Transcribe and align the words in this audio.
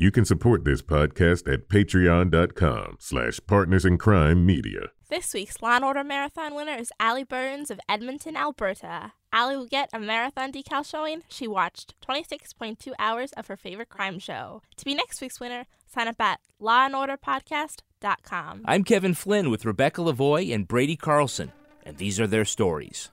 You 0.00 0.10
can 0.10 0.24
support 0.24 0.64
this 0.64 0.80
podcast 0.80 1.52
at 1.52 1.68
patreon.com 1.68 2.96
slash 2.98 3.38
partners 3.46 3.84
in 3.84 3.98
crime 3.98 4.46
media. 4.46 4.92
This 5.10 5.34
week's 5.34 5.60
Law 5.60 5.78
& 5.80 5.82
Order 5.84 6.02
Marathon 6.02 6.54
winner 6.54 6.72
is 6.72 6.90
Allie 6.98 7.22
Burns 7.22 7.70
of 7.70 7.78
Edmonton, 7.86 8.34
Alberta. 8.34 9.12
Allie 9.30 9.58
will 9.58 9.66
get 9.66 9.90
a 9.92 9.98
marathon 9.98 10.52
decal 10.52 10.90
showing 10.90 11.20
she 11.28 11.46
watched 11.46 12.00
26.2 12.00 12.94
hours 12.98 13.32
of 13.32 13.48
her 13.48 13.58
favorite 13.58 13.90
crime 13.90 14.18
show. 14.18 14.62
To 14.78 14.84
be 14.86 14.94
next 14.94 15.20
week's 15.20 15.38
winner, 15.38 15.66
sign 15.86 16.08
up 16.08 16.18
at 16.18 16.40
lawandorderpodcast.com. 16.62 18.62
I'm 18.64 18.84
Kevin 18.84 19.12
Flynn 19.12 19.50
with 19.50 19.66
Rebecca 19.66 20.00
Lavoie 20.00 20.54
and 20.54 20.66
Brady 20.66 20.96
Carlson, 20.96 21.52
and 21.84 21.98
these 21.98 22.18
are 22.18 22.26
their 22.26 22.46
stories. 22.46 23.10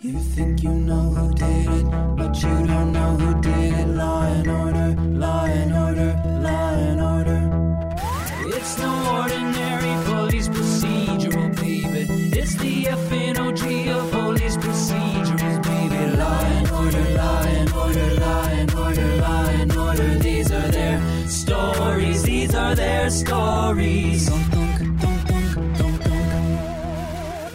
You 0.00 0.18
think 0.18 0.64
you 0.64 0.70
know 0.70 1.00
who 1.00 1.32
did 1.34 1.68
it, 1.70 1.84
but 2.16 2.34
you 2.42 2.66
don't 2.66 2.92
know 2.92 3.16
who 3.16 3.40
did 3.40 3.74
it. 3.74 3.86
Law 3.86 4.22
and 4.24 4.48
order, 4.48 5.00
law 5.00 5.44
and 5.44 5.72
order, 5.72 6.20
These 22.74 22.80
their 22.80 23.08
stories. 23.08 24.30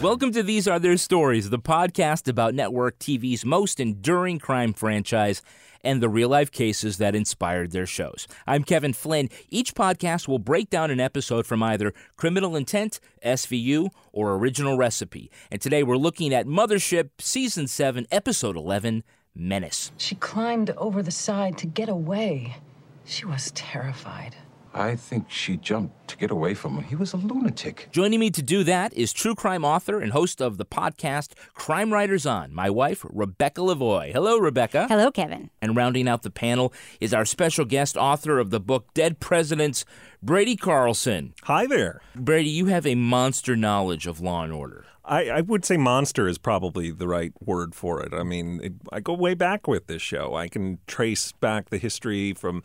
Welcome 0.00 0.32
to 0.32 0.42
These 0.42 0.66
Are 0.66 0.78
Their 0.78 0.96
Stories, 0.96 1.50
the 1.50 1.58
podcast 1.58 2.26
about 2.26 2.54
network 2.54 2.98
TV's 2.98 3.44
most 3.44 3.80
enduring 3.80 4.38
crime 4.38 4.72
franchise 4.72 5.42
and 5.84 6.02
the 6.02 6.08
real 6.08 6.30
life 6.30 6.50
cases 6.50 6.96
that 6.96 7.14
inspired 7.14 7.72
their 7.72 7.84
shows. 7.84 8.26
I'm 8.46 8.64
Kevin 8.64 8.94
Flynn. 8.94 9.28
Each 9.50 9.74
podcast 9.74 10.26
will 10.26 10.38
break 10.38 10.70
down 10.70 10.90
an 10.90 11.00
episode 11.00 11.44
from 11.44 11.62
either 11.62 11.92
Criminal 12.16 12.56
Intent, 12.56 12.98
SVU, 13.22 13.90
or 14.14 14.36
Original 14.36 14.78
Recipe. 14.78 15.30
And 15.50 15.60
today 15.60 15.82
we're 15.82 15.96
looking 15.98 16.32
at 16.32 16.46
Mothership 16.46 17.10
Season 17.18 17.66
7, 17.66 18.06
Episode 18.10 18.56
11 18.56 19.04
Menace. 19.34 19.92
She 19.98 20.14
climbed 20.14 20.70
over 20.78 21.02
the 21.02 21.10
side 21.10 21.58
to 21.58 21.66
get 21.66 21.90
away. 21.90 22.56
She 23.04 23.26
was 23.26 23.50
terrified. 23.50 24.34
I 24.72 24.94
think 24.94 25.28
she 25.28 25.56
jumped 25.56 26.08
to 26.08 26.16
get 26.16 26.30
away 26.30 26.54
from 26.54 26.76
him. 26.76 26.84
He 26.84 26.94
was 26.94 27.12
a 27.12 27.16
lunatic. 27.16 27.88
Joining 27.90 28.20
me 28.20 28.30
to 28.30 28.42
do 28.42 28.62
that 28.64 28.92
is 28.94 29.12
true 29.12 29.34
crime 29.34 29.64
author 29.64 30.00
and 30.00 30.12
host 30.12 30.40
of 30.40 30.58
the 30.58 30.64
podcast 30.64 31.32
Crime 31.54 31.92
Writers 31.92 32.24
On, 32.24 32.54
my 32.54 32.70
wife, 32.70 33.04
Rebecca 33.08 33.62
Lavoie. 33.62 34.12
Hello, 34.12 34.38
Rebecca. 34.38 34.86
Hello, 34.88 35.10
Kevin. 35.10 35.50
And 35.60 35.74
rounding 35.74 36.08
out 36.08 36.22
the 36.22 36.30
panel 36.30 36.72
is 37.00 37.12
our 37.12 37.24
special 37.24 37.64
guest 37.64 37.96
author 37.96 38.38
of 38.38 38.50
the 38.50 38.60
book 38.60 38.94
Dead 38.94 39.18
Presidents, 39.18 39.84
Brady 40.22 40.56
Carlson. 40.56 41.34
Hi 41.44 41.66
there. 41.66 42.00
Brady, 42.14 42.50
you 42.50 42.66
have 42.66 42.86
a 42.86 42.94
monster 42.94 43.56
knowledge 43.56 44.06
of 44.06 44.20
law 44.20 44.44
and 44.44 44.52
order. 44.52 44.84
I, 45.04 45.28
I 45.30 45.40
would 45.40 45.64
say 45.64 45.76
monster 45.76 46.28
is 46.28 46.38
probably 46.38 46.92
the 46.92 47.08
right 47.08 47.32
word 47.40 47.74
for 47.74 48.00
it. 48.00 48.12
I 48.14 48.22
mean, 48.22 48.60
it, 48.62 48.72
I 48.92 49.00
go 49.00 49.14
way 49.14 49.34
back 49.34 49.66
with 49.66 49.88
this 49.88 50.02
show. 50.02 50.36
I 50.36 50.48
can 50.48 50.78
trace 50.86 51.32
back 51.32 51.70
the 51.70 51.78
history 51.78 52.32
from 52.32 52.62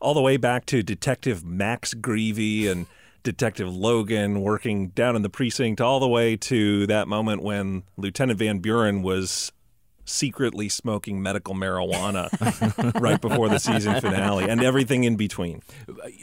all 0.00 0.14
the 0.14 0.22
way 0.22 0.36
back 0.36 0.66
to 0.66 0.82
Detective 0.82 1.44
Max 1.44 1.94
Greevey 1.94 2.68
and 2.70 2.86
Detective 3.22 3.74
Logan 3.74 4.40
working 4.42 4.88
down 4.88 5.16
in 5.16 5.22
the 5.22 5.28
precinct, 5.28 5.80
all 5.80 5.98
the 5.98 6.08
way 6.08 6.36
to 6.36 6.86
that 6.86 7.08
moment 7.08 7.42
when 7.42 7.82
Lieutenant 7.96 8.38
Van 8.38 8.58
Buren 8.60 9.02
was 9.02 9.50
secretly 10.06 10.68
smoking 10.68 11.22
medical 11.22 11.54
marijuana 11.54 12.30
right 13.00 13.20
before 13.20 13.48
the 13.48 13.58
season 13.58 14.00
finale 14.00 14.48
and 14.48 14.62
everything 14.62 15.04
in 15.04 15.16
between. 15.16 15.62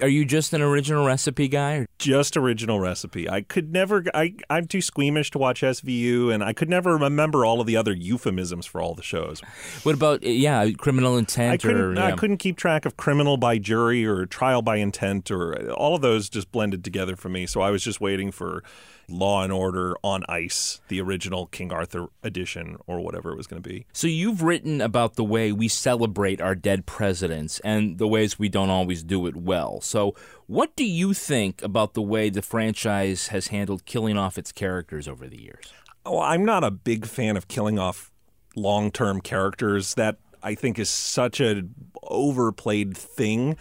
Are 0.02 0.08
you 0.08 0.26
just 0.26 0.54
an 0.54 0.62
original 0.62 1.06
recipe 1.06 1.48
guy? 1.48 1.76
Or? 1.76 1.88
Just 2.00 2.38
original 2.38 2.80
recipe. 2.80 3.30
I 3.30 3.42
could 3.42 3.72
never, 3.72 4.04
I, 4.14 4.36
I'm 4.50 4.68
too 4.68 4.82
squeamish 4.82 5.32
to 5.32 5.38
watch 5.38 5.62
SVU, 5.62 6.34
and 6.34 6.44
I 6.44 6.54
could 6.54 6.70
never 6.70 6.98
remember 6.98 7.46
all 7.46 7.62
of 7.62 7.68
the 7.68 7.78
other 7.78 7.94
euphemisms 7.94 8.66
for 8.66 8.82
all 8.82 8.96
the 8.96 9.04
shows. 9.04 9.42
What 9.84 9.96
about, 9.96 10.24
yeah, 10.24 10.70
criminal 10.78 11.18
intent? 11.18 11.54
I 11.54 11.58
couldn't, 11.58 11.82
or, 11.82 11.94
yeah. 11.96 12.08
I 12.08 12.12
couldn't 12.14 12.38
keep 12.38 12.58
track 12.58 12.86
of 12.86 12.98
criminal 12.98 13.38
by 13.38 13.58
jury 13.58 14.06
or 14.06 14.26
trial 14.26 14.62
by 14.62 14.78
intent, 14.78 15.30
or 15.32 15.72
all 15.72 15.96
of 15.96 16.02
those 16.02 16.30
just 16.30 16.52
blended 16.52 16.84
together 16.84 17.16
for 17.16 17.30
me. 17.30 17.46
So 17.46 17.62
I 17.62 17.70
was 17.70 17.84
just 17.84 18.02
waiting 18.02 18.32
for 18.32 18.64
Law 19.08 19.44
and 19.44 19.52
Order 19.52 19.96
on 20.04 20.24
Ice, 20.30 20.82
the 20.88 21.02
original 21.02 21.48
King 21.48 21.72
Arthur 21.72 22.08
edition, 22.24 22.78
or 22.88 23.00
whatever 23.02 23.32
it 23.32 23.38
was 23.38 23.48
going 23.48 23.62
to 23.62 23.70
be. 23.70 23.86
So 23.94 24.08
you've 24.08 24.42
written 24.42 24.82
about 24.82 25.16
the 25.16 25.24
way 25.24 25.52
we 25.52 25.68
celebrate 25.68 26.42
our 26.42 26.56
dead 26.56 26.86
presidents 26.86 27.60
and 27.62 27.98
the 27.98 28.08
ways 28.08 28.40
we 28.40 28.50
don't 28.50 28.70
always 28.70 29.04
do 29.04 29.28
it 29.28 29.36
well. 29.36 29.82
So 29.82 30.16
what 30.48 30.76
do 30.76 30.86
you 30.86 31.14
think 31.14 31.62
about 31.62 31.94
the 31.94 32.02
way 32.02 32.30
the 32.30 32.42
franchise 32.42 33.28
has 33.28 33.48
handled 33.48 33.86
killing 33.86 34.18
off 34.18 34.38
its 34.38 34.52
characters 34.52 35.08
over 35.08 35.28
the 35.28 35.42
years? 35.42 35.74
Oh, 36.06 36.20
I'm 36.20 36.46
not 36.46 36.64
a 36.64 36.72
big 36.72 37.06
fan 37.06 37.38
of 37.38 37.48
killing 37.48 37.80
off 37.80 38.12
long-term 38.56 39.22
characters. 39.22 39.96
That 39.96 40.18
I 40.42 40.56
think 40.56 40.78
is 40.78 40.90
such 40.90 41.40
a 41.40 41.64
overplayed 42.04 42.96
thing. 42.98 43.58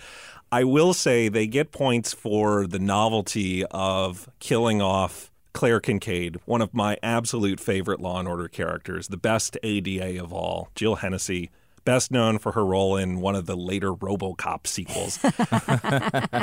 I 0.51 0.65
will 0.65 0.93
say 0.93 1.29
they 1.29 1.47
get 1.47 1.73
points 1.73 2.13
for 2.13 2.67
the 2.67 2.79
novelty 2.79 3.65
of 3.67 4.29
killing 4.39 4.83
off 4.83 5.32
Claire 5.53 5.81
Kincaid, 5.81 6.39
one 6.45 6.63
of 6.63 6.75
my 6.75 6.97
absolute 7.03 7.61
favorite 7.61 8.01
Law 8.01 8.19
and 8.19 8.29
Order 8.29 8.49
characters, 8.49 9.09
the 9.09 9.17
best 9.17 9.57
ADA 9.63 10.23
of 10.23 10.33
all, 10.33 10.71
Jill 10.75 10.97
Hennessy, 10.97 11.51
best 11.85 12.11
known 12.11 12.39
for 12.39 12.53
her 12.53 12.65
role 12.65 12.97
in 12.97 13.21
one 13.21 13.35
of 13.35 13.47
the 13.47 13.57
later 13.57 13.93
RoboCop 13.93 14.67
sequels, 14.67 15.19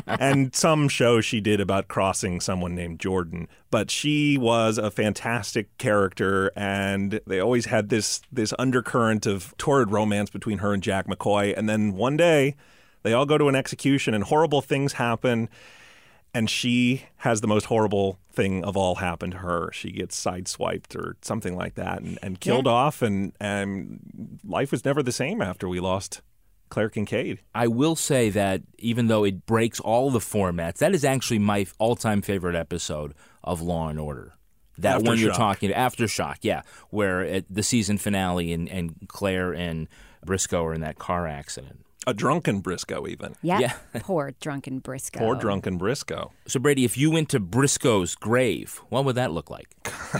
and 0.19 0.53
some 0.53 0.89
show 0.89 1.21
she 1.21 1.39
did 1.39 1.59
about 1.59 1.87
crossing 1.87 2.39
someone 2.39 2.75
named 2.75 2.99
Jordan. 2.99 3.47
But 3.71 3.89
she 3.89 4.37
was 4.37 4.77
a 4.77 4.91
fantastic 4.91 5.75
character, 5.77 6.51
and 6.55 7.19
they 7.25 7.39
always 7.39 7.65
had 7.65 7.89
this 7.89 8.21
this 8.31 8.53
undercurrent 8.59 9.25
of 9.25 9.55
torrid 9.57 9.91
romance 9.91 10.29
between 10.29 10.59
her 10.59 10.73
and 10.73 10.83
Jack 10.83 11.07
McCoy. 11.07 11.57
And 11.57 11.69
then 11.69 11.93
one 11.93 12.17
day, 12.17 12.55
they 13.03 13.13
all 13.13 13.25
go 13.25 13.37
to 13.37 13.47
an 13.47 13.55
execution, 13.55 14.13
and 14.13 14.25
horrible 14.25 14.61
things 14.61 14.93
happen 14.93 15.49
and 16.33 16.49
she 16.49 17.03
has 17.17 17.41
the 17.41 17.47
most 17.47 17.65
horrible 17.65 18.19
thing 18.31 18.63
of 18.63 18.77
all 18.77 18.95
happen 18.95 19.31
to 19.31 19.37
her. 19.37 19.71
She 19.73 19.91
gets 19.91 20.21
sideswiped 20.23 20.95
or 20.95 21.17
something 21.21 21.55
like 21.55 21.75
that 21.75 22.01
and, 22.01 22.19
and 22.21 22.39
killed 22.39 22.65
Yeah. 22.65 22.71
off, 22.71 23.01
and, 23.01 23.33
and 23.39 24.39
life 24.45 24.71
was 24.71 24.85
never 24.85 25.01
the 25.03 25.11
same 25.11 25.41
after 25.41 25.67
we 25.67 25.79
lost 25.79 26.21
Claire 26.69 26.89
Kincaid. 26.89 27.39
I 27.55 27.67
will 27.67 27.95
say 27.95 28.29
that 28.29 28.61
even 28.77 29.07
though 29.07 29.23
it 29.23 29.45
breaks 29.45 29.79
all 29.79 30.11
the 30.11 30.19
formats, 30.19 30.77
that 30.77 30.93
is 30.93 31.03
actually 31.03 31.39
my 31.39 31.65
all-time 31.79 32.21
favorite 32.21 32.55
episode 32.55 33.13
of 33.43 33.61
Law 33.61 33.89
and 33.89 33.99
Order. 33.99 34.33
That 34.77 35.01
one 35.01 35.17
you're 35.17 35.31
Aftershock. 35.33 35.35
talking 35.35 35.71
aftershock, 35.71 36.35
yeah, 36.41 36.61
where 36.89 37.21
at 37.25 37.45
the 37.49 37.63
season 37.63 37.97
finale 37.97 38.53
and, 38.53 38.69
and 38.69 38.95
Claire 39.09 39.51
and 39.53 39.89
Briscoe 40.25 40.63
are 40.63 40.73
in 40.73 40.79
that 40.81 40.97
car 40.97 41.27
accident. 41.27 41.85
A 42.07 42.13
drunken 42.13 42.61
Briscoe, 42.61 43.05
even. 43.07 43.35
Yeah. 43.41 43.59
Yeah. 43.59 43.73
Poor 43.99 44.31
drunken 44.39 44.79
Briscoe. 44.79 45.19
Poor 45.19 45.35
drunken 45.35 45.77
Briscoe. 45.77 46.31
So 46.47 46.59
Brady, 46.59 46.85
if 46.85 46.97
you 46.97 47.11
went 47.11 47.27
to 47.29 47.41
Briscoe's 47.41 48.15
grave, 48.15 48.81
what 48.89 49.03
would 49.03 49.15
that 49.15 49.31
look 49.31 49.49
like? 49.49 49.67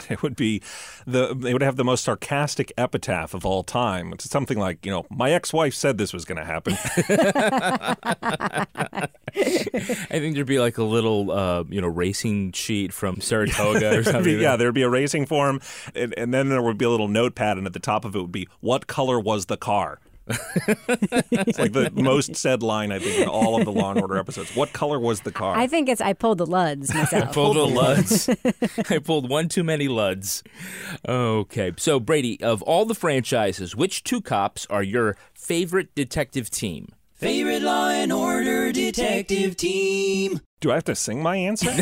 It 0.10 0.22
would 0.22 0.36
be 0.36 0.62
the 1.08 1.34
they 1.34 1.54
would 1.54 1.62
have 1.62 1.78
the 1.78 1.84
most 1.84 2.04
sarcastic 2.04 2.72
epitaph 2.78 3.34
of 3.34 3.46
all 3.46 3.64
time. 3.64 4.14
It's 4.14 4.30
something 4.30 4.60
like, 4.60 4.86
you 4.86 4.92
know, 4.92 5.06
my 5.10 5.31
ex-wife 5.31 5.74
said 5.74 5.98
this 5.98 6.14
was 6.14 6.26
going 6.26 6.38
to 6.38 6.46
happen. 6.46 6.74
I 9.36 10.20
think 10.20 10.36
there'd 10.36 10.48
be 10.48 10.60
like 10.60 10.78
a 10.78 10.84
little, 10.84 11.32
uh, 11.32 11.64
you 11.70 11.82
know, 11.82 11.88
racing 11.88 12.52
sheet 12.52 12.94
from 12.94 13.22
Saratoga 13.22 13.98
or 13.98 14.04
something. 14.04 14.40
yeah, 14.40 14.56
there'd 14.56 14.74
be 14.74 14.82
a 14.82 14.90
racing 14.90 15.25
form, 15.25 15.62
and, 15.96 16.14
and 16.18 16.34
then 16.34 16.50
there 16.50 16.62
would 16.62 16.78
be 16.78 16.86
a 16.86 16.90
little 16.90 17.08
notepad, 17.08 17.58
and 17.58 17.66
at 17.66 17.74
the 17.74 17.80
top 17.80 18.06
of 18.06 18.16
it 18.16 18.22
would 18.22 18.32
be, 18.32 18.48
"What 18.60 18.88
color 18.88 19.20
was 19.20 19.46
the 19.46 19.58
car?" 19.58 20.00
It's 20.30 21.60
like 21.60 21.74
the 21.74 21.92
most 21.94 22.36
said 22.36 22.62
line 22.62 22.92
I 22.92 23.00
think 23.00 23.20
in 23.22 23.28
all 23.28 23.58
of 23.58 23.66
the 23.66 23.72
Law 23.72 23.92
and 23.92 24.02
Order 24.02 24.18
episodes. 24.18 24.56
What 24.56 24.74
color 24.74 25.00
was 25.00 25.22
the 25.22 25.31
car? 25.31 25.56
I 25.56 25.68
think 25.68 25.90
it's 25.90 26.02
I 26.02 26.14
pulled 26.14 26.38
the 26.38 26.46
Luds 26.46 26.94
myself. 26.94 27.24
I 27.30 27.31
pulled 27.31 27.58
the 27.58 27.66
Luds. 27.66 28.92
I 28.92 29.00
pulled 29.00 29.30
one 29.30 29.50
too 29.50 29.64
many 29.64 29.88
Luds. 29.88 30.44
Okay. 31.08 31.72
So, 31.78 32.00
Brady, 32.00 32.42
of 32.44 32.62
all 32.64 32.86
the 32.86 32.96
franchises, 32.96 33.76
which 33.76 34.04
two 34.04 34.22
cops 34.22 34.66
are 34.70 34.84
your 34.84 35.18
favorite 35.34 35.94
detective 35.96 36.50
team? 36.50 36.90
Favorite 37.14 37.62
Law 37.62 37.90
and 37.90 38.14
Order 38.14 38.72
detective 38.72 39.58
team. 39.58 40.40
Do 40.60 40.72
I 40.72 40.76
have 40.76 40.84
to 40.86 40.96
sing 40.96 41.24
my 41.24 41.38
answer? 41.38 41.70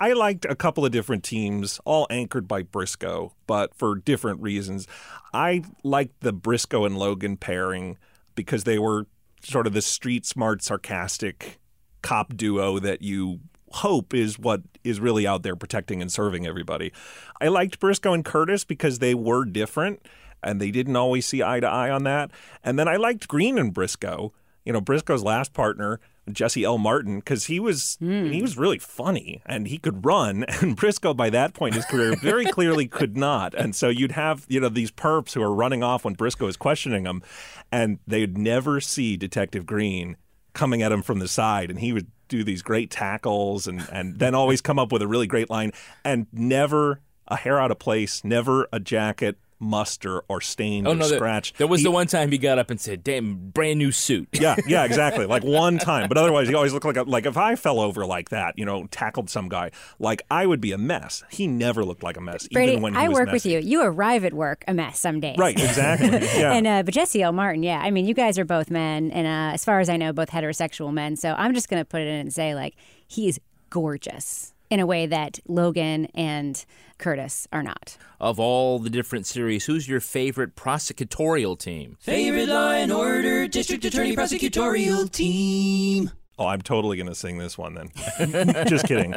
I 0.00 0.14
liked 0.14 0.46
a 0.46 0.54
couple 0.54 0.86
of 0.86 0.92
different 0.92 1.24
teams, 1.24 1.78
all 1.84 2.06
anchored 2.08 2.48
by 2.48 2.62
Briscoe, 2.62 3.34
but 3.46 3.74
for 3.74 3.96
different 3.96 4.40
reasons. 4.40 4.86
I 5.34 5.64
liked 5.82 6.20
the 6.20 6.32
Briscoe 6.32 6.86
and 6.86 6.96
Logan 6.96 7.36
pairing 7.36 7.98
because 8.34 8.64
they 8.64 8.78
were 8.78 9.06
sort 9.42 9.66
of 9.66 9.74
the 9.74 9.82
street 9.82 10.24
smart, 10.24 10.62
sarcastic 10.62 11.58
cop 12.00 12.34
duo 12.34 12.78
that 12.78 13.02
you 13.02 13.40
hope 13.72 14.14
is 14.14 14.38
what 14.38 14.62
is 14.84 15.00
really 15.00 15.26
out 15.26 15.42
there 15.42 15.56
protecting 15.56 16.00
and 16.00 16.10
serving 16.10 16.46
everybody. 16.46 16.92
I 17.40 17.48
liked 17.48 17.78
Briscoe 17.78 18.12
and 18.12 18.24
Curtis 18.24 18.64
because 18.64 18.98
they 18.98 19.14
were 19.14 19.44
different 19.44 20.06
and 20.42 20.60
they 20.60 20.70
didn't 20.70 20.96
always 20.96 21.26
see 21.26 21.42
eye 21.42 21.60
to 21.60 21.68
eye 21.68 21.90
on 21.90 22.04
that. 22.04 22.30
And 22.64 22.78
then 22.78 22.88
I 22.88 22.96
liked 22.96 23.28
Green 23.28 23.58
and 23.58 23.72
Briscoe 23.72 24.32
you 24.64 24.72
know 24.72 24.80
Briscoe's 24.80 25.22
last 25.22 25.52
partner, 25.52 26.00
Jesse 26.30 26.64
L. 26.64 26.78
Martin, 26.78 27.18
because 27.18 27.46
he 27.46 27.58
was 27.60 27.96
hmm. 28.00 28.30
he 28.30 28.42
was 28.42 28.56
really 28.56 28.78
funny 28.78 29.42
and 29.46 29.68
he 29.68 29.78
could 29.78 30.04
run, 30.04 30.44
and 30.60 30.76
Briscoe 30.76 31.14
by 31.14 31.30
that 31.30 31.54
point 31.54 31.74
in 31.74 31.80
his 31.80 31.86
career 31.86 32.14
very 32.16 32.44
clearly 32.44 32.86
could 32.86 33.16
not. 33.16 33.54
And 33.54 33.74
so 33.74 33.88
you'd 33.88 34.12
have 34.12 34.44
you 34.48 34.60
know 34.60 34.68
these 34.68 34.90
perps 34.90 35.34
who 35.34 35.42
are 35.42 35.54
running 35.54 35.82
off 35.82 36.04
when 36.04 36.14
Briscoe 36.14 36.46
is 36.46 36.56
questioning 36.56 37.04
them, 37.04 37.22
and 37.70 37.98
they'd 38.06 38.38
never 38.38 38.80
see 38.80 39.16
Detective 39.16 39.66
Green 39.66 40.16
coming 40.52 40.82
at 40.82 40.92
him 40.92 41.02
from 41.02 41.18
the 41.18 41.28
side, 41.28 41.70
and 41.70 41.80
he 41.80 41.92
would 41.92 42.08
do 42.28 42.44
these 42.44 42.62
great 42.62 42.90
tackles 42.90 43.66
and 43.66 43.86
and 43.92 44.18
then 44.18 44.34
always 44.34 44.60
come 44.60 44.78
up 44.78 44.92
with 44.92 45.02
a 45.02 45.08
really 45.08 45.26
great 45.26 45.50
line 45.50 45.72
and 46.04 46.26
never 46.32 47.00
a 47.28 47.36
hair 47.36 47.60
out 47.60 47.70
of 47.70 47.78
place, 47.78 48.24
never 48.24 48.68
a 48.72 48.80
jacket 48.80 49.38
muster 49.62 50.20
or 50.28 50.40
stain 50.40 50.86
Oh 50.86 50.90
or 50.90 50.94
no! 50.96 51.08
There, 51.08 51.18
scratch. 51.18 51.52
there 51.54 51.66
was 51.66 51.80
He- 51.80 51.84
the 51.84 51.90
one 51.90 52.06
time 52.08 52.30
he 52.32 52.38
got 52.38 52.58
up 52.58 52.70
and 52.70 52.80
said, 52.80 53.02
"Damn, 53.04 53.36
brand 53.50 53.78
new 53.78 53.92
suit." 53.92 54.28
yeah, 54.32 54.56
yeah, 54.66 54.84
exactly. 54.90 55.24
Like 55.24 55.44
one 55.44 55.78
time, 55.78 56.08
but 56.08 56.18
otherwise, 56.18 56.48
he 56.48 56.54
always 56.54 56.72
looked 56.72 56.84
like 56.84 56.96
a, 56.96 57.04
like 57.04 57.24
if 57.26 57.36
I 57.36 57.54
fell 57.56 57.80
over 57.80 58.04
like 58.04 58.28
that, 58.30 58.58
you 58.58 58.64
know, 58.64 58.86
tackled 58.90 59.30
some 59.30 59.48
guy, 59.48 59.70
like 59.98 60.22
I 60.30 60.44
would 60.46 60.60
be 60.60 60.72
a 60.72 60.78
mess. 60.78 61.22
He 61.30 61.46
never 61.46 61.84
looked 61.84 62.02
like 62.02 62.16
a 62.16 62.20
mess, 62.20 62.48
Brady, 62.48 62.72
even 62.72 62.82
when 62.82 62.94
he 62.94 62.98
I 63.00 63.08
was 63.08 63.18
work 63.18 63.30
with 63.32 63.46
you. 63.46 63.60
You 63.60 63.82
arrive 63.82 64.24
at 64.24 64.34
work 64.34 64.64
a 64.66 64.74
mess 64.74 64.98
some 64.98 65.20
days. 65.20 65.38
Right, 65.38 65.58
exactly. 65.58 66.08
Yeah. 66.42 66.52
and 66.52 66.66
uh, 66.66 66.82
but 66.82 66.92
Jesse 66.94 67.22
L. 67.22 67.32
Martin, 67.32 67.62
yeah. 67.62 67.80
I 67.80 67.90
mean, 67.90 68.06
you 68.06 68.14
guys 68.14 68.38
are 68.38 68.44
both 68.44 68.70
men, 68.70 69.10
and 69.12 69.26
uh, 69.26 69.54
as 69.54 69.64
far 69.64 69.78
as 69.80 69.88
I 69.88 69.96
know, 69.96 70.12
both 70.12 70.30
heterosexual 70.30 70.92
men. 70.92 71.14
So 71.16 71.34
I'm 71.38 71.54
just 71.54 71.68
gonna 71.68 71.84
put 71.84 72.00
it 72.00 72.08
in 72.08 72.14
and 72.16 72.32
say, 72.32 72.54
like, 72.54 72.74
he 73.06 73.28
is 73.28 73.38
gorgeous 73.70 74.52
in 74.72 74.80
a 74.80 74.86
way 74.86 75.04
that 75.04 75.38
Logan 75.46 76.06
and 76.14 76.64
Curtis 76.96 77.46
are 77.52 77.62
not. 77.62 77.98
Of 78.18 78.40
all 78.40 78.78
the 78.78 78.88
different 78.88 79.26
series, 79.26 79.66
who's 79.66 79.86
your 79.86 80.00
favorite 80.00 80.56
prosecutorial 80.56 81.58
team? 81.58 81.98
Favorite 82.00 82.48
Law 82.48 82.70
and 82.70 82.90
Order 82.90 83.46
District 83.48 83.84
Attorney 83.84 84.16
Prosecutorial 84.16 85.12
Team. 85.12 86.10
Oh, 86.38 86.46
I'm 86.46 86.62
totally 86.62 86.96
going 86.96 87.10
to 87.10 87.14
sing 87.14 87.36
this 87.36 87.58
one 87.58 87.74
then. 87.74 88.66
Just 88.66 88.86
kidding. 88.86 89.14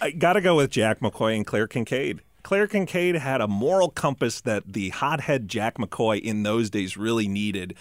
I 0.00 0.10
got 0.10 0.32
to 0.32 0.40
go 0.40 0.56
with 0.56 0.72
Jack 0.72 0.98
McCoy 0.98 1.36
and 1.36 1.46
Claire 1.46 1.68
Kincaid. 1.68 2.18
Claire 2.42 2.66
Kincaid 2.66 3.14
had 3.14 3.40
a 3.40 3.46
moral 3.46 3.90
compass 3.90 4.40
that 4.40 4.64
the 4.66 4.88
hothead 4.88 5.46
Jack 5.46 5.78
McCoy 5.78 6.20
in 6.20 6.42
those 6.42 6.68
days 6.68 6.96
really 6.96 7.28
needed. 7.28 7.76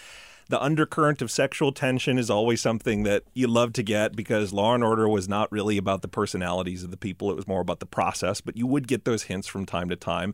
The 0.49 0.61
undercurrent 0.61 1.21
of 1.21 1.29
sexual 1.29 1.71
tension 1.71 2.17
is 2.17 2.29
always 2.29 2.61
something 2.61 3.03
that 3.03 3.23
you 3.33 3.47
love 3.47 3.73
to 3.73 3.83
get 3.83 4.15
because 4.15 4.53
Law 4.53 4.73
and 4.73 4.83
Order 4.83 5.09
was 5.09 5.27
not 5.27 5.51
really 5.51 5.77
about 5.77 6.01
the 6.01 6.07
personalities 6.07 6.83
of 6.83 6.91
the 6.91 6.97
people, 6.97 7.29
it 7.31 7.35
was 7.35 7.47
more 7.47 7.61
about 7.61 7.79
the 7.79 7.85
process, 7.85 8.39
but 8.39 8.55
you 8.55 8.65
would 8.65 8.87
get 8.87 9.05
those 9.05 9.23
hints 9.23 9.47
from 9.47 9.65
time 9.65 9.89
to 9.89 9.95
time. 9.95 10.33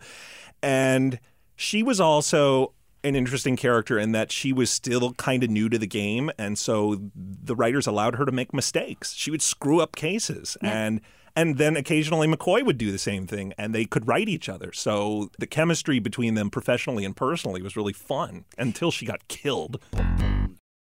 And 0.61 1.19
she 1.55 1.83
was 1.83 1.99
also 1.99 2.73
an 3.03 3.15
interesting 3.15 3.57
character 3.57 3.99
in 3.99 4.13
that 4.13 4.31
she 4.31 4.53
was 4.53 4.69
still 4.69 5.13
kind 5.13 5.43
of 5.43 5.49
new 5.49 5.67
to 5.67 5.77
the 5.77 5.87
game 5.87 6.31
and 6.37 6.57
so 6.57 7.01
the 7.15 7.55
writers 7.55 7.85
allowed 7.85 8.15
her 8.15 8.25
to 8.25 8.31
make 8.31 8.53
mistakes. 8.53 9.13
She 9.13 9.29
would 9.29 9.41
screw 9.41 9.81
up 9.81 9.95
cases 9.95 10.55
and 10.61 11.01
and 11.35 11.57
then 11.57 11.75
occasionally 11.75 12.27
McCoy 12.27 12.63
would 12.65 12.77
do 12.77 12.91
the 12.91 12.97
same 12.97 13.25
thing 13.27 13.53
and 13.57 13.73
they 13.73 13.85
could 13.85 14.07
write 14.07 14.29
each 14.29 14.47
other 14.49 14.71
so 14.71 15.29
the 15.39 15.47
chemistry 15.47 15.99
between 15.99 16.35
them 16.35 16.49
professionally 16.49 17.05
and 17.05 17.15
personally 17.15 17.61
was 17.61 17.75
really 17.75 17.93
fun 17.93 18.45
until 18.57 18.91
she 18.91 19.05
got 19.05 19.27
killed 19.27 19.79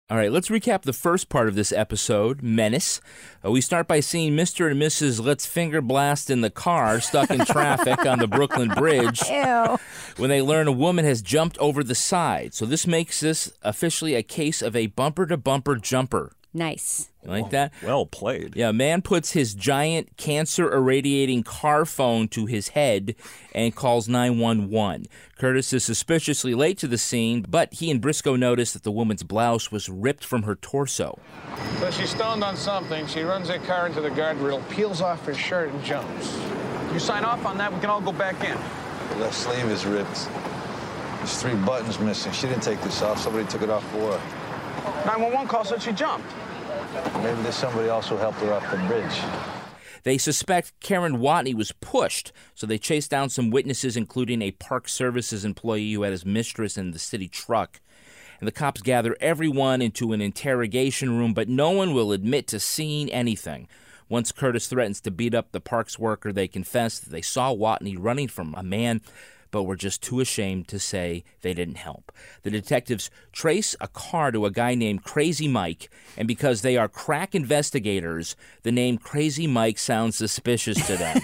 All 0.09 0.17
right, 0.17 0.29
let's 0.29 0.49
recap 0.49 0.81
the 0.81 0.91
first 0.91 1.29
part 1.29 1.47
of 1.47 1.55
this 1.55 1.71
episode, 1.71 2.43
Menace. 2.43 2.99
Uh, 3.45 3.51
we 3.51 3.61
start 3.61 3.87
by 3.87 4.01
seeing 4.01 4.33
Mr. 4.35 4.69
and 4.69 4.81
Mrs. 4.81 5.23
Let's 5.23 5.45
Finger 5.45 5.79
Blast 5.79 6.29
in 6.29 6.41
the 6.41 6.49
car 6.49 6.99
stuck 6.99 7.31
in 7.31 7.45
traffic 7.45 8.05
on 8.05 8.19
the 8.19 8.27
Brooklyn 8.27 8.67
Bridge 8.75 9.21
Ew. 9.31 9.77
when 10.17 10.29
they 10.29 10.41
learn 10.41 10.67
a 10.67 10.73
woman 10.73 11.05
has 11.05 11.21
jumped 11.21 11.57
over 11.59 11.81
the 11.81 11.95
side. 11.95 12.53
So 12.53 12.65
this 12.65 12.85
makes 12.85 13.21
this 13.21 13.53
officially 13.61 14.15
a 14.15 14.21
case 14.21 14.61
of 14.61 14.75
a 14.75 14.87
bumper 14.87 15.25
to 15.27 15.37
bumper 15.37 15.77
jumper. 15.77 16.33
Nice. 16.53 17.09
You 17.23 17.29
like 17.29 17.49
that? 17.51 17.71
well 17.83 18.05
played 18.05 18.55
Yeah, 18.55 18.69
a 18.69 18.73
man 18.73 19.01
puts 19.01 19.31
his 19.31 19.53
giant 19.53 20.17
cancer 20.17 20.69
irradiating 20.73 21.43
car 21.43 21.85
phone 21.85 22.27
to 22.29 22.45
his 22.45 22.69
head 22.69 23.15
and 23.55 23.73
calls 23.73 24.09
911. 24.09 25.05
Curtis 25.37 25.71
is 25.71 25.85
suspiciously 25.85 26.53
late 26.53 26.77
to 26.79 26.87
the 26.87 26.97
scene, 26.97 27.45
but 27.47 27.73
he 27.75 27.89
and 27.89 28.01
Briscoe 28.01 28.35
notice 28.35 28.73
that 28.73 28.83
the 28.83 28.91
woman's 28.91 29.23
blouse 29.23 29.71
was 29.71 29.87
ripped 29.87 30.25
from 30.25 30.43
her 30.43 30.55
torso. 30.55 31.19
So 31.79 31.91
she's 31.91 32.09
stoned 32.09 32.43
on 32.43 32.57
something. 32.57 33.07
She 33.07 33.21
runs 33.21 33.47
her 33.47 33.59
car 33.59 33.87
into 33.87 34.01
the 34.01 34.09
guardrail, 34.09 34.67
peels 34.69 35.01
off 35.01 35.25
her 35.25 35.33
shirt, 35.33 35.71
and 35.71 35.83
jumps. 35.83 36.37
You 36.91 36.99
sign 36.99 37.23
off 37.23 37.45
on 37.45 37.57
that, 37.59 37.71
we 37.73 37.79
can 37.79 37.89
all 37.89 38.01
go 38.01 38.11
back 38.11 38.43
in. 38.43 38.57
The 39.11 39.23
left 39.23 39.35
sleeve 39.35 39.65
is 39.65 39.85
ripped. 39.85 40.27
There's 41.17 41.41
three 41.41 41.55
buttons 41.55 41.99
missing. 41.99 42.33
She 42.33 42.47
didn't 42.47 42.63
take 42.63 42.81
this 42.81 43.01
off. 43.01 43.19
Somebody 43.19 43.47
took 43.47 43.61
it 43.61 43.69
off 43.69 43.89
for 43.91 44.17
her. 44.17 44.40
911 45.05 45.47
call 45.47 45.63
said 45.63 45.81
she 45.81 45.91
jumped. 45.91 46.27
Maybe 47.23 47.41
there's 47.41 47.55
somebody 47.55 47.89
else 47.89 48.09
who 48.09 48.17
helped 48.17 48.39
her 48.39 48.53
off 48.53 48.69
the 48.71 48.77
bridge. 48.87 49.21
They 50.03 50.17
suspect 50.17 50.73
Karen 50.79 51.17
Watney 51.17 51.53
was 51.53 51.71
pushed, 51.71 52.31
so 52.55 52.65
they 52.65 52.77
chase 52.77 53.07
down 53.07 53.29
some 53.29 53.51
witnesses, 53.51 53.95
including 53.95 54.41
a 54.41 54.51
Park 54.51 54.89
Services 54.89 55.45
employee 55.45 55.93
who 55.93 56.01
had 56.01 56.11
his 56.11 56.25
mistress 56.25 56.77
in 56.77 56.91
the 56.91 56.99
city 56.99 57.27
truck. 57.27 57.79
And 58.39 58.47
the 58.47 58.51
cops 58.51 58.81
gather 58.81 59.15
everyone 59.21 59.81
into 59.81 60.13
an 60.13 60.21
interrogation 60.21 61.17
room, 61.17 61.33
but 61.33 61.47
no 61.47 61.69
one 61.69 61.93
will 61.93 62.11
admit 62.11 62.47
to 62.47 62.59
seeing 62.59 63.11
anything. 63.11 63.67
Once 64.09 64.31
Curtis 64.31 64.67
threatens 64.67 64.99
to 65.01 65.11
beat 65.11 65.35
up 65.35 65.51
the 65.51 65.61
parks 65.61 65.99
worker, 65.99 66.33
they 66.33 66.47
confess 66.47 66.99
that 66.99 67.11
they 67.11 67.21
saw 67.21 67.53
Watney 67.53 67.95
running 67.97 68.27
from 68.27 68.55
a 68.57 68.63
man, 68.63 69.01
but 69.51 69.63
were 69.63 69.75
just 69.75 70.01
too 70.01 70.19
ashamed 70.19 70.67
to 70.69 70.79
say 70.79 71.23
they 71.41 71.53
didn't 71.53 71.75
help. 71.75 72.11
The 72.43 72.49
detectives 72.49 73.11
trace 73.31 73.75
a 73.79 73.87
car 73.87 74.31
to 74.31 74.45
a 74.45 74.51
guy 74.51 74.75
named 74.75 75.03
Crazy 75.03 75.47
Mike, 75.47 75.89
and 76.17 76.27
because 76.27 76.61
they 76.61 76.77
are 76.77 76.87
crack 76.87 77.35
investigators, 77.35 78.35
the 78.63 78.71
name 78.71 78.97
Crazy 78.97 79.47
Mike 79.47 79.77
sounds 79.77 80.15
suspicious 80.15 80.85
to 80.87 80.97
them. 80.97 81.21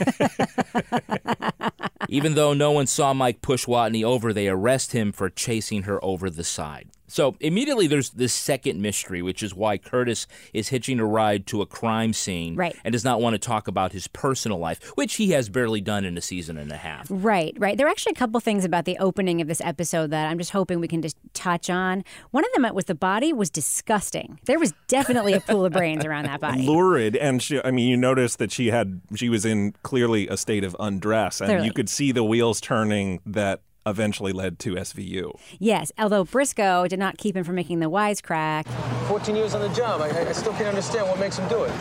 Even 2.09 2.35
though 2.35 2.53
no 2.53 2.71
one 2.71 2.87
saw 2.87 3.13
Mike 3.13 3.41
push 3.41 3.65
Watney 3.65 4.03
over, 4.03 4.31
they 4.31 4.47
arrest 4.47 4.91
him 4.93 5.11
for 5.11 5.29
chasing 5.29 5.83
her 5.83 6.03
over 6.03 6.29
the 6.29 6.43
side. 6.43 6.89
So 7.07 7.35
immediately 7.39 7.87
there's 7.87 8.09
this 8.11 8.33
second 8.33 8.81
mystery, 8.81 9.21
which 9.21 9.41
is 9.41 9.53
why 9.55 9.77
Curtis 9.77 10.27
is 10.53 10.69
hitching 10.69 10.99
a 10.99 11.05
ride 11.05 11.47
to 11.47 11.61
a 11.61 11.65
crime 11.65 12.13
scene 12.13 12.55
Right. 12.55 12.75
and 12.83 12.91
does 12.91 13.03
not 13.05 13.21
want 13.21 13.33
to 13.33 13.39
talk 13.39 13.67
about 13.67 13.93
his 13.93 14.07
personal 14.07 14.57
life, 14.59 14.83
which 14.95 15.15
he 15.15 15.31
has 15.31 15.49
barely 15.49 15.79
done 15.81 16.03
in 16.05 16.17
a 16.17 16.21
season 16.21 16.57
and 16.57 16.71
a 16.71 16.77
half. 16.77 17.07
Right, 17.09 17.53
right. 17.57 17.77
There 17.77 17.87
are 17.87 17.89
actually 17.89 18.11
a 18.11 18.15
couple 18.15 18.39
things 18.39 18.65
about 18.65 18.85
the 18.85 18.97
opening 18.97 19.39
of 19.41 19.47
this 19.47 19.61
episode 19.61 20.11
that 20.11 20.27
I'm 20.27 20.37
just 20.37 20.51
hoping 20.51 20.79
we 20.79 20.87
can 20.87 21.01
just 21.01 21.17
touch 21.33 21.69
on. 21.69 22.03
One 22.31 22.43
of 22.45 22.51
them 22.53 22.73
was 22.75 22.85
the 22.85 22.95
body 22.95 23.31
was 23.33 23.49
disgusting. 23.49 24.39
There 24.45 24.59
was 24.59 24.73
definitely 24.87 25.33
a 25.33 25.39
pool 25.39 25.65
of 25.65 25.73
brains 25.73 26.03
around 26.05 26.25
that 26.25 26.41
body. 26.41 26.65
lurid 26.67 27.15
and 27.15 27.41
she, 27.41 27.61
i 27.63 27.71
mean 27.71 27.87
you 27.87 27.95
notice 27.97 28.35
that 28.35 28.51
she 28.51 28.67
had 28.67 28.99
she 29.15 29.29
was 29.29 29.45
in 29.45 29.73
clearly 29.83 30.27
a 30.27 30.35
state 30.37 30.63
of 30.63 30.75
undress 30.79 31.39
and 31.41 31.47
Clearly. 31.49 31.65
you 31.67 31.73
could 31.73 31.87
see 31.89 32.11
the 32.11 32.23
wheels 32.23 32.59
turning 32.59 33.19
that 33.25 33.61
eventually 33.89 34.31
led 34.31 34.59
to 34.59 34.75
svu 34.75 35.31
Yes, 35.59 35.91
although 35.97 36.23
Briscoe 36.23 36.87
did 36.87 36.99
not 36.99 37.17
keep 37.17 37.35
him 37.35 37.43
from 37.43 37.55
making 37.55 37.79
the 37.79 37.89
wisecrack. 37.89 38.67
14 39.07 39.35
years 39.35 39.55
on 39.55 39.61
the 39.61 39.69
job. 39.69 40.01
I, 40.01 40.09
I 40.27 40.31
still 40.31 40.53
can't 40.53 40.67
understand 40.67 41.07
what 41.07 41.19
makes 41.19 41.37
him 41.37 41.47
do 41.47 41.63
it. 41.63 41.71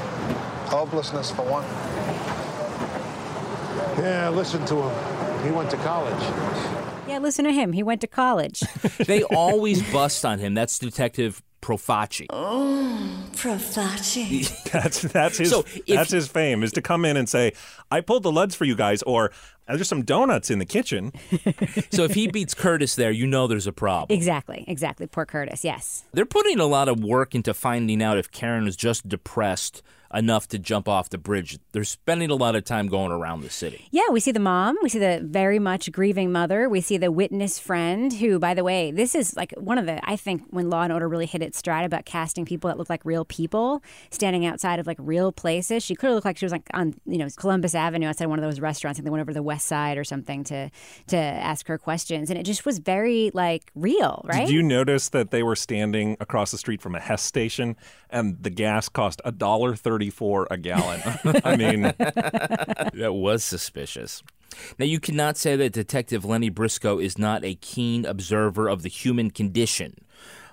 Hopelessness 0.68 1.30
for 1.30 1.42
one. 1.42 1.64
Yeah, 4.02 4.28
listen 4.28 4.64
to 4.66 4.82
him. 4.82 5.44
He 5.44 5.50
went 5.50 5.70
to 5.70 5.76
college. 5.78 6.22
Yeah, 7.08 7.18
listen 7.18 7.44
to 7.44 7.52
him. 7.52 7.72
He 7.72 7.82
went 7.82 8.00
to 8.02 8.06
college. 8.06 8.60
they 9.06 9.22
always 9.22 9.82
bust 9.92 10.24
on 10.24 10.38
him. 10.38 10.54
That's 10.54 10.78
Detective 10.78 11.42
Profaci. 11.62 12.26
Oh, 12.30 13.25
Profaci. 13.36 14.46
that's 14.72 15.02
that's 15.02 15.38
his 15.38 15.50
So 15.50 15.60
if- 15.60 15.86
that's 15.86 16.10
his 16.10 16.28
fame 16.28 16.62
is 16.62 16.72
to 16.72 16.82
come 16.82 17.04
in 17.04 17.16
and 17.16 17.28
say 17.28 17.52
i 17.90 18.00
pulled 18.00 18.22
the 18.22 18.32
luds 18.32 18.54
for 18.56 18.64
you 18.64 18.74
guys 18.74 19.02
or 19.02 19.30
There's 19.68 19.88
some 19.88 20.04
donuts 20.04 20.48
in 20.50 20.58
the 20.60 20.64
kitchen. 20.64 21.12
so 21.90 22.04
if 22.04 22.14
he 22.14 22.28
beats 22.28 22.54
Curtis 22.54 22.94
there, 22.94 23.10
you 23.10 23.26
know 23.26 23.48
there's 23.48 23.66
a 23.66 23.72
problem. 23.72 24.16
Exactly, 24.16 24.64
exactly. 24.68 25.08
Poor 25.08 25.26
Curtis, 25.26 25.64
yes. 25.64 26.04
They're 26.12 26.24
putting 26.24 26.60
a 26.60 26.66
lot 26.66 26.88
of 26.88 27.02
work 27.02 27.34
into 27.34 27.52
finding 27.52 28.00
out 28.00 28.16
if 28.16 28.30
Karen 28.30 28.68
is 28.68 28.76
just 28.76 29.08
depressed 29.08 29.82
enough 30.14 30.46
to 30.46 30.56
jump 30.56 30.88
off 30.88 31.10
the 31.10 31.18
bridge. 31.18 31.58
They're 31.72 31.82
spending 31.82 32.30
a 32.30 32.36
lot 32.36 32.54
of 32.54 32.62
time 32.64 32.86
going 32.86 33.10
around 33.10 33.40
the 33.42 33.50
city. 33.50 33.88
Yeah, 33.90 34.08
we 34.12 34.20
see 34.20 34.30
the 34.30 34.38
mom. 34.38 34.78
We 34.80 34.88
see 34.88 35.00
the 35.00 35.20
very 35.24 35.58
much 35.58 35.90
grieving 35.90 36.30
mother. 36.30 36.68
We 36.68 36.80
see 36.80 36.96
the 36.96 37.10
witness 37.10 37.58
friend, 37.58 38.12
who, 38.12 38.38
by 38.38 38.54
the 38.54 38.62
way, 38.62 38.92
this 38.92 39.16
is 39.16 39.34
like 39.36 39.52
one 39.58 39.78
of 39.78 39.86
the, 39.86 39.98
I 40.08 40.14
think, 40.14 40.44
when 40.50 40.70
Law 40.70 40.82
and 40.84 40.92
Order 40.92 41.08
really 41.08 41.26
hit 41.26 41.42
its 41.42 41.58
stride 41.58 41.84
about 41.84 42.04
casting 42.06 42.44
people 42.44 42.68
that 42.68 42.78
look 42.78 42.88
like 42.88 43.04
real 43.04 43.24
people 43.28 43.82
standing 44.10 44.46
outside 44.46 44.78
of 44.78 44.86
like 44.86 44.98
real 45.00 45.32
places. 45.32 45.82
She 45.82 45.94
could 45.94 46.06
have 46.06 46.14
looked 46.14 46.24
like 46.24 46.38
she 46.38 46.44
was 46.44 46.52
like 46.52 46.68
on, 46.74 46.94
you 47.06 47.18
know, 47.18 47.28
Columbus 47.36 47.74
Avenue 47.74 48.08
outside 48.08 48.26
one 48.26 48.38
of 48.38 48.44
those 48.44 48.60
restaurants. 48.60 48.96
I 48.96 48.98
think 48.98 49.06
they 49.06 49.10
went 49.10 49.22
over 49.22 49.30
to 49.30 49.34
the 49.34 49.42
west 49.42 49.66
side 49.66 49.98
or 49.98 50.04
something 50.04 50.44
to 50.44 50.70
to 51.08 51.16
ask 51.16 51.66
her 51.68 51.78
questions. 51.78 52.30
And 52.30 52.38
it 52.38 52.44
just 52.44 52.64
was 52.64 52.78
very 52.78 53.30
like 53.34 53.70
real, 53.74 54.22
right? 54.24 54.46
Did 54.46 54.54
you 54.54 54.62
notice 54.62 55.08
that 55.10 55.30
they 55.30 55.42
were 55.42 55.56
standing 55.56 56.16
across 56.20 56.50
the 56.50 56.58
street 56.58 56.80
from 56.80 56.94
a 56.94 57.00
Hess 57.00 57.22
station 57.22 57.76
and 58.10 58.42
the 58.42 58.50
gas 58.50 58.88
cost 58.88 59.20
a 59.24 59.32
dollar 59.32 59.76
thirty-four 59.76 60.48
a 60.50 60.56
gallon? 60.56 61.00
I 61.44 61.56
mean, 61.56 61.82
that 61.98 63.12
was 63.14 63.44
suspicious. 63.44 64.22
Now, 64.78 64.86
you 64.86 65.00
cannot 65.00 65.36
say 65.36 65.56
that 65.56 65.72
Detective 65.72 66.24
Lenny 66.24 66.48
Briscoe 66.48 66.98
is 66.98 67.18
not 67.18 67.44
a 67.44 67.54
keen 67.56 68.04
observer 68.04 68.68
of 68.68 68.82
the 68.82 68.88
human 68.88 69.30
condition. 69.30 69.96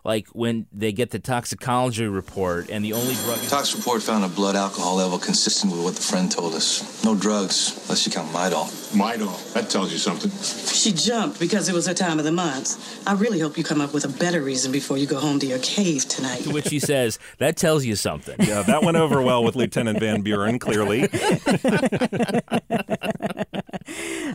Like 0.04 0.28
when 0.30 0.68
they 0.74 0.92
get 0.92 1.12
the 1.12 1.20
toxicology 1.20 2.06
report 2.08 2.70
and 2.70 2.84
the 2.84 2.92
only 2.94 3.16
drug. 3.24 3.40
Tox 3.48 3.74
report 3.76 4.02
found 4.04 4.26
a 4.26 4.28
blood 4.28 4.56
alcohol 4.56 4.96
level 4.96 5.18
consistent 5.18 5.72
with 5.72 5.82
what 5.82 5.96
the 5.96 6.02
friend 6.02 6.30
told 6.30 6.54
us. 6.56 7.04
No 7.06 7.16
drugs, 7.16 7.80
unless 7.84 8.06
you 8.06 8.12
count 8.12 8.30
Midol. 8.32 8.66
Midol, 8.94 9.54
that 9.54 9.70
tells 9.70 9.94
you 9.94 9.98
something. 9.98 10.30
She 10.74 10.92
jumped 10.92 11.40
because 11.40 11.70
it 11.70 11.74
was 11.74 11.88
her 11.88 11.94
time 11.94 12.20
of 12.20 12.26
the 12.26 12.32
month. 12.34 13.02
I 13.08 13.14
really 13.14 13.40
hope 13.40 13.58
you 13.58 13.64
come 13.64 13.80
up 13.80 13.94
with 13.94 14.04
a 14.04 14.10
better 14.10 14.42
reason 14.42 14.74
before 14.74 14.98
you 14.98 15.08
go 15.08 15.20
home 15.20 15.40
to 15.40 15.46
your 15.46 15.60
cave 15.60 16.06
tonight. 16.10 16.44
To 16.44 16.52
which 16.52 16.70
he 16.70 16.80
says, 16.80 17.18
that 17.38 17.56
tells 17.56 17.86
you 17.86 17.96
something. 17.96 18.36
yeah, 18.40 18.62
that 18.64 18.84
went 18.84 18.98
over 18.98 19.22
well 19.22 19.44
with 19.44 19.56
Lieutenant 19.56 20.00
Van 20.00 20.22
Buren, 20.22 20.60
clearly. 20.60 21.08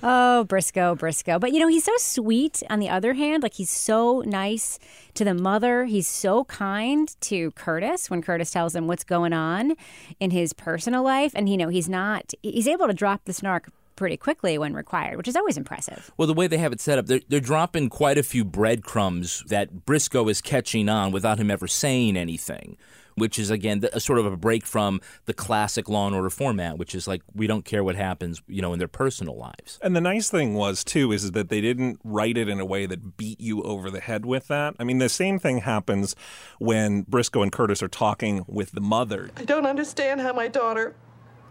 oh, 0.08 0.44
Briscoe, 0.44 0.94
Briscoe. 0.94 1.38
But 1.38 1.52
you 1.52 1.60
know, 1.60 1.68
he's 1.68 1.84
so 1.84 1.92
sweet 1.98 2.62
on 2.70 2.80
the 2.80 2.88
other 2.88 3.12
hand. 3.12 3.42
Like 3.42 3.54
he's 3.54 3.70
so 3.70 4.22
nice 4.24 4.78
to 5.14 5.24
the 5.24 5.34
mother. 5.34 5.84
He's 5.84 6.08
so 6.08 6.44
kind 6.44 7.14
to 7.22 7.50
Curtis 7.52 8.08
when 8.08 8.22
Curtis 8.22 8.50
tells 8.50 8.74
him 8.74 8.86
what's 8.86 9.04
going 9.04 9.34
on 9.34 9.74
in 10.18 10.30
his 10.30 10.54
personal 10.54 11.02
life. 11.02 11.32
And 11.34 11.48
you 11.48 11.56
know, 11.58 11.68
he's 11.68 11.88
not 11.88 12.32
he's 12.42 12.66
able 12.66 12.86
to 12.86 12.94
drop 12.94 13.26
the 13.26 13.34
snark 13.34 13.70
pretty 13.96 14.16
quickly 14.16 14.56
when 14.56 14.72
required, 14.72 15.16
which 15.16 15.28
is 15.28 15.36
always 15.36 15.56
impressive. 15.56 16.10
Well, 16.16 16.28
the 16.28 16.34
way 16.34 16.46
they 16.46 16.58
have 16.58 16.72
it 16.72 16.80
set 16.80 16.98
up, 16.98 17.06
they're, 17.06 17.20
they're 17.28 17.40
dropping 17.40 17.88
quite 17.88 18.16
a 18.16 18.22
few 18.22 18.44
breadcrumbs 18.44 19.42
that 19.48 19.84
Briscoe 19.84 20.28
is 20.28 20.40
catching 20.40 20.88
on 20.88 21.10
without 21.10 21.38
him 21.38 21.50
ever 21.50 21.66
saying 21.66 22.16
anything. 22.16 22.78
Which 23.18 23.38
is 23.38 23.50
again 23.50 23.84
a 23.92 24.00
sort 24.00 24.18
of 24.18 24.26
a 24.26 24.36
break 24.36 24.66
from 24.66 25.00
the 25.26 25.34
classic 25.34 25.88
Law 25.88 26.06
and 26.06 26.16
Order 26.16 26.30
format, 26.30 26.78
which 26.78 26.94
is 26.94 27.06
like 27.06 27.22
we 27.34 27.46
don't 27.46 27.64
care 27.64 27.82
what 27.84 27.96
happens, 27.96 28.42
you 28.48 28.62
know, 28.62 28.72
in 28.72 28.78
their 28.78 28.88
personal 28.88 29.36
lives. 29.36 29.78
And 29.82 29.94
the 29.94 30.00
nice 30.00 30.30
thing 30.30 30.54
was 30.54 30.84
too 30.84 31.12
is 31.12 31.32
that 31.32 31.48
they 31.48 31.60
didn't 31.60 32.00
write 32.04 32.36
it 32.36 32.48
in 32.48 32.60
a 32.60 32.64
way 32.64 32.86
that 32.86 33.16
beat 33.16 33.40
you 33.40 33.62
over 33.62 33.90
the 33.90 34.00
head 34.00 34.24
with 34.24 34.48
that. 34.48 34.74
I 34.78 34.84
mean, 34.84 34.98
the 34.98 35.08
same 35.08 35.38
thing 35.38 35.58
happens 35.58 36.14
when 36.58 37.02
Briscoe 37.02 37.42
and 37.42 37.52
Curtis 37.52 37.82
are 37.82 37.88
talking 37.88 38.44
with 38.46 38.72
the 38.72 38.80
mother. 38.80 39.30
I 39.36 39.44
don't 39.44 39.66
understand 39.66 40.20
how 40.20 40.32
my 40.32 40.48
daughter 40.48 40.94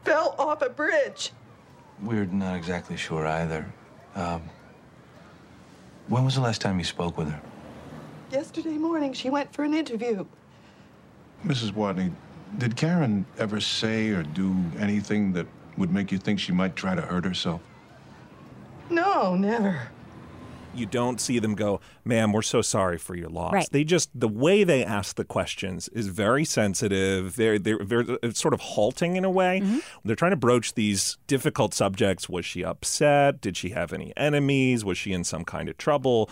fell 0.04 0.36
off 0.40 0.62
a 0.62 0.70
bridge. 0.70 1.32
We're 2.02 2.26
not 2.26 2.56
exactly 2.56 2.98
sure 2.98 3.28
either. 3.28 3.66
Um, 4.16 4.44
when 6.08 6.24
was 6.24 6.36
the 6.36 6.42
last 6.42 6.62
time 6.62 6.80
you 6.80 6.86
spoke 6.86 7.18
with 7.18 7.30
her? 7.30 7.42
Yesterday 8.32 8.78
morning, 8.78 9.14
she 9.14 9.30
went 9.30 9.54
for 9.54 9.64
an 9.64 9.74
interview. 9.74 10.26
Mrs. 11.46 11.72
Watney, 11.72 12.12
did 12.58 12.76
Karen 12.76 13.26
ever 13.38 13.60
say 13.60 14.10
or 14.10 14.24
do 14.24 14.56
anything 14.80 15.34
that 15.34 15.48
would 15.78 15.92
make 15.92 16.12
you 16.12 16.18
think 16.18 16.40
she 16.40 16.52
might 16.52 16.76
try 16.76 16.96
to 16.96 17.02
hurt 17.02 17.26
herself? 17.26 17.62
No, 18.90 19.36
never. 19.36 19.90
You 20.74 20.86
don't 20.86 21.20
see 21.20 21.40
them 21.40 21.56
go, 21.56 21.82
ma'am, 22.06 22.32
we're 22.32 22.44
so 22.44 22.62
sorry 22.62 23.00
for 23.00 23.16
your 23.16 23.30
loss. 23.30 23.54
Right. 23.54 23.68
They 23.72 23.84
just, 23.84 24.10
the 24.14 24.28
way 24.28 24.64
they 24.64 24.86
ask 24.86 25.16
the 25.16 25.24
questions 25.24 25.88
is 25.90 26.08
very 26.08 26.46
sensitive. 26.46 27.36
They're, 27.36 27.58
they're, 27.58 27.80
they're 27.80 28.18
uh, 28.24 28.32
sort 28.32 28.54
of 28.54 28.60
halting 28.60 29.16
in 29.16 29.26
a 29.26 29.30
way. 29.30 29.62
Mm-hmm. 29.64 29.80
They're 30.06 30.16
trying 30.16 30.32
to 30.32 30.38
broach 30.38 30.76
these 30.76 31.18
difficult 31.26 31.74
subjects. 31.74 32.30
Was 32.30 32.46
she 32.46 32.64
upset? 32.64 33.42
Did 33.42 33.58
she 33.58 33.70
have 33.70 33.92
any 33.92 34.14
enemies? 34.16 34.86
Was 34.86 35.00
she 35.00 35.14
in 35.14 35.24
some 35.24 35.44
kind 35.44 35.68
of 35.68 35.78
trouble? 35.78 36.30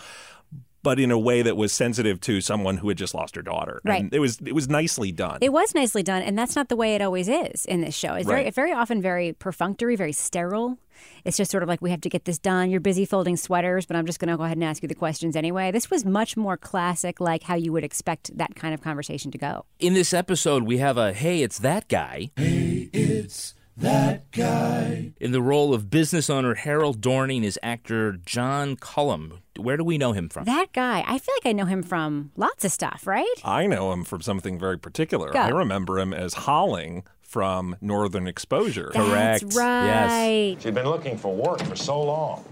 But 0.86 1.00
in 1.00 1.10
a 1.10 1.18
way 1.18 1.42
that 1.42 1.56
was 1.56 1.72
sensitive 1.72 2.20
to 2.20 2.40
someone 2.40 2.76
who 2.76 2.86
had 2.88 2.96
just 2.96 3.12
lost 3.12 3.34
her 3.34 3.42
daughter. 3.42 3.80
Right. 3.84 4.02
And 4.02 4.14
it 4.14 4.20
was 4.20 4.38
it 4.46 4.54
was 4.54 4.68
nicely 4.68 5.10
done. 5.10 5.38
It 5.40 5.52
was 5.52 5.74
nicely 5.74 6.04
done, 6.04 6.22
and 6.22 6.38
that's 6.38 6.54
not 6.54 6.68
the 6.68 6.76
way 6.76 6.94
it 6.94 7.02
always 7.02 7.28
is 7.28 7.64
in 7.64 7.80
this 7.80 7.94
show. 7.96 8.14
It's 8.14 8.24
very, 8.26 8.38
Right. 8.42 8.46
it's 8.46 8.54
very 8.54 8.72
often 8.72 9.02
very 9.02 9.32
perfunctory, 9.32 9.96
very 9.96 10.12
sterile. 10.12 10.78
It's 11.24 11.36
just 11.36 11.50
sort 11.50 11.64
of 11.64 11.68
like 11.68 11.82
we 11.82 11.90
have 11.90 12.00
to 12.02 12.08
get 12.08 12.24
this 12.24 12.38
done. 12.38 12.70
You're 12.70 12.80
busy 12.80 13.04
folding 13.04 13.36
sweaters, 13.36 13.84
but 13.84 13.96
I'm 13.96 14.06
just 14.06 14.20
going 14.20 14.30
to 14.30 14.36
go 14.36 14.44
ahead 14.44 14.56
and 14.56 14.62
ask 14.64 14.80
you 14.80 14.88
the 14.88 14.94
questions 14.94 15.34
anyway. 15.34 15.72
This 15.72 15.90
was 15.90 16.04
much 16.04 16.36
more 16.36 16.56
classic, 16.56 17.20
like 17.20 17.42
how 17.42 17.56
you 17.56 17.72
would 17.72 17.82
expect 17.84 18.38
that 18.38 18.54
kind 18.54 18.72
of 18.72 18.80
conversation 18.80 19.32
to 19.32 19.38
go. 19.38 19.66
In 19.80 19.92
this 19.94 20.14
episode, 20.14 20.62
we 20.62 20.78
have 20.78 20.96
a 20.96 21.12
hey, 21.12 21.42
it's 21.42 21.58
that 21.58 21.88
guy. 21.88 22.30
Hey, 22.36 22.88
it's 22.92 23.54
that 23.76 24.30
guy. 24.30 25.12
In 25.20 25.32
the 25.32 25.42
role 25.42 25.74
of 25.74 25.90
business 25.90 26.30
owner 26.30 26.54
Harold 26.54 27.00
Dorning 27.00 27.42
is 27.42 27.58
actor 27.62 28.12
John 28.12 28.76
Cullum. 28.76 29.40
Where 29.56 29.76
do 29.76 29.84
we 29.84 29.98
know 29.98 30.12
him 30.12 30.28
from? 30.28 30.44
That 30.44 30.72
guy, 30.72 31.04
I 31.06 31.18
feel 31.18 31.34
like 31.36 31.46
I 31.46 31.52
know 31.52 31.64
him 31.64 31.82
from 31.82 32.30
lots 32.36 32.64
of 32.64 32.72
stuff, 32.72 33.06
right? 33.06 33.26
I 33.44 33.66
know 33.66 33.92
him 33.92 34.04
from 34.04 34.22
something 34.22 34.58
very 34.58 34.78
particular. 34.78 35.32
Go. 35.32 35.38
I 35.38 35.48
remember 35.48 35.98
him 35.98 36.12
as 36.12 36.34
Holling 36.34 37.04
from 37.20 37.76
Northern 37.80 38.26
Exposure. 38.26 38.90
That's 38.94 39.42
right. 39.56 40.56
She'd 40.60 40.74
been 40.74 40.88
looking 40.88 41.18
for 41.18 41.34
work 41.34 41.62
for 41.62 41.76
so 41.76 42.02
long. 42.02 42.44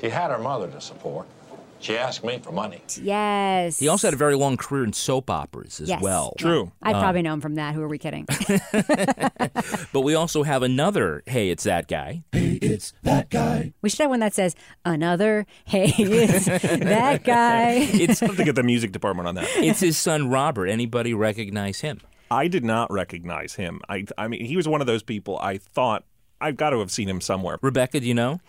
She 0.00 0.08
had 0.08 0.30
her 0.30 0.38
mother 0.38 0.68
to 0.68 0.80
support. 0.80 1.26
She 1.86 1.96
asked 1.96 2.24
me 2.24 2.40
for 2.42 2.50
money. 2.50 2.80
Yes. 3.00 3.78
He 3.78 3.86
also 3.86 4.08
had 4.08 4.14
a 4.14 4.16
very 4.16 4.34
long 4.34 4.56
career 4.56 4.82
in 4.82 4.92
soap 4.92 5.30
operas 5.30 5.80
as 5.80 5.88
Yes. 5.88 6.02
well. 6.02 6.34
True. 6.36 6.72
I'd 6.82 6.96
Uh, 6.96 7.00
probably 7.00 7.22
know 7.22 7.32
him 7.34 7.40
from 7.40 7.54
that. 7.54 7.74
Who 7.76 7.82
are 7.82 7.88
we 7.88 7.96
kidding? 7.98 8.26
But 9.92 10.00
we 10.00 10.14
also 10.14 10.42
have 10.42 10.62
another 10.62 11.22
hey, 11.26 11.50
it's 11.50 11.62
that 11.64 11.88
guy. 11.88 12.24
Hey, 12.32 12.54
it's 12.60 12.92
that 13.04 13.30
guy. 13.30 13.72
we 13.82 13.88
should 13.88 14.00
have 14.00 14.10
one 14.10 14.20
that 14.20 14.34
says 14.34 14.54
another. 14.84 15.46
Hey, 15.64 15.92
it's 15.96 16.44
that 16.46 17.24
guy. 17.24 17.88
It's 18.06 18.20
have 18.20 18.36
to 18.36 18.44
get 18.44 18.54
the 18.56 18.62
music 18.62 18.92
department 18.92 19.28
on 19.28 19.34
that. 19.36 19.46
it's 19.56 19.80
his 19.80 19.96
son 19.96 20.28
Robert. 20.28 20.66
Anybody 20.66 21.14
recognize 21.14 21.80
him? 21.80 22.00
I 22.30 22.48
did 22.48 22.64
not 22.64 22.90
recognize 22.92 23.54
him. 23.54 23.80
I, 23.88 24.04
I 24.18 24.26
mean, 24.28 24.44
he 24.44 24.56
was 24.56 24.66
one 24.66 24.80
of 24.80 24.86
those 24.88 25.02
people 25.04 25.38
I 25.40 25.58
thought 25.58 26.04
I've 26.40 26.56
got 26.56 26.70
to 26.70 26.80
have 26.80 26.90
seen 26.90 27.08
him 27.08 27.20
somewhere. 27.20 27.56
Rebecca, 27.62 28.00
do 28.00 28.06
you 28.06 28.14
know? 28.14 28.40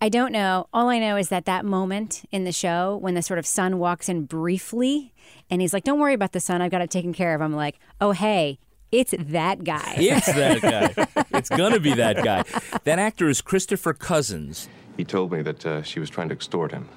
I 0.00 0.08
don't 0.08 0.32
know. 0.32 0.66
All 0.72 0.88
I 0.88 0.98
know 0.98 1.16
is 1.16 1.28
that 1.28 1.44
that 1.44 1.64
moment 1.64 2.22
in 2.32 2.44
the 2.44 2.52
show 2.52 2.96
when 2.96 3.14
the 3.14 3.22
sort 3.22 3.38
of 3.38 3.46
son 3.46 3.78
walks 3.78 4.08
in 4.08 4.24
briefly 4.24 5.12
and 5.50 5.60
he's 5.60 5.72
like, 5.74 5.84
"Don't 5.84 5.98
worry 5.98 6.14
about 6.14 6.32
the 6.32 6.40
son. 6.40 6.62
I've 6.62 6.70
got 6.70 6.80
it 6.80 6.90
taken 6.90 7.12
care 7.12 7.34
of." 7.34 7.42
I'm 7.42 7.54
like, 7.54 7.78
"Oh, 8.00 8.12
hey, 8.12 8.58
it's 8.90 9.14
that 9.18 9.62
guy." 9.62 9.96
It's 9.98 10.26
that 10.26 10.60
guy. 11.16 11.24
it's 11.38 11.50
gonna 11.50 11.80
be 11.80 11.92
that 11.94 12.24
guy. 12.24 12.44
That 12.84 12.98
actor 12.98 13.28
is 13.28 13.42
Christopher 13.42 13.92
Cousins. 13.92 14.68
He 14.96 15.04
told 15.04 15.32
me 15.32 15.42
that 15.42 15.66
uh, 15.66 15.82
she 15.82 16.00
was 16.00 16.08
trying 16.08 16.28
to 16.30 16.34
extort 16.34 16.72
him. 16.72 16.88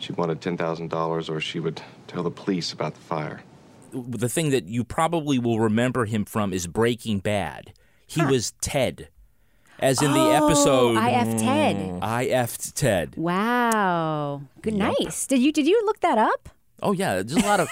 She 0.00 0.12
wanted 0.12 0.40
$10,000 0.40 1.28
or 1.28 1.40
she 1.40 1.58
would 1.60 1.82
tell 2.06 2.22
the 2.22 2.30
police 2.30 2.72
about 2.72 2.94
the 2.94 3.00
fire. 3.00 3.40
The 3.92 4.28
thing 4.28 4.50
that 4.50 4.66
you 4.66 4.84
probably 4.84 5.38
will 5.40 5.58
remember 5.58 6.04
him 6.04 6.24
from 6.24 6.52
is 6.52 6.66
Breaking 6.68 7.18
Bad. 7.18 7.72
He 8.06 8.24
was 8.24 8.52
Ted. 8.60 9.08
As 9.80 10.02
in 10.02 10.12
the 10.12 10.18
Oh, 10.18 10.46
episode 10.48 10.96
I 10.96 11.10
F 11.12 11.38
Ted. 11.38 11.76
Mm. 11.76 11.98
I 12.02 12.26
F'd 12.26 12.74
Ted. 12.76 13.14
Wow. 13.16 14.42
Good. 14.62 14.74
Yep. 14.74 14.94
Nice. 15.00 15.26
Did 15.26 15.40
you 15.40 15.52
did 15.52 15.66
you 15.66 15.80
look 15.86 16.00
that 16.00 16.18
up? 16.18 16.48
Oh 16.80 16.92
yeah, 16.92 17.14
there's 17.22 17.32
a 17.32 17.40
lot 17.46 17.58
of 17.58 17.68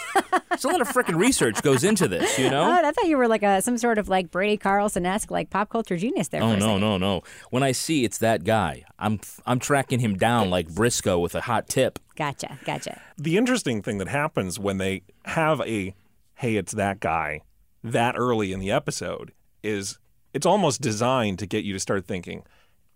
there's 0.49 0.65
a 0.65 0.69
lot 0.69 0.81
of 0.81 0.89
freaking 0.89 1.17
research 1.17 1.63
goes 1.63 1.85
into 1.85 2.09
this, 2.09 2.39
you 2.41 2.51
know? 2.51 2.63
Oh, 2.67 2.73
I 2.89 2.91
thought 2.91 3.07
you 3.07 3.17
were 3.17 3.29
like 3.29 3.45
a 3.45 3.63
some 3.63 3.79
sort 3.79 3.99
of 3.99 4.09
like 4.09 4.31
Brady 4.33 4.57
Carlson 4.57 5.07
esque 5.07 5.31
like 5.31 5.49
pop 5.51 5.69
culture 5.69 5.97
genius 5.97 6.29
there. 6.29 6.43
Oh 6.43 6.51
for 6.55 6.57
no, 6.59 6.67
second. 6.67 6.81
no, 6.81 6.99
no. 6.99 7.23
When 7.51 7.63
I 7.63 7.71
see 7.73 8.05
it's 8.05 8.19
that 8.19 8.43
guy, 8.45 8.85
I'm 8.99 9.21
I'm 9.47 9.59
tracking 9.61 10.01
him 10.01 10.15
down 10.17 10.51
like 10.51 10.69
Briscoe 10.69 11.19
with 11.21 11.35
a 11.37 11.43
hot 11.43 11.69
tip. 11.69 11.99
Gotcha. 12.17 12.59
Gotcha. 12.65 13.01
The 13.17 13.37
interesting 13.37 13.81
thing 13.83 13.99
that 13.99 14.09
happens 14.09 14.59
when 14.59 14.79
they 14.79 15.03
have 15.25 15.61
a, 15.61 15.95
hey, 16.37 16.57
it's 16.57 16.73
that 16.73 16.99
guy, 16.99 17.43
that 17.85 18.15
early 18.19 18.53
in 18.53 18.59
the 18.61 18.71
episode 18.73 19.33
is 19.63 19.99
it's 20.37 20.45
almost 20.45 20.83
designed 20.83 21.39
to 21.39 21.47
get 21.47 21.65
you 21.65 21.73
to 21.73 21.81
start 21.81 22.07
thinking, 22.07 22.45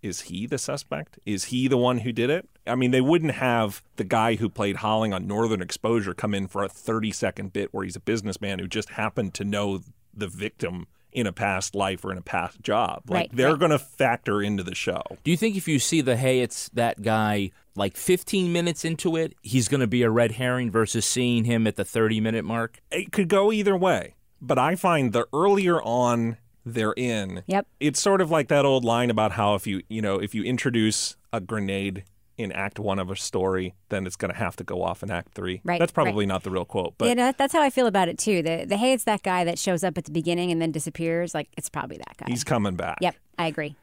is 0.02 0.20
he 0.22 0.46
the 0.46 0.58
suspect? 0.58 1.18
Is 1.24 1.44
he 1.44 1.68
the 1.68 1.78
one 1.78 1.98
who 2.00 2.12
did 2.12 2.28
it? 2.28 2.46
I 2.66 2.74
mean, 2.74 2.90
they 2.90 3.00
wouldn't 3.00 3.32
have 3.32 3.82
the 3.96 4.04
guy 4.04 4.34
who 4.34 4.50
played 4.50 4.76
Holling 4.76 5.14
on 5.14 5.26
Northern 5.26 5.62
Exposure 5.62 6.12
come 6.12 6.34
in 6.34 6.48
for 6.48 6.62
a 6.62 6.68
30 6.68 7.10
second 7.12 7.54
bit 7.54 7.72
where 7.72 7.82
he's 7.84 7.96
a 7.96 8.00
businessman 8.00 8.58
who 8.58 8.68
just 8.68 8.90
happened 8.90 9.32
to 9.34 9.44
know 9.44 9.80
the 10.12 10.28
victim 10.28 10.86
in 11.12 11.26
a 11.26 11.32
past 11.32 11.74
life 11.74 12.04
or 12.04 12.12
in 12.12 12.18
a 12.18 12.22
past 12.22 12.60
job. 12.60 13.04
Like 13.08 13.16
Right, 13.16 13.30
they're 13.32 13.50
right. 13.52 13.58
going 13.58 13.70
to 13.70 13.78
factor 13.78 14.42
into 14.42 14.62
the 14.62 14.74
show. 14.74 15.02
Do 15.24 15.30
you 15.30 15.36
think 15.38 15.56
if 15.56 15.66
you 15.66 15.78
see 15.78 16.02
the 16.02 16.16
hey, 16.16 16.40
it's 16.40 16.68
that 16.74 17.00
guy 17.00 17.52
like 17.74 17.96
15 17.96 18.52
minutes 18.52 18.84
into 18.84 19.16
it, 19.16 19.34
he's 19.40 19.66
going 19.66 19.80
to 19.80 19.86
be 19.86 20.02
a 20.02 20.10
red 20.10 20.32
herring 20.32 20.70
versus 20.70 21.06
seeing 21.06 21.44
him 21.44 21.66
at 21.66 21.76
the 21.76 21.86
30 21.86 22.20
minute 22.20 22.44
mark? 22.44 22.80
It 22.92 23.12
could 23.12 23.28
go 23.28 23.50
either 23.50 23.76
way, 23.76 24.14
but 24.42 24.58
I 24.58 24.74
find 24.76 25.14
the 25.14 25.26
earlier 25.32 25.80
on 25.82 26.36
they're 26.70 26.94
in, 26.96 27.42
Yep. 27.46 27.66
it's 27.80 28.00
sort 28.00 28.20
of 28.20 28.30
like 28.30 28.48
that 28.48 28.64
old 28.64 28.84
line 28.84 29.10
about 29.10 29.32
how 29.32 29.54
if 29.54 29.66
you 29.66 29.82
you 29.88 30.00
know 30.02 30.18
if 30.18 30.34
you 30.34 30.42
introduce 30.44 31.16
a 31.32 31.40
grenade 31.40 32.04
in 32.38 32.50
Act 32.52 32.78
One 32.78 32.98
of 32.98 33.10
a 33.10 33.16
story, 33.16 33.74
then 33.90 34.06
it's 34.06 34.16
going 34.16 34.32
to 34.32 34.38
have 34.38 34.56
to 34.56 34.64
go 34.64 34.82
off 34.82 35.02
in 35.02 35.10
Act 35.10 35.34
Three. 35.34 35.60
Right, 35.62 35.78
That's 35.78 35.92
probably 35.92 36.24
right. 36.24 36.28
not 36.28 36.42
the 36.42 36.50
real 36.50 36.64
quote, 36.64 36.94
but 36.96 37.08
yeah, 37.08 37.14
that- 37.16 37.36
that's 37.38 37.52
how 37.52 37.60
I 37.62 37.68
feel 37.68 37.86
about 37.86 38.08
it 38.08 38.16
too. 38.18 38.42
The 38.42 38.64
the 38.66 38.76
hey, 38.78 38.92
it's 38.94 39.04
that 39.04 39.22
guy 39.22 39.44
that 39.44 39.58
shows 39.58 39.84
up 39.84 39.98
at 39.98 40.04
the 40.06 40.10
beginning 40.12 40.50
and 40.50 40.60
then 40.62 40.72
disappears. 40.72 41.34
Like 41.34 41.48
it's 41.58 41.68
probably 41.68 41.98
that 41.98 42.16
guy. 42.16 42.26
he's 42.28 42.44
coming 42.44 42.76
back. 42.76 42.98
Yep, 43.02 43.14
I 43.38 43.46
agree. 43.46 43.76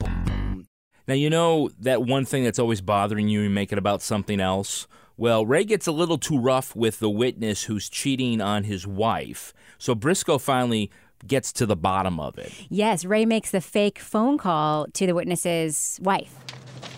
Now, 1.07 1.13
you 1.13 1.29
know 1.29 1.69
that 1.79 2.03
one 2.03 2.25
thing 2.25 2.43
that's 2.43 2.59
always 2.59 2.81
bothering 2.81 3.29
you, 3.29 3.41
you 3.41 3.49
make 3.49 3.71
it 3.71 3.77
about 3.77 4.01
something 4.01 4.41
else? 4.41 4.87
Well, 5.15 5.45
Ray 5.45 5.63
gets 5.63 5.87
a 5.87 5.91
little 5.91 6.17
too 6.17 6.37
rough 6.37 6.75
with 6.75 6.99
the 6.99 7.09
witness 7.09 7.63
who's 7.63 7.87
cheating 7.89 8.41
on 8.41 8.65
his 8.65 8.85
wife. 8.85 9.53
So 9.77 9.95
Briscoe 9.95 10.37
finally 10.37 10.91
gets 11.25 11.51
to 11.53 11.65
the 11.65 11.75
bottom 11.75 12.19
of 12.19 12.37
it. 12.37 12.51
Yes, 12.69 13.05
Ray 13.05 13.25
makes 13.25 13.51
the 13.51 13.61
fake 13.61 13.99
phone 13.99 14.37
call 14.37 14.87
to 14.93 15.07
the 15.07 15.15
witness's 15.15 15.99
wife. 16.01 16.35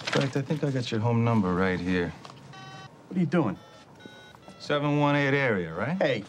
In 0.08 0.22
fact, 0.22 0.38
I 0.38 0.42
think 0.42 0.64
I 0.64 0.72
got 0.72 0.92
your 0.92 1.00
home 1.00 1.24
number 1.24 1.54
right 1.54 1.80
here. 1.80 2.12
What 3.08 3.18
are 3.18 3.20
you 3.20 3.26
doing? 3.26 3.58
718 4.60 5.34
area, 5.34 5.74
right? 5.74 5.98
Hey. 6.02 6.24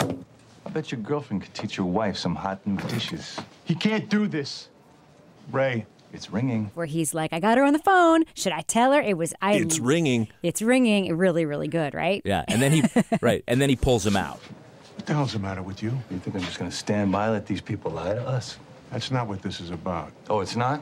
I 0.00 0.70
bet 0.70 0.92
your 0.92 1.00
girlfriend 1.00 1.42
could 1.42 1.54
teach 1.54 1.76
your 1.76 1.86
wife 1.86 2.16
some 2.16 2.34
hot 2.34 2.66
new 2.66 2.76
dishes. 2.88 3.38
He 3.64 3.74
can't 3.74 4.08
do 4.08 4.26
this. 4.26 4.68
Ray, 5.50 5.86
it's 6.12 6.30
ringing. 6.30 6.70
Where 6.74 6.86
he's 6.86 7.14
like, 7.14 7.32
I 7.32 7.40
got 7.40 7.58
her 7.58 7.64
on 7.64 7.72
the 7.72 7.78
phone. 7.78 8.24
Should 8.34 8.52
I 8.52 8.62
tell 8.62 8.92
her? 8.92 9.00
It 9.00 9.16
was 9.16 9.34
I. 9.42 9.54
It's 9.54 9.78
ringing. 9.78 10.28
It's 10.42 10.62
ringing. 10.62 11.16
Really, 11.16 11.44
really 11.44 11.68
good, 11.68 11.94
right? 11.94 12.22
Yeah, 12.24 12.44
and 12.48 12.62
then 12.62 12.72
he 12.72 12.84
right, 13.20 13.42
and 13.48 13.60
then 13.60 13.68
he 13.68 13.76
pulls 13.76 14.06
him 14.06 14.16
out. 14.16 14.40
What 15.02 15.08
the 15.08 15.14
hell's 15.14 15.32
the 15.32 15.40
matter 15.40 15.64
with 15.64 15.82
you? 15.82 15.90
You 16.12 16.18
think 16.20 16.36
I'm 16.36 16.42
just 16.42 16.60
gonna 16.60 16.70
stand 16.70 17.10
by 17.10 17.24
and 17.24 17.32
let 17.32 17.44
these 17.44 17.60
people 17.60 17.90
lie 17.90 18.14
to 18.14 18.24
us? 18.24 18.56
That's 18.92 19.10
not 19.10 19.26
what 19.26 19.42
this 19.42 19.60
is 19.60 19.70
about. 19.70 20.12
Oh, 20.30 20.38
it's 20.38 20.54
not? 20.54 20.80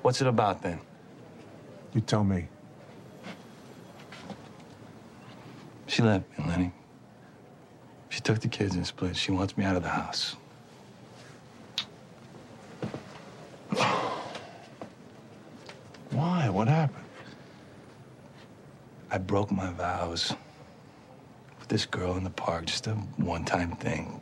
What's 0.00 0.22
it 0.22 0.26
about 0.26 0.62
then? 0.62 0.80
You 1.92 2.00
tell 2.00 2.24
me. 2.24 2.48
She 5.86 6.00
left 6.00 6.24
me, 6.38 6.46
Lenny. 6.48 6.72
She 8.08 8.22
took 8.22 8.40
the 8.40 8.48
kids 8.48 8.76
and 8.76 8.86
split. 8.86 9.14
She 9.14 9.30
wants 9.30 9.58
me 9.58 9.66
out 9.66 9.76
of 9.76 9.82
the 9.82 9.90
house. 9.90 10.36
Why? 16.12 16.48
What 16.48 16.68
happened? 16.68 17.04
I 19.10 19.18
broke 19.18 19.52
my 19.52 19.70
vows 19.72 20.32
with 21.64 21.70
this 21.70 21.86
girl 21.86 22.14
in 22.16 22.24
the 22.24 22.30
park, 22.30 22.66
just 22.66 22.86
a 22.86 22.92
one 23.16 23.44
time 23.44 23.72
thing. 23.76 24.20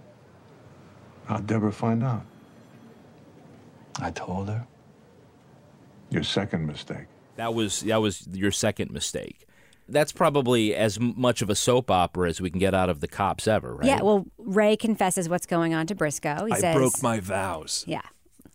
How'd 1.26 1.46
Deborah 1.46 1.72
find 1.72 2.02
out? 2.04 2.22
I 4.00 4.10
told 4.12 4.48
her. 4.48 4.64
Your 6.10 6.22
second 6.22 6.66
mistake. 6.66 7.06
That 7.36 7.52
was 7.54 7.80
that 7.80 7.96
was 8.00 8.28
your 8.32 8.52
second 8.52 8.92
mistake. 8.92 9.46
That's 9.88 10.12
probably 10.12 10.74
as 10.74 11.00
much 11.00 11.42
of 11.42 11.50
a 11.50 11.56
soap 11.56 11.90
opera 11.90 12.28
as 12.28 12.40
we 12.40 12.48
can 12.48 12.60
get 12.60 12.74
out 12.74 12.88
of 12.88 13.00
the 13.00 13.08
cops 13.08 13.48
ever, 13.48 13.74
right? 13.74 13.86
Yeah. 13.86 14.02
Well, 14.02 14.26
Ray 14.38 14.76
confesses 14.76 15.28
what's 15.28 15.46
going 15.46 15.74
on 15.74 15.86
to 15.88 15.94
Briscoe. 15.96 16.46
He 16.46 16.52
I 16.52 16.58
says, 16.58 16.76
broke 16.76 17.02
my 17.02 17.18
vows. 17.18 17.84
Yeah. 17.88 18.02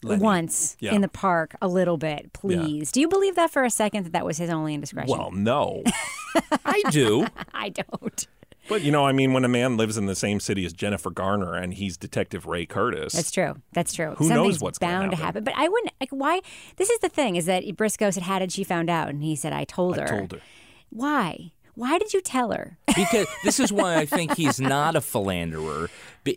Lenny. 0.03 0.21
Once 0.23 0.77
Yeah. 0.79 0.93
in 0.93 1.01
the 1.01 1.07
park, 1.09 1.55
a 1.61 1.67
little 1.67 1.97
bit, 1.97 2.31
please. 2.31 2.91
Do 2.91 3.01
you 3.01 3.07
believe 3.09 3.35
that 3.35 3.51
for 3.51 3.63
a 3.65 3.69
second 3.69 4.03
that 4.05 4.13
that 4.13 4.25
was 4.25 4.37
his 4.37 4.49
only 4.49 4.73
indiscretion? 4.75 5.17
Well, 5.17 5.31
no. 5.31 5.83
I 6.65 6.81
do. 6.91 7.27
I 7.53 7.69
don't. 7.69 8.27
But 8.69 8.81
you 8.81 8.91
know, 8.91 9.05
I 9.05 9.11
mean, 9.11 9.33
when 9.33 9.45
a 9.45 9.47
man 9.49 9.77
lives 9.77 9.97
in 9.97 10.05
the 10.07 10.15
same 10.15 10.39
city 10.39 10.65
as 10.65 10.73
Jennifer 10.73 11.09
Garner 11.09 11.53
and 11.55 11.73
he's 11.73 11.95
Detective 11.97 12.45
Ray 12.45 12.65
Curtis, 12.65 13.13
That's 13.13 13.31
true. 13.31 13.55
That's 13.73 13.93
true. 13.93 14.15
Who 14.17 14.29
knows 14.29 14.59
what's 14.59 14.77
bound 14.79 15.11
to 15.11 15.17
happen. 15.17 15.25
happen. 15.25 15.43
But 15.45 15.53
I 15.57 15.67
wouldn't 15.69 15.93
like 16.01 16.09
why. 16.11 16.41
This 16.75 16.89
is 16.89 16.99
the 16.99 17.09
thing: 17.09 17.35
is 17.35 17.45
that 17.45 17.63
Briscoe 17.77 18.11
said, 18.11 18.23
"How 18.23 18.39
did 18.39 18.51
she 18.51 18.63
found 18.63 18.89
out?" 18.89 19.09
And 19.09 19.23
he 19.23 19.35
said, 19.35 19.53
"I 19.53 19.63
told 19.63 19.95
her." 19.97 20.03
I 20.07 20.11
her." 20.11 20.17
told 20.19 20.31
her. 20.33 20.41
Why? 20.89 21.51
Why 21.75 21.99
did 21.99 22.11
you 22.13 22.21
tell 22.21 22.51
her? 22.53 22.77
because 22.87 23.27
this 23.43 23.59
is 23.59 23.71
why 23.71 23.97
I 23.97 24.05
think 24.07 24.35
he's 24.35 24.59
not 24.59 24.95
a 24.95 25.01
philanderer, 25.01 25.89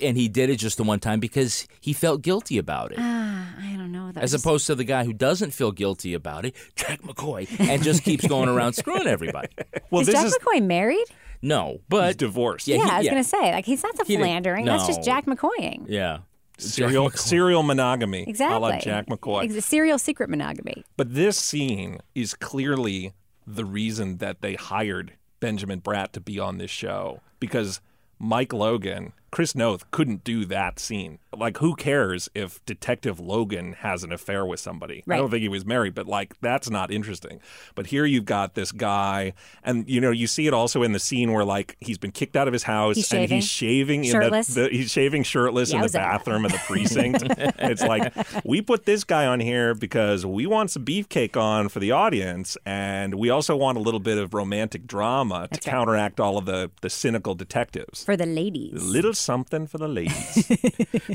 and 0.02 0.16
he 0.16 0.28
did 0.28 0.50
it 0.50 0.56
just 0.56 0.76
the 0.76 0.84
one 0.84 1.00
time 1.00 1.18
because 1.18 1.66
he 1.80 1.92
felt 1.94 2.20
guilty 2.22 2.58
about 2.58 2.92
it. 2.92 2.98
Ah, 3.00 3.54
I 3.58 3.74
don't 3.76 3.90
know. 3.90 4.12
That 4.12 4.18
As 4.22 4.32
was 4.32 4.32
just- 4.32 4.44
opposed 4.44 4.66
to 4.66 4.74
the 4.74 4.84
guy 4.84 5.04
who 5.04 5.12
doesn't 5.14 5.52
feel 5.52 5.72
guilty 5.72 6.12
about 6.14 6.44
it, 6.44 6.54
Jack 6.76 7.00
McCoy, 7.02 7.48
and 7.58 7.82
just 7.82 8.02
keeps 8.04 8.26
going 8.26 8.48
around 8.50 8.74
screwing 8.74 9.06
everybody. 9.06 9.48
well, 9.90 10.02
is 10.02 10.08
this 10.08 10.14
Jack 10.16 10.26
is 10.26 10.38
McCoy 10.38 10.62
married? 10.62 11.06
No, 11.42 11.80
but 11.88 12.06
he's 12.08 12.16
divorced. 12.16 12.68
Yeah, 12.68 12.76
he- 12.76 12.82
I 12.90 12.98
was 12.98 13.08
gonna 13.08 13.24
say 13.24 13.52
like 13.52 13.64
he's 13.64 13.82
not 13.82 13.96
the 13.96 14.04
He 14.04 14.14
didn't- 14.16 14.26
philandering. 14.26 14.64
That's 14.66 14.86
just. 14.86 15.02
Jack 15.02 15.26
McCoying. 15.26 15.86
Yeah. 15.88 16.18
serial 16.58 17.10
serial 17.12 17.62
monogamy, 17.62 18.24
Exactly. 18.28 18.56
a 18.56 18.58
la 18.60 18.78
Jack 18.78 19.06
McCoy. 19.06 19.44
It's 19.46 19.54
a 19.54 19.62
serial 19.62 19.98
secret 19.98 20.28
monogamy. 20.28 20.84
But 20.98 21.14
this 21.14 21.38
scene 21.38 22.00
is 22.14 22.34
clearly 22.34 23.14
the 23.46 23.64
reason 23.64 24.18
that 24.18 24.42
they 24.42 24.54
hired 24.56 25.14
Benjamin 25.40 25.80
Bratt 25.80 26.12
to 26.12 26.20
be 26.20 26.38
on 26.38 26.58
this 26.58 26.70
show 26.70 27.20
because 27.38 27.80
Mike 28.18 28.52
Logan, 28.52 29.14
Chris 29.30 29.54
Noth 29.54 29.90
couldn't 29.90 30.24
do 30.24 30.44
that 30.46 30.78
scene. 30.78 31.18
Like, 31.36 31.58
who 31.58 31.76
cares 31.76 32.28
if 32.34 32.64
Detective 32.66 33.20
Logan 33.20 33.74
has 33.74 34.02
an 34.02 34.12
affair 34.12 34.44
with 34.44 34.58
somebody? 34.58 35.04
I 35.08 35.16
don't 35.16 35.30
think 35.30 35.42
he 35.42 35.48
was 35.48 35.64
married, 35.64 35.94
but 35.94 36.06
like, 36.06 36.34
that's 36.40 36.68
not 36.68 36.90
interesting. 36.90 37.40
But 37.76 37.86
here 37.86 38.04
you've 38.04 38.24
got 38.24 38.54
this 38.54 38.72
guy, 38.72 39.34
and 39.62 39.88
you 39.88 40.00
know, 40.00 40.10
you 40.10 40.26
see 40.26 40.48
it 40.48 40.54
also 40.54 40.82
in 40.82 40.92
the 40.92 40.98
scene 40.98 41.32
where 41.32 41.44
like 41.44 41.76
he's 41.78 41.98
been 41.98 42.10
kicked 42.10 42.36
out 42.36 42.48
of 42.48 42.52
his 42.52 42.64
house 42.64 42.96
He's 42.96 43.12
and 43.12 43.30
he's 43.30 43.46
shaving 43.46 44.04
in 44.04 44.10
Shirtless. 44.10 44.48
the, 44.48 44.62
the 44.62 44.68
he's 44.70 44.90
shaving 44.90 45.22
shirtless 45.22 45.72
in 45.72 45.80
the 45.80 45.88
bathroom 45.88 46.44
of 46.44 46.50
the 46.50 46.58
precinct. 46.58 47.22
it's 47.28 47.82
like 47.82 48.12
we 48.44 48.60
put 48.60 48.84
this 48.84 49.04
guy 49.04 49.26
on 49.26 49.38
here 49.38 49.74
because 49.74 50.26
we 50.26 50.46
want 50.46 50.72
some 50.72 50.84
beefcake 50.84 51.36
on 51.36 51.68
for 51.68 51.78
the 51.78 51.92
audience, 51.92 52.56
and 52.66 53.14
we 53.14 53.30
also 53.30 53.56
want 53.56 53.78
a 53.78 53.80
little 53.80 54.00
bit 54.00 54.18
of 54.18 54.34
romantic 54.34 54.88
drama 54.88 55.46
to 55.52 55.60
counteract 55.60 56.18
all 56.18 56.36
of 56.36 56.46
the 56.46 56.72
the 56.80 56.90
cynical 56.90 57.36
detectives. 57.36 58.04
For 58.04 58.16
the 58.16 58.26
ladies. 58.26 58.82
Little 58.82 59.14
something 59.20 59.66
for 59.66 59.78
the 59.78 59.88
ladies. 59.88 60.46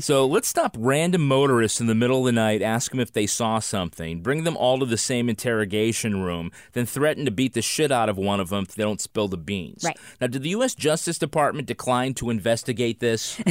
So 0.00 0.26
let's 0.26 0.46
stop 0.46 0.76
random 0.78 1.26
motorists 1.26 1.80
in 1.80 1.86
the 1.86 1.94
middle 1.94 2.20
of 2.20 2.26
the 2.26 2.32
night, 2.32 2.60
ask 2.60 2.90
them 2.90 3.00
if 3.00 3.12
they 3.12 3.26
saw 3.26 3.58
something, 3.58 4.20
bring 4.20 4.44
them 4.44 4.56
all 4.56 4.78
to 4.78 4.86
the 4.86 4.98
same 4.98 5.28
interrogation 5.28 6.22
room, 6.22 6.52
then 6.72 6.86
threaten 6.86 7.24
to 7.24 7.30
beat 7.30 7.54
the 7.54 7.62
shit 7.62 7.90
out 7.90 8.08
of 8.08 8.18
one 8.18 8.38
of 8.38 8.50
them 8.50 8.64
if 8.68 8.74
they 8.74 8.82
don't 8.82 9.00
spill 9.00 9.26
the 9.28 9.36
beans. 9.36 9.84
Right. 9.84 9.98
Now, 10.20 10.26
did 10.26 10.42
the 10.42 10.50
U.S. 10.50 10.74
Justice 10.74 11.18
Department 11.18 11.66
decline 11.66 12.14
to 12.14 12.30
investigate 12.30 13.00
this? 13.00 13.40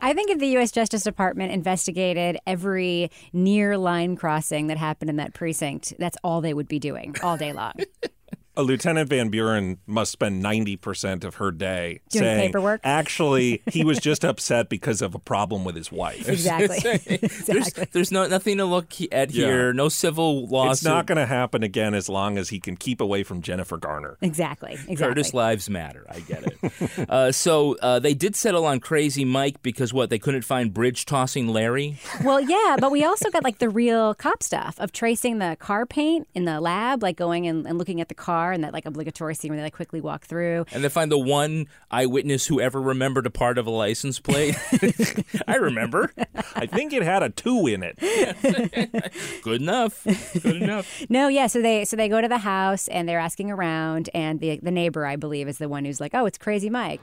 I 0.00 0.12
think 0.14 0.30
if 0.30 0.38
the 0.38 0.48
U.S. 0.48 0.72
Justice 0.72 1.04
Department 1.04 1.52
investigated 1.52 2.38
every 2.46 3.10
near 3.32 3.78
line 3.78 4.16
crossing 4.16 4.66
that 4.66 4.78
happened 4.78 5.10
in 5.10 5.16
that 5.16 5.32
precinct, 5.32 5.94
that's 5.98 6.16
all 6.24 6.40
they 6.40 6.54
would 6.54 6.68
be 6.68 6.78
doing 6.78 7.14
all 7.22 7.36
day 7.36 7.52
long. 7.52 7.72
a 8.56 8.62
Lieutenant 8.62 9.08
Van 9.08 9.28
Buren 9.30 9.78
must 9.86 10.12
spend 10.12 10.42
ninety 10.42 10.76
percent 10.76 11.24
of 11.24 11.36
her 11.36 11.50
day 11.50 12.00
Doing 12.10 12.22
saying, 12.24 12.40
paperwork? 12.48 12.80
Actually, 12.84 13.62
he 13.70 13.84
was 13.84 13.98
just 14.10 14.24
upset 14.24 14.68
because 14.68 15.00
of 15.02 15.14
a 15.14 15.18
problem 15.18 15.64
with 15.64 15.74
his 15.76 15.90
wife. 15.90 16.28
Exactly. 16.28 16.78
There's, 17.18 17.48
exactly. 17.48 17.86
there's 17.92 18.12
no 18.12 18.26
nothing 18.26 18.58
to 18.58 18.64
look 18.64 18.92
he- 18.92 19.10
at 19.12 19.30
Yeah. 19.32 19.46
here. 19.46 19.72
No 19.72 19.88
civil 19.88 20.46
lawsuit. 20.46 20.72
It's 20.72 20.84
not 20.84 21.06
going 21.06 21.16
to 21.18 21.26
happen 21.26 21.62
again 21.62 21.94
as 21.94 22.08
long 22.08 22.38
as 22.38 22.48
he 22.50 22.60
can 22.60 22.76
keep 22.76 23.00
away 23.00 23.22
from 23.22 23.42
Jennifer 23.42 23.76
Garner. 23.76 24.18
Exactly. 24.20 24.72
Exactly. 24.72 24.96
Curtis 24.96 25.32
lives 25.34 25.70
matter. 25.70 26.04
I 26.10 26.20
get 26.20 26.44
it. 26.44 27.08
uh, 27.08 27.32
so 27.32 27.76
uh, 27.80 27.98
they 27.98 28.14
did 28.14 28.36
settle 28.36 28.66
on 28.66 28.80
Crazy 28.80 29.24
Mike 29.24 29.62
because 29.62 29.92
what? 29.92 30.10
They 30.10 30.18
couldn't 30.18 30.42
find 30.42 30.72
bridge 30.74 31.06
tossing 31.06 31.48
Larry. 31.48 31.98
Well, 32.24 32.40
yeah, 32.40 32.76
but 32.78 32.90
we 32.90 33.04
also 33.04 33.30
got 33.30 33.44
like 33.44 33.58
the 33.58 33.68
real 33.70 34.14
cop 34.14 34.42
stuff 34.42 34.76
of 34.78 34.92
tracing 34.92 35.38
the 35.38 35.56
car 35.58 35.86
paint 35.86 36.28
in 36.34 36.44
the 36.44 36.60
lab, 36.60 37.02
like 37.02 37.16
going 37.16 37.46
and, 37.46 37.66
and 37.66 37.78
looking 37.78 38.00
at 38.00 38.08
the 38.08 38.14
car 38.14 38.41
and 38.50 38.64
that 38.64 38.72
like 38.72 38.86
obligatory 38.86 39.36
scene 39.36 39.50
where 39.50 39.58
they 39.58 39.62
like 39.62 39.74
quickly 39.74 40.00
walk 40.00 40.24
through. 40.24 40.64
And 40.72 40.82
they 40.82 40.88
find 40.88 41.12
the 41.12 41.18
one 41.18 41.66
eyewitness 41.90 42.46
who 42.46 42.60
ever 42.60 42.80
remembered 42.80 43.26
a 43.26 43.30
part 43.30 43.58
of 43.58 43.66
a 43.68 43.70
license 43.70 44.18
plate. 44.18 44.56
I 45.46 45.56
remember. 45.56 46.12
I 46.56 46.66
think 46.66 46.92
it 46.92 47.02
had 47.02 47.22
a 47.22 47.28
two 47.28 47.66
in 47.68 47.84
it. 47.84 47.98
Good 49.42 49.60
enough. 49.60 50.02
Good 50.42 50.56
enough. 50.56 51.02
No, 51.08 51.28
yeah, 51.28 51.46
so 51.46 51.60
they 51.60 51.84
so 51.84 51.94
they 51.96 52.08
go 52.08 52.20
to 52.22 52.28
the 52.28 52.38
house 52.38 52.88
and 52.88 53.06
they're 53.08 53.18
asking 53.18 53.50
around 53.50 54.08
and 54.14 54.40
the 54.40 54.58
the 54.62 54.70
neighbor, 54.70 55.04
I 55.04 55.16
believe, 55.16 55.46
is 55.46 55.58
the 55.58 55.68
one 55.68 55.84
who's 55.84 56.00
like, 56.00 56.14
"Oh, 56.14 56.24
it's 56.24 56.38
Crazy 56.38 56.70
Mike." 56.70 57.00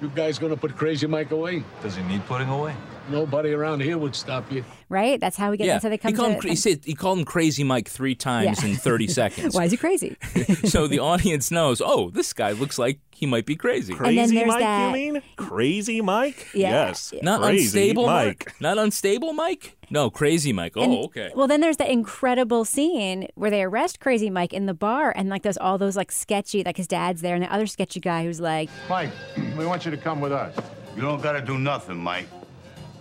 You 0.00 0.08
guys 0.14 0.38
gonna 0.38 0.56
put 0.56 0.76
Crazy 0.76 1.08
Mike 1.08 1.32
away? 1.32 1.64
Does 1.82 1.96
he 1.96 2.02
need 2.04 2.24
putting 2.26 2.48
away? 2.48 2.76
Nobody 3.10 3.52
around 3.52 3.80
here 3.80 3.96
would 3.98 4.14
stop 4.14 4.50
you. 4.52 4.64
Right? 4.90 5.20
That's 5.20 5.36
how 5.36 5.50
we 5.50 5.56
get. 5.56 5.66
yeah, 5.66 5.74
That's 5.74 5.82
how 5.84 5.88
they 5.90 5.98
come 5.98 6.12
he 6.12 6.16
called 6.16 6.40
to. 6.40 6.46
him. 6.46 6.50
He 6.50 6.56
said 6.56 6.80
he 6.84 6.94
called 6.94 7.18
him 7.18 7.24
Crazy 7.24 7.62
Mike 7.64 7.88
three 7.88 8.14
times 8.14 8.62
Yeah. 8.62 8.70
in 8.70 8.76
thirty 8.76 9.06
seconds. 9.20 9.54
Why 9.54 9.64
is 9.64 9.70
he 9.70 9.76
crazy? 9.76 10.16
so 10.64 10.86
the 10.86 10.98
audience 10.98 11.50
knows. 11.50 11.80
Oh, 11.84 12.10
this 12.10 12.32
guy 12.32 12.52
looks 12.52 12.78
like 12.78 13.00
he 13.10 13.26
might 13.26 13.46
be 13.46 13.56
crazy. 13.56 13.92
And 13.92 14.00
then 14.06 14.14
Crazy 14.16 14.34
there's 14.36 14.48
Mike, 14.48 14.60
that- 14.60 14.86
you 14.96 15.12
mean? 15.12 15.22
Crazy 15.36 16.00
Mike? 16.00 16.48
Yeah. 16.54 16.86
Yes. 16.86 17.12
Not 17.22 17.40
Crazy 17.42 17.64
unstable 17.64 18.06
Mike. 18.06 18.54
Not 18.60 18.78
unstable 18.78 19.32
Mike. 19.32 19.76
No, 19.90 20.08
Crazy 20.10 20.52
Mike. 20.52 20.74
Oh, 20.76 20.82
And- 20.82 20.92
okay. 21.06 21.30
Well, 21.34 21.48
then 21.48 21.60
there's 21.60 21.78
that 21.78 21.90
incredible 21.90 22.64
scene 22.64 23.26
where 23.34 23.50
they 23.50 23.62
arrest 23.62 24.00
Crazy 24.00 24.30
Mike 24.30 24.52
in 24.52 24.66
the 24.66 24.74
bar, 24.74 25.12
and 25.16 25.28
like 25.28 25.42
there's 25.42 25.58
all 25.58 25.78
those 25.78 25.96
like 25.96 26.12
sketchy, 26.12 26.62
like 26.62 26.76
his 26.76 26.86
dad's 26.86 27.20
there, 27.20 27.34
and 27.34 27.42
the 27.42 27.52
other 27.52 27.66
sketchy 27.66 28.00
guy 28.00 28.22
who's 28.24 28.40
like, 28.40 28.70
Mike, 28.88 29.10
we 29.56 29.66
want 29.66 29.84
you 29.84 29.90
to 29.90 29.96
come 29.96 30.20
with 30.20 30.32
us. 30.32 30.54
You 30.94 31.02
don't 31.02 31.22
gotta 31.22 31.40
do 31.40 31.58
nothing, 31.58 31.96
Mike. 31.98 32.26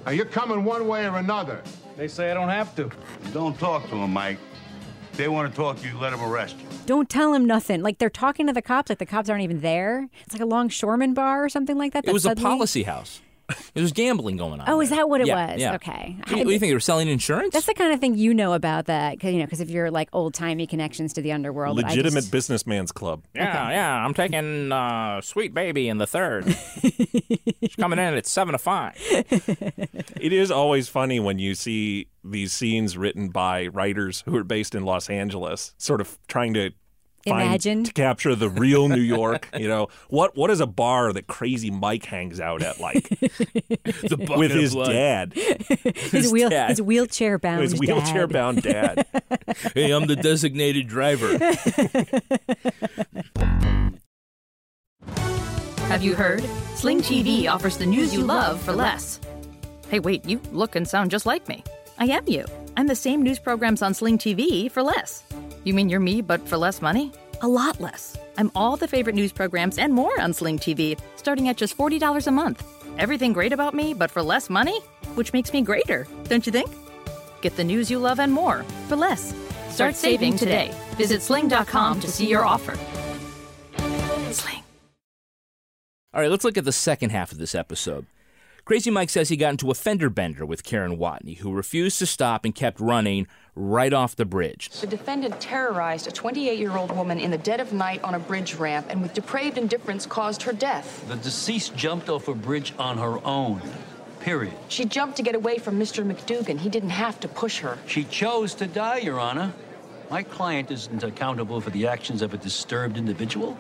Now, 0.08 0.13
you're 0.13 0.26
coming 0.26 0.63
one 0.63 0.88
way 0.88 1.06
or 1.06 1.17
another. 1.17 1.62
They 1.98 2.08
say 2.08 2.32
I 2.32 2.34
don't 2.34 2.48
have 2.48 2.74
to. 2.78 2.89
Don't 3.34 3.60
talk 3.60 3.89
to 3.89 3.96
them, 3.96 4.13
Mike. 4.13 4.38
If 5.12 5.17
they 5.17 5.28
want 5.28 5.52
to 5.52 5.58
talk 5.58 5.82
to 5.82 5.86
you, 5.86 5.98
let 5.98 6.12
them 6.12 6.24
arrest 6.24 6.56
you. 6.58 6.65
"Don't 6.86 7.10
tell 7.10 7.34
them 7.34 7.43
nothing." 7.43 7.82
Like 7.82 7.98
they're 7.98 8.10
talking 8.10 8.48
to 8.48 8.54
the 8.54 8.62
cops, 8.62 8.88
like 8.88 9.00
the 9.00 9.06
cops 9.06 9.30
aren't 9.30 9.43
even 9.43 9.60
there. 9.60 10.08
It's 10.22 10.34
like 10.34 10.41
a 10.41 10.46
longshoreman 10.46 11.13
bar 11.13 11.43
or 11.43 11.50
something 11.50 11.78
like 11.78 11.91
that. 11.91 12.06
It 12.06 12.06
that 12.06 12.13
was 12.13 12.26
a 12.26 12.36
policy 12.36 12.84
house. 12.84 13.20
There 13.73 13.81
was 13.81 13.93
gambling 13.93 14.36
going 14.36 14.60
on. 14.60 14.69
Oh, 14.69 14.81
is 14.81 14.89
that 14.89 15.07
what 15.07 15.21
it 15.21 15.27
Yeah, 15.27 15.51
was? 15.53 15.62
yeah. 15.62 15.75
Okay. 15.75 16.15
What 16.17 16.27
do 16.27 16.31
you- 16.33 16.38
what 16.39 16.47
do 16.47 16.51
you 16.53 16.60
think 16.60 16.69
they 16.71 16.73
were 16.73 16.79
selling 16.81 17.07
insurance? 17.07 17.53
That's 17.53 17.65
the 17.65 17.73
kind 17.73 17.93
of 17.93 17.99
thing 18.01 18.15
you 18.17 18.33
know 18.33 18.51
about 18.53 18.88
that, 18.88 19.19
cause, 19.21 19.31
you 19.31 19.39
know, 19.39 19.45
because 19.45 19.62
if 19.62 19.69
you're 19.69 19.89
like 19.89 20.10
old 20.12 20.33
timey 20.33 20.67
connections 20.67 21.13
to 21.13 21.21
the 21.21 21.31
underworld. 21.31 21.77
Legitimate 21.77 22.21
just- 22.21 22.31
businessman's 22.31 22.91
club. 22.91 23.23
Yeah, 23.33 23.69
yeah. 23.69 24.05
I'm 24.05 24.13
taking 24.13 24.71
uh, 24.71 25.21
Sweet 25.21 25.53
Baby 25.53 25.88
in 25.88 25.97
the 25.97 26.07
third. 26.07 26.45
She's 26.81 27.75
coming 27.77 27.99
in 27.99 28.13
at 28.15 28.25
seven 28.25 28.51
to 28.51 28.57
five. 28.57 28.95
It 28.99 30.33
is 30.33 30.51
always 30.51 30.88
funny 30.89 31.19
when 31.19 31.39
you 31.39 31.55
see 31.55 32.07
these 32.23 32.51
scenes 32.51 32.97
written 32.97 33.29
by 33.29 33.67
writers 33.67 34.23
who 34.25 34.36
are 34.36 34.43
based 34.43 34.75
in 34.75 34.83
Los 34.83 35.10
Angeles, 35.10 35.73
sort 35.77 36.01
of 36.01 36.17
trying 36.27 36.53
to 36.55 36.71
find 36.71 36.75
Imagine. 37.31 37.83
to 37.83 37.93
capture 37.93 38.35
the 38.35 38.49
real 38.49 38.87
New 38.89 39.01
York. 39.01 39.49
You 39.57 39.67
know, 39.67 39.87
what 40.09 40.37
what 40.37 40.51
is 40.51 40.59
a 40.61 40.67
bar 40.67 41.11
that 41.13 41.25
Crazy 41.27 41.71
Mike 41.71 42.05
hangs 42.05 42.39
out 42.39 42.61
at 42.61 42.79
like 42.79 43.07
The 43.19 44.33
with 44.37 44.51
his 44.51 44.73
blood. 44.73 44.91
dad, 44.91 45.33
his 46.11 46.31
wheel, 46.31 46.49
dad. 46.49 46.69
his 46.69 46.81
wheelchair 46.81 47.39
bound, 47.39 47.61
his 47.63 47.79
wheelchair 47.79 48.27
bound 48.27 48.61
dad. 48.61 49.05
Hey, 49.73 49.91
I'm 49.91 50.05
the 50.05 50.15
designated 50.15 50.87
driver. 50.87 51.37
Have 55.87 56.03
you 56.03 56.15
heard? 56.15 56.43
Sling 56.75 56.99
TV 57.01 57.49
offers 57.49 57.77
the 57.77 57.85
news 57.85 58.13
you 58.13 58.21
love 58.23 58.61
for 58.61 58.73
less. 58.73 59.19
Hey, 59.89 59.99
wait, 59.99 60.25
you 60.25 60.39
look 60.51 60.75
and 60.75 60.87
sound 60.87 61.11
just 61.11 61.25
like 61.25 61.47
me. 61.47 61.63
I 61.97 62.05
am 62.05 62.27
you. 62.27 62.45
I'm 62.77 62.85
the 62.85 62.95
same 62.95 63.23
news 63.23 63.39
programs 63.39 63.81
on 63.81 63.95
Sling 63.95 64.19
TV 64.19 64.69
for 64.71 64.83
less. 64.83 65.23
You 65.63 65.73
mean 65.73 65.89
you're 65.89 65.99
me, 65.99 66.21
but 66.21 66.47
for 66.47 66.57
less 66.57 66.79
money? 66.79 67.11
A 67.41 67.47
lot 67.47 67.81
less. 67.81 68.15
I'm 68.37 68.51
all 68.53 68.77
the 68.77 68.87
favorite 68.87 69.15
news 69.15 69.31
programs 69.31 69.79
and 69.79 69.91
more 69.91 70.21
on 70.21 70.31
Sling 70.31 70.59
TV, 70.59 70.99
starting 71.15 71.47
at 71.47 71.57
just 71.57 71.75
$40 71.75 72.27
a 72.27 72.31
month. 72.31 72.63
Everything 72.99 73.33
great 73.33 73.51
about 73.51 73.73
me, 73.73 73.95
but 73.95 74.11
for 74.11 74.21
less 74.21 74.47
money? 74.47 74.79
Which 75.15 75.33
makes 75.33 75.51
me 75.53 75.63
greater, 75.63 76.05
don't 76.25 76.45
you 76.45 76.51
think? 76.51 76.69
Get 77.41 77.57
the 77.57 77.63
news 77.63 77.89
you 77.89 77.97
love 77.97 78.19
and 78.19 78.31
more 78.31 78.61
for 78.87 78.95
less. 78.95 79.33
Start 79.71 79.95
saving 79.95 80.37
today. 80.37 80.69
Visit 80.97 81.23
sling.com 81.23 81.99
to 82.01 82.11
see 82.11 82.29
your 82.29 82.45
offer. 82.45 82.77
Sling. 84.31 84.63
All 86.13 86.21
right, 86.21 86.29
let's 86.29 86.43
look 86.43 86.57
at 86.57 86.65
the 86.65 86.71
second 86.71 87.09
half 87.09 87.31
of 87.31 87.39
this 87.39 87.55
episode. 87.55 88.05
Crazy 88.67 88.91
Mike 88.91 89.10
says 89.10 89.30
he 89.30 89.38
got 89.38 89.51
into 89.51 89.71
a 89.71 89.73
fender 89.73 90.10
bender 90.10 90.45
with 90.45 90.62
Karen 90.62 90.97
Watney, 90.97 91.38
who 91.38 91.53
refused 91.53 91.99
to 91.99 92.06
stop 92.06 92.43
and 92.43 92.53
kept 92.53 92.82
running 92.82 93.25
right 93.56 93.93
off 93.93 94.17
the 94.17 94.25
bridge. 94.25 94.69
The 94.82 94.88
defendant 94.88 95.39
terrorized 95.39 96.06
a 96.06 96.12
28 96.12 96.60
year 96.60 96.75
old 96.75 96.93
woman 96.93 97.17
in 97.17 97.32
the 97.32 97.38
dead 97.38 97.62
of 97.62 97.71
night 97.71 98.03
on 98.03 98.13
a 98.13 98.19
bridge 98.19 98.56
ramp 98.56 98.88
and 98.89 99.01
with 99.01 99.13
depraved 99.13 99.58
indifference 99.58 100.06
caused 100.06 100.43
her 100.43 100.51
death. 100.51 101.08
The 101.08 101.15
deceased 101.15 101.77
jumped 101.77 102.10
off 102.10 102.27
a 102.27 102.36
bridge 102.36 102.73
on 102.77 102.97
her 102.97 103.25
own. 103.25 103.62
Period. 104.19 104.53
She 104.67 104.84
jumped 104.84 105.15
to 105.15 105.23
get 105.23 105.34
away 105.34 105.60
from 105.60 105.80
Mr. 105.80 106.06
McDougan. 106.06 106.60
He 106.60 106.67
didn't 106.67 106.89
have 106.89 107.21
to 107.21 107.30
push 107.30 107.60
her. 107.60 107.77
She 107.88 108.03
chose 108.03 108.53
to 108.56 108.67
die, 108.67 108.97
Your 108.97 109.17
Honor. 109.17 109.53
My 110.12 110.23
client 110.23 110.71
isn't 110.71 111.03
accountable 111.03 111.62
for 111.62 111.69
the 111.69 111.88
actions 111.88 112.21
of 112.21 112.34
a 112.34 112.38
disturbed 112.38 112.97
individual. 112.97 113.58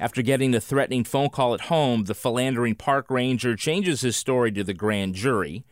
After 0.00 0.22
getting 0.22 0.52
the 0.52 0.60
threatening 0.60 1.04
phone 1.04 1.28
call 1.28 1.54
at 1.54 1.62
home, 1.62 2.04
the 2.04 2.14
philandering 2.14 2.76
park 2.76 3.10
ranger 3.10 3.56
changes 3.56 4.02
his 4.02 4.16
story 4.16 4.52
to 4.52 4.62
the 4.62 4.74
grand 4.74 5.14
jury. 5.14 5.64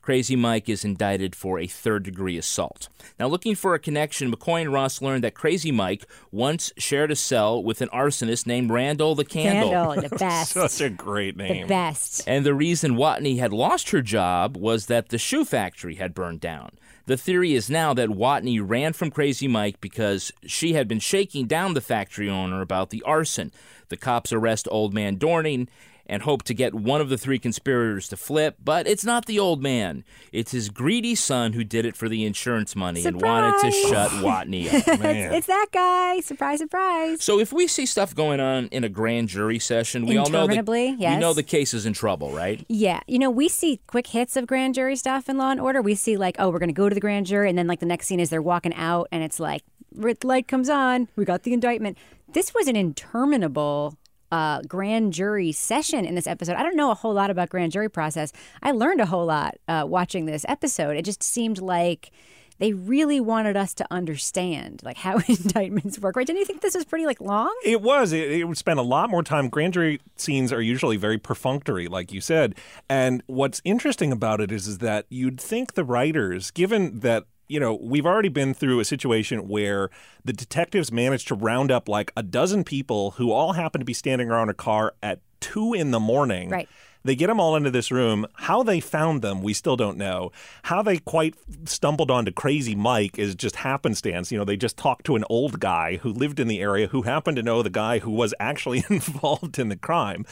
Crazy 0.00 0.36
Mike 0.36 0.68
is 0.68 0.84
indicted 0.84 1.34
for 1.34 1.58
a 1.58 1.66
third 1.66 2.02
degree 2.02 2.36
assault. 2.36 2.88
Now, 3.18 3.26
looking 3.26 3.54
for 3.54 3.74
a 3.74 3.78
connection, 3.78 4.30
McCoy 4.30 4.60
and 4.62 4.72
Ross 4.72 5.00
learned 5.00 5.24
that 5.24 5.34
Crazy 5.34 5.72
Mike 5.72 6.06
once 6.30 6.72
shared 6.76 7.10
a 7.10 7.16
cell 7.16 7.62
with 7.62 7.80
an 7.80 7.88
arsonist 7.88 8.46
named 8.46 8.70
Randall 8.70 9.14
the 9.14 9.24
Candle. 9.24 9.70
Candle, 9.70 10.02
the 10.10 10.16
best. 10.18 10.52
Such 10.52 10.80
a 10.82 10.90
great 10.90 11.38
name. 11.38 11.48
the 11.48 11.54
name. 11.54 11.66
best. 11.68 12.22
And 12.26 12.44
the 12.44 12.52
reason 12.52 12.96
Watney 12.96 13.38
had 13.38 13.54
lost 13.54 13.90
her 13.90 14.02
job 14.02 14.58
was 14.58 14.86
that 14.86 15.08
the 15.08 15.16
shoe 15.16 15.44
factory 15.44 15.94
had 15.94 16.14
burned 16.14 16.40
down. 16.40 16.72
The 17.06 17.16
theory 17.18 17.54
is 17.54 17.68
now 17.68 17.92
that 17.94 18.08
Watney 18.08 18.60
ran 18.62 18.94
from 18.94 19.10
Crazy 19.10 19.46
Mike 19.48 19.80
because 19.80 20.32
she 20.46 20.72
had 20.72 20.88
been 20.88 21.00
shaking 21.00 21.46
down 21.46 21.74
the 21.74 21.82
factory 21.82 22.30
owner 22.30 22.60
about 22.62 22.90
the 22.90 23.02
arson. 23.02 23.52
The 23.94 24.00
cops 24.00 24.32
arrest 24.32 24.66
Old 24.72 24.92
Man 24.92 25.18
Dorning 25.18 25.68
and 26.04 26.22
hope 26.22 26.42
to 26.42 26.52
get 26.52 26.74
one 26.74 27.00
of 27.00 27.10
the 27.10 27.16
three 27.16 27.38
conspirators 27.38 28.08
to 28.08 28.16
flip, 28.16 28.56
but 28.64 28.88
it's 28.88 29.04
not 29.04 29.26
the 29.26 29.38
old 29.38 29.62
man. 29.62 30.02
It's 30.32 30.50
his 30.50 30.68
greedy 30.68 31.14
son 31.14 31.52
who 31.52 31.62
did 31.62 31.86
it 31.86 31.94
for 31.96 32.08
the 32.08 32.24
insurance 32.24 32.74
money 32.74 33.06
and 33.06 33.22
wanted 33.22 33.60
to 33.60 33.70
shut 33.70 34.10
Watney 34.10 34.66
up. 34.66 34.74
it's, 34.88 35.34
it's 35.34 35.46
that 35.46 35.66
guy. 35.72 36.18
Surprise, 36.22 36.58
surprise. 36.58 37.22
So 37.22 37.38
if 37.38 37.52
we 37.52 37.68
see 37.68 37.86
stuff 37.86 38.16
going 38.16 38.40
on 38.40 38.66
in 38.72 38.82
a 38.82 38.88
grand 38.88 39.28
jury 39.28 39.60
session, 39.60 40.06
we 40.06 40.16
all 40.16 40.28
know 40.28 40.48
that 40.48 40.54
Interminably, 40.54 40.96
we 40.96 41.16
know 41.18 41.34
the 41.34 41.44
case 41.44 41.72
is 41.72 41.86
in 41.86 41.92
trouble, 41.92 42.32
right? 42.32 42.66
Yeah, 42.68 42.98
you 43.06 43.20
know, 43.20 43.30
we 43.30 43.48
see 43.48 43.80
quick 43.86 44.08
hits 44.08 44.36
of 44.36 44.48
grand 44.48 44.74
jury 44.74 44.96
stuff 44.96 45.28
in 45.28 45.38
Law 45.38 45.52
and 45.52 45.60
Order. 45.60 45.80
We 45.80 45.94
see 45.94 46.16
like, 46.16 46.34
oh, 46.40 46.50
we're 46.50 46.58
going 46.58 46.68
to 46.68 46.74
go 46.74 46.88
to 46.88 46.94
the 46.96 47.00
grand 47.00 47.26
jury, 47.26 47.48
and 47.48 47.56
then 47.56 47.68
like 47.68 47.78
the 47.78 47.86
next 47.86 48.08
scene 48.08 48.18
is 48.18 48.28
they're 48.28 48.42
walking 48.42 48.74
out, 48.74 49.06
and 49.12 49.22
it's 49.22 49.38
like 49.38 49.62
red 49.94 50.24
light 50.24 50.48
comes 50.48 50.68
on, 50.68 51.08
we 51.16 51.24
got 51.24 51.44
the 51.44 51.52
indictment. 51.52 51.96
This 52.34 52.52
was 52.52 52.66
an 52.66 52.74
interminable 52.74 53.96
uh, 54.32 54.60
grand 54.66 55.12
jury 55.12 55.52
session 55.52 56.04
in 56.04 56.16
this 56.16 56.26
episode. 56.26 56.56
I 56.56 56.64
don't 56.64 56.74
know 56.74 56.90
a 56.90 56.94
whole 56.94 57.14
lot 57.14 57.30
about 57.30 57.48
grand 57.48 57.70
jury 57.70 57.88
process. 57.88 58.32
I 58.60 58.72
learned 58.72 59.00
a 59.00 59.06
whole 59.06 59.24
lot 59.24 59.54
uh, 59.68 59.84
watching 59.86 60.26
this 60.26 60.44
episode. 60.48 60.96
It 60.96 61.04
just 61.04 61.22
seemed 61.22 61.60
like 61.60 62.10
they 62.58 62.72
really 62.72 63.20
wanted 63.20 63.56
us 63.56 63.72
to 63.74 63.86
understand 63.88 64.80
like 64.82 64.96
how 64.96 65.18
indictments 65.28 66.00
work. 66.00 66.16
Right? 66.16 66.26
Didn't 66.26 66.40
you 66.40 66.44
think 66.44 66.60
this 66.60 66.74
was 66.74 66.84
pretty 66.84 67.06
like 67.06 67.20
long? 67.20 67.54
It 67.64 67.80
was. 67.80 68.12
It, 68.12 68.28
it 68.32 68.44
would 68.44 68.58
spend 68.58 68.80
a 68.80 68.82
lot 68.82 69.10
more 69.10 69.22
time. 69.22 69.48
Grand 69.48 69.74
jury 69.74 70.00
scenes 70.16 70.52
are 70.52 70.60
usually 70.60 70.96
very 70.96 71.18
perfunctory, 71.18 71.86
like 71.86 72.12
you 72.12 72.20
said. 72.20 72.56
And 72.88 73.22
what's 73.26 73.62
interesting 73.64 74.10
about 74.10 74.40
it 74.40 74.50
is, 74.50 74.66
is 74.66 74.78
that 74.78 75.06
you'd 75.08 75.40
think 75.40 75.74
the 75.74 75.84
writers, 75.84 76.50
given 76.50 76.98
that 76.98 77.26
you 77.48 77.60
know, 77.60 77.74
we've 77.74 78.06
already 78.06 78.28
been 78.28 78.54
through 78.54 78.80
a 78.80 78.84
situation 78.84 79.48
where 79.48 79.90
the 80.24 80.32
detectives 80.32 80.90
managed 80.90 81.28
to 81.28 81.34
round 81.34 81.70
up 81.70 81.88
like 81.88 82.12
a 82.16 82.22
dozen 82.22 82.64
people 82.64 83.12
who 83.12 83.32
all 83.32 83.52
happen 83.52 83.80
to 83.80 83.84
be 83.84 83.92
standing 83.92 84.30
around 84.30 84.48
a 84.48 84.54
car 84.54 84.94
at 85.02 85.20
two 85.40 85.74
in 85.74 85.90
the 85.90 86.00
morning. 86.00 86.50
Right. 86.50 86.68
They 87.04 87.14
get 87.14 87.26
them 87.26 87.38
all 87.38 87.54
into 87.54 87.70
this 87.70 87.90
room. 87.90 88.26
How 88.34 88.62
they 88.62 88.80
found 88.80 89.20
them, 89.20 89.42
we 89.42 89.52
still 89.52 89.76
don't 89.76 89.98
know. 89.98 90.32
How 90.64 90.80
they 90.82 90.98
quite 90.98 91.34
stumbled 91.66 92.10
onto 92.10 92.32
Crazy 92.32 92.74
Mike 92.74 93.18
is 93.18 93.34
just 93.34 93.56
happenstance. 93.56 94.32
You 94.32 94.38
know, 94.38 94.44
they 94.44 94.56
just 94.56 94.78
talked 94.78 95.04
to 95.06 95.16
an 95.16 95.24
old 95.28 95.60
guy 95.60 95.96
who 95.96 96.10
lived 96.10 96.40
in 96.40 96.48
the 96.48 96.60
area 96.60 96.86
who 96.86 97.02
happened 97.02 97.36
to 97.36 97.42
know 97.42 97.62
the 97.62 97.68
guy 97.70 97.98
who 97.98 98.10
was 98.10 98.32
actually 98.40 98.84
involved 98.90 99.58
in 99.58 99.68
the 99.68 99.76
crime. 99.76 100.24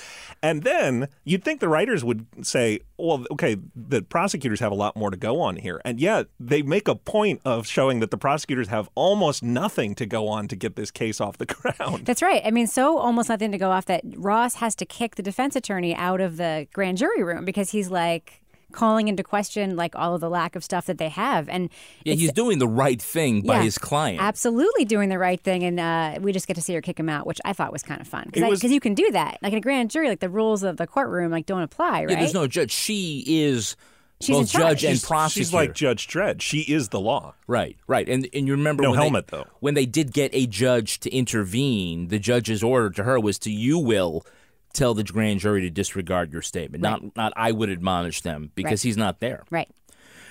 And 0.42 0.62
then 0.62 1.08
you'd 1.24 1.44
think 1.44 1.60
the 1.60 1.68
writers 1.68 2.02
would 2.04 2.26
say, 2.42 2.80
well, 2.96 3.26
okay, 3.32 3.56
the 3.76 4.00
prosecutors 4.00 4.60
have 4.60 4.72
a 4.72 4.76
lot 4.76 4.96
more 4.96 5.10
to 5.10 5.16
go 5.16 5.40
on 5.40 5.56
here. 5.56 5.80
And 5.84 6.00
yet 6.00 6.28
they 6.40 6.62
make 6.62 6.88
a 6.88 6.94
point 6.94 7.42
of 7.44 7.66
showing 7.66 8.00
that 8.00 8.10
the 8.10 8.16
prosecutors 8.16 8.68
have 8.68 8.88
almost 8.94 9.42
nothing 9.42 9.94
to 9.96 10.06
go 10.06 10.28
on 10.28 10.48
to 10.48 10.56
get 10.56 10.76
this 10.76 10.90
case 10.90 11.20
off 11.20 11.36
the 11.36 11.46
ground. 11.76 12.06
That's 12.06 12.22
right. 12.22 12.40
I 12.44 12.50
mean, 12.50 12.66
so 12.66 12.96
almost 12.96 13.28
nothing 13.28 13.52
to 13.52 13.58
go 13.58 13.70
off 13.70 13.84
that 13.86 14.02
Ross 14.16 14.54
has 14.56 14.74
to 14.76 14.86
kick 14.86 15.16
the 15.16 15.22
defense 15.22 15.54
attorney 15.54 15.94
out 15.94 16.20
of 16.20 16.38
the 16.38 16.61
grand 16.72 16.98
jury 16.98 17.22
room 17.22 17.44
because 17.44 17.70
he's 17.70 17.90
like 17.90 18.40
calling 18.72 19.08
into 19.08 19.22
question 19.22 19.76
like 19.76 19.94
all 19.94 20.14
of 20.14 20.22
the 20.22 20.30
lack 20.30 20.56
of 20.56 20.64
stuff 20.64 20.86
that 20.86 20.96
they 20.96 21.10
have 21.10 21.46
and 21.50 21.68
Yeah, 22.04 22.14
he's 22.14 22.32
doing 22.32 22.58
the 22.58 22.66
right 22.66 23.00
thing 23.02 23.42
by 23.42 23.56
Yeah, 23.56 23.62
his 23.64 23.76
client. 23.76 24.18
absolutely 24.22 24.86
doing 24.86 25.10
the 25.10 25.18
right 25.18 25.38
thing 25.38 25.62
and 25.62 25.78
uh, 25.78 26.18
we 26.22 26.32
just 26.32 26.46
get 26.46 26.54
to 26.54 26.62
see 26.62 26.72
her 26.72 26.80
kick 26.80 26.98
him 26.98 27.10
out 27.10 27.26
which 27.26 27.38
i 27.44 27.52
thought 27.52 27.70
was 27.70 27.82
kind 27.82 28.00
of 28.00 28.08
fun 28.08 28.30
because 28.32 28.62
you 28.64 28.80
can 28.80 28.94
do 28.94 29.10
that 29.12 29.36
like 29.42 29.52
in 29.52 29.58
a 29.58 29.60
grand 29.60 29.90
jury 29.90 30.08
like 30.08 30.20
the 30.20 30.30
rules 30.30 30.62
of 30.62 30.78
the 30.78 30.86
courtroom 30.86 31.30
like 31.30 31.44
don't 31.44 31.60
apply 31.60 32.04
right 32.04 32.10
Yeah, 32.12 32.20
there's 32.20 32.32
no 32.32 32.46
judge. 32.46 32.70
She 32.70 33.22
is 33.26 33.76
She's 34.22 34.30
in 34.36 34.42
both 34.42 34.50
judge 34.52 34.60
charge. 34.62 34.84
and 34.84 34.92
She's- 34.92 35.04
prosecutor. 35.04 35.44
She's 35.44 35.52
like 35.52 35.74
Judge 35.74 36.06
Dredd. 36.06 36.40
She 36.42 36.60
is 36.60 36.90
the 36.90 37.00
law. 37.00 37.34
Right, 37.48 37.76
right. 37.88 38.08
And 38.08 38.28
and 38.32 38.46
you 38.46 38.52
remember 38.52 38.84
No 38.84 38.90
when 38.90 38.98
they- 39.00 39.04
helmet, 39.04 39.26
though. 39.28 39.46
When 39.58 39.74
they 39.74 39.84
did 39.84 40.12
get 40.12 40.30
a 40.32 40.46
judge 40.46 41.00
to 41.00 41.10
intervene, 41.12 42.06
the 42.06 42.20
judge's 42.20 42.62
order 42.62 42.88
to 42.90 43.02
her 43.02 43.18
was 43.18 43.36
to 43.40 43.50
you 43.50 43.80
will 43.80 44.24
tell 44.72 44.94
the 44.94 45.04
grand 45.04 45.40
jury 45.40 45.60
to 45.62 45.70
disregard 45.70 46.32
your 46.32 46.42
statement. 46.42 46.82
Not 46.82 47.16
not 47.16 47.32
I 47.36 47.52
would 47.52 47.70
admonish 47.70 48.20
them 48.22 48.50
because 48.54 48.82
Right. 48.84 48.88
he's 48.88 48.96
not 48.96 49.20
there. 49.20 49.44
Right. 49.50 49.68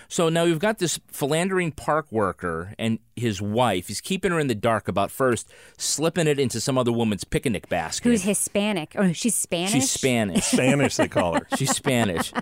So 0.07 0.27
now 0.27 0.43
we've 0.43 0.59
got 0.59 0.79
this 0.79 0.99
philandering 1.07 1.71
park 1.71 2.11
worker 2.11 2.73
and 2.77 2.99
his 3.15 3.41
wife. 3.41 3.87
He's 3.87 4.01
keeping 4.01 4.33
her 4.33 4.39
in 4.41 4.47
the 4.47 4.55
dark 4.55 4.89
about 4.89 5.09
first 5.09 5.47
slipping 5.77 6.27
it 6.27 6.37
into 6.37 6.59
some 6.59 6.77
other 6.77 6.91
woman's 6.91 7.23
picnic 7.23 7.69
basket. 7.69 8.09
Who's 8.09 8.23
Hispanic? 8.23 8.93
Oh, 8.97 9.13
she's 9.13 9.35
Spanish. 9.35 9.71
She's 9.71 9.89
Spanish. 9.89 10.43
Spanish, 10.43 10.97
they 10.97 11.07
call 11.07 11.35
her. 11.35 11.47
She's 11.55 11.71
Spanish. 11.71 12.33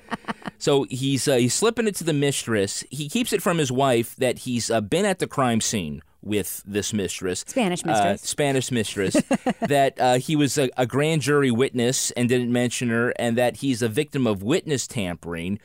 So 0.57 0.87
he's 0.89 1.27
uh, 1.27 1.35
he's 1.35 1.53
slipping 1.53 1.85
it 1.87 1.93
to 1.97 2.03
the 2.03 2.11
mistress. 2.13 2.83
He 2.89 3.07
keeps 3.07 3.33
it 3.33 3.41
from 3.43 3.59
his 3.59 3.71
wife 3.71 4.15
that 4.15 4.39
he's 4.39 4.71
uh, 4.71 4.81
been 4.81 5.05
at 5.05 5.19
the 5.19 5.27
crime 5.27 5.61
scene 5.61 6.01
with 6.21 6.63
this 6.65 6.93
mistress, 6.93 7.45
Spanish 7.47 7.83
uh, 7.83 7.87
mistress. 7.87 8.21
Spanish 8.21 8.71
mistress. 8.71 9.13
that 9.61 9.99
uh, 9.99 10.15
he 10.15 10.35
was 10.35 10.57
a, 10.57 10.69
a 10.77 10.85
grand 10.85 11.21
jury 11.21 11.51
witness 11.51 12.11
and 12.11 12.29
didn't 12.29 12.51
mention 12.51 12.89
her, 12.89 13.11
and 13.17 13.37
that 13.37 13.57
he's 13.57 13.81
a 13.81 13.87
victim 13.89 14.27
of 14.27 14.43
witness 14.43 14.87
tampering. 14.87 15.59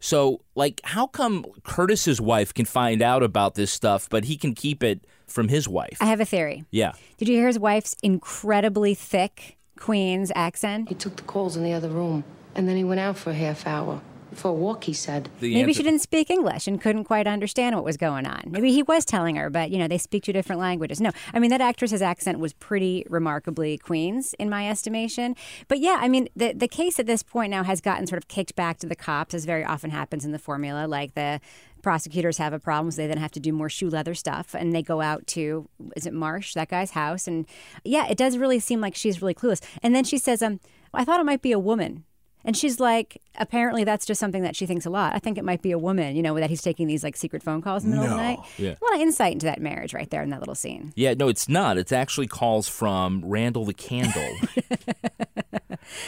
So, 0.00 0.40
like, 0.54 0.80
how 0.84 1.06
come 1.06 1.44
Curtis's 1.64 2.20
wife 2.20 2.54
can 2.54 2.64
find 2.64 3.02
out 3.02 3.22
about 3.22 3.54
this 3.54 3.72
stuff, 3.72 4.08
but 4.08 4.24
he 4.24 4.36
can 4.36 4.54
keep 4.54 4.82
it 4.82 5.04
from 5.26 5.48
his 5.48 5.68
wife? 5.68 5.98
I 6.00 6.06
have 6.06 6.20
a 6.20 6.24
theory. 6.24 6.64
Yeah. 6.70 6.92
Did 7.16 7.28
you 7.28 7.34
hear 7.34 7.48
his 7.48 7.58
wife's 7.58 7.96
incredibly 8.02 8.94
thick 8.94 9.56
Queen's 9.78 10.30
accent? 10.34 10.88
He 10.88 10.94
took 10.94 11.16
the 11.16 11.22
calls 11.22 11.56
in 11.56 11.64
the 11.64 11.72
other 11.72 11.88
room, 11.88 12.24
and 12.54 12.68
then 12.68 12.76
he 12.76 12.84
went 12.84 13.00
out 13.00 13.16
for 13.18 13.30
a 13.30 13.34
half 13.34 13.66
hour. 13.66 14.00
For 14.34 14.48
a 14.48 14.52
walk, 14.52 14.84
he 14.84 14.92
said. 14.92 15.28
Maybe 15.40 15.72
she 15.72 15.82
didn't 15.82 16.00
speak 16.00 16.30
English 16.30 16.66
and 16.66 16.80
couldn't 16.80 17.04
quite 17.04 17.26
understand 17.26 17.74
what 17.74 17.84
was 17.84 17.96
going 17.96 18.26
on. 18.26 18.42
Maybe 18.46 18.72
he 18.72 18.82
was 18.82 19.04
telling 19.04 19.36
her, 19.36 19.50
but 19.50 19.70
you 19.70 19.78
know, 19.78 19.88
they 19.88 19.98
speak 19.98 20.24
two 20.24 20.32
different 20.32 20.60
languages. 20.60 21.00
No, 21.00 21.10
I 21.32 21.38
mean 21.38 21.50
that 21.50 21.60
actress's 21.60 22.02
accent 22.02 22.38
was 22.38 22.52
pretty 22.52 23.06
remarkably 23.08 23.78
Queen's 23.78 24.34
in 24.34 24.50
my 24.50 24.68
estimation. 24.68 25.34
But 25.66 25.80
yeah, 25.80 25.98
I 26.00 26.08
mean 26.08 26.28
the 26.36 26.52
the 26.52 26.68
case 26.68 26.98
at 26.98 27.06
this 27.06 27.22
point 27.22 27.50
now 27.50 27.64
has 27.64 27.80
gotten 27.80 28.06
sort 28.06 28.22
of 28.22 28.28
kicked 28.28 28.54
back 28.54 28.78
to 28.78 28.86
the 28.86 28.96
cops, 28.96 29.34
as 29.34 29.44
very 29.44 29.64
often 29.64 29.90
happens 29.90 30.24
in 30.24 30.32
the 30.32 30.38
formula. 30.38 30.86
Like 30.86 31.14
the 31.14 31.40
prosecutors 31.82 32.38
have 32.38 32.52
a 32.52 32.58
problem, 32.58 32.90
so 32.90 33.02
they 33.02 33.06
then 33.06 33.18
have 33.18 33.30
to 33.32 33.40
do 33.40 33.52
more 33.52 33.68
shoe 33.68 33.88
leather 33.88 34.14
stuff, 34.14 34.54
and 34.54 34.74
they 34.74 34.82
go 34.82 35.00
out 35.00 35.26
to 35.28 35.68
is 35.96 36.06
it 36.06 36.12
Marsh, 36.12 36.54
that 36.54 36.68
guy's 36.68 36.90
house, 36.90 37.26
and 37.26 37.46
yeah, 37.84 38.06
it 38.08 38.18
does 38.18 38.36
really 38.36 38.60
seem 38.60 38.80
like 38.80 38.94
she's 38.94 39.22
really 39.22 39.34
clueless. 39.34 39.62
And 39.82 39.94
then 39.94 40.04
she 40.04 40.18
says, 40.18 40.42
um, 40.42 40.60
I 40.92 41.04
thought 41.04 41.20
it 41.20 41.26
might 41.26 41.42
be 41.42 41.52
a 41.52 41.58
woman. 41.58 42.04
And 42.44 42.56
she's 42.56 42.80
like, 42.80 43.20
apparently 43.36 43.84
that's 43.84 44.06
just 44.06 44.20
something 44.20 44.42
that 44.42 44.56
she 44.56 44.64
thinks 44.66 44.86
a 44.86 44.90
lot. 44.90 45.14
I 45.14 45.18
think 45.18 45.38
it 45.38 45.44
might 45.44 45.60
be 45.60 45.72
a 45.72 45.78
woman, 45.78 46.16
you 46.16 46.22
know, 46.22 46.34
that 46.38 46.50
he's 46.50 46.62
taking 46.62 46.86
these 46.86 47.02
like 47.04 47.16
secret 47.16 47.42
phone 47.42 47.60
calls 47.60 47.84
in 47.84 47.90
the 47.90 47.96
middle 47.96 48.12
of 48.12 48.16
the 48.16 48.22
night. 48.22 48.38
Yeah. 48.56 48.70
A 48.70 48.84
lot 48.84 48.94
of 48.94 49.00
insight 49.00 49.32
into 49.32 49.46
that 49.46 49.60
marriage 49.60 49.92
right 49.92 50.08
there 50.08 50.22
in 50.22 50.30
that 50.30 50.40
little 50.40 50.54
scene. 50.54 50.92
Yeah, 50.96 51.14
no, 51.14 51.28
it's 51.28 51.48
not. 51.48 51.78
It's 51.78 51.92
actually 51.92 52.26
calls 52.26 52.68
from 52.68 53.22
Randall 53.24 53.64
the 53.64 53.74
Candle. 53.74 54.36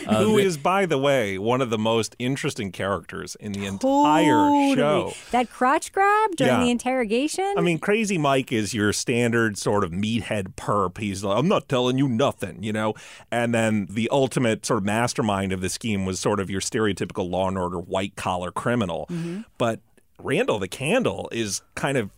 Uh, 0.06 0.24
Who 0.24 0.36
the- 0.36 0.42
is, 0.44 0.56
by 0.56 0.86
the 0.86 0.98
way, 0.98 1.38
one 1.38 1.60
of 1.60 1.70
the 1.70 1.78
most 1.78 2.14
interesting 2.18 2.72
characters 2.72 3.36
in 3.40 3.52
the 3.52 3.66
entire 3.66 4.74
show. 4.76 5.12
That 5.30 5.50
crotch 5.50 5.92
grab 5.92 6.36
during 6.36 6.52
Yeah. 6.54 6.64
the 6.64 6.70
interrogation. 6.70 7.54
I 7.56 7.60
mean, 7.60 7.78
Crazy 7.78 8.18
Mike 8.18 8.52
is 8.52 8.74
your 8.74 8.92
standard 8.92 9.58
sort 9.58 9.84
of 9.84 9.90
meathead 9.90 10.54
perp. 10.56 10.98
He's 10.98 11.24
like, 11.24 11.38
I'm 11.38 11.48
not 11.48 11.68
telling 11.68 11.98
you 11.98 12.08
nothing, 12.08 12.62
you 12.62 12.72
know? 12.72 12.94
And 13.30 13.54
then 13.54 13.86
the 13.90 14.08
ultimate 14.10 14.64
sort 14.66 14.78
of 14.78 14.84
mastermind 14.84 15.52
of 15.52 15.60
the 15.60 15.68
scheme 15.68 16.04
was 16.06 16.20
sort 16.20 16.40
of 16.40 16.50
your 16.50 16.60
stereotypical 16.60 17.28
law 17.30 17.48
and 17.48 17.58
order 17.58 17.78
white 17.78 18.16
collar 18.16 18.50
criminal. 18.50 19.06
Mm-hmm. 19.10 19.40
But 19.58 19.80
Randall 20.22 20.58
the 20.58 20.68
Candle 20.68 21.28
is 21.32 21.62
kind 21.74 21.96
of 21.96 22.10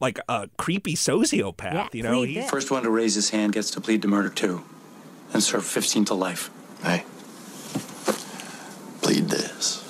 like 0.00 0.20
a 0.28 0.48
creepy 0.58 0.94
sociopath, 0.94 1.92
you 1.94 2.02
know? 2.04 2.22
He's 2.22 2.48
First 2.48 2.70
one 2.70 2.84
to 2.84 2.90
raise 2.90 3.16
his 3.16 3.30
hand 3.30 3.52
gets 3.54 3.70
to 3.72 3.80
plead 3.80 4.02
to 4.02 4.08
murder 4.08 4.28
too, 4.28 4.62
and 5.32 5.42
serve 5.42 5.64
15 5.64 6.04
to 6.06 6.14
life. 6.14 6.50
Hey, 6.82 7.04
plead 9.02 9.28
this. 9.28 9.84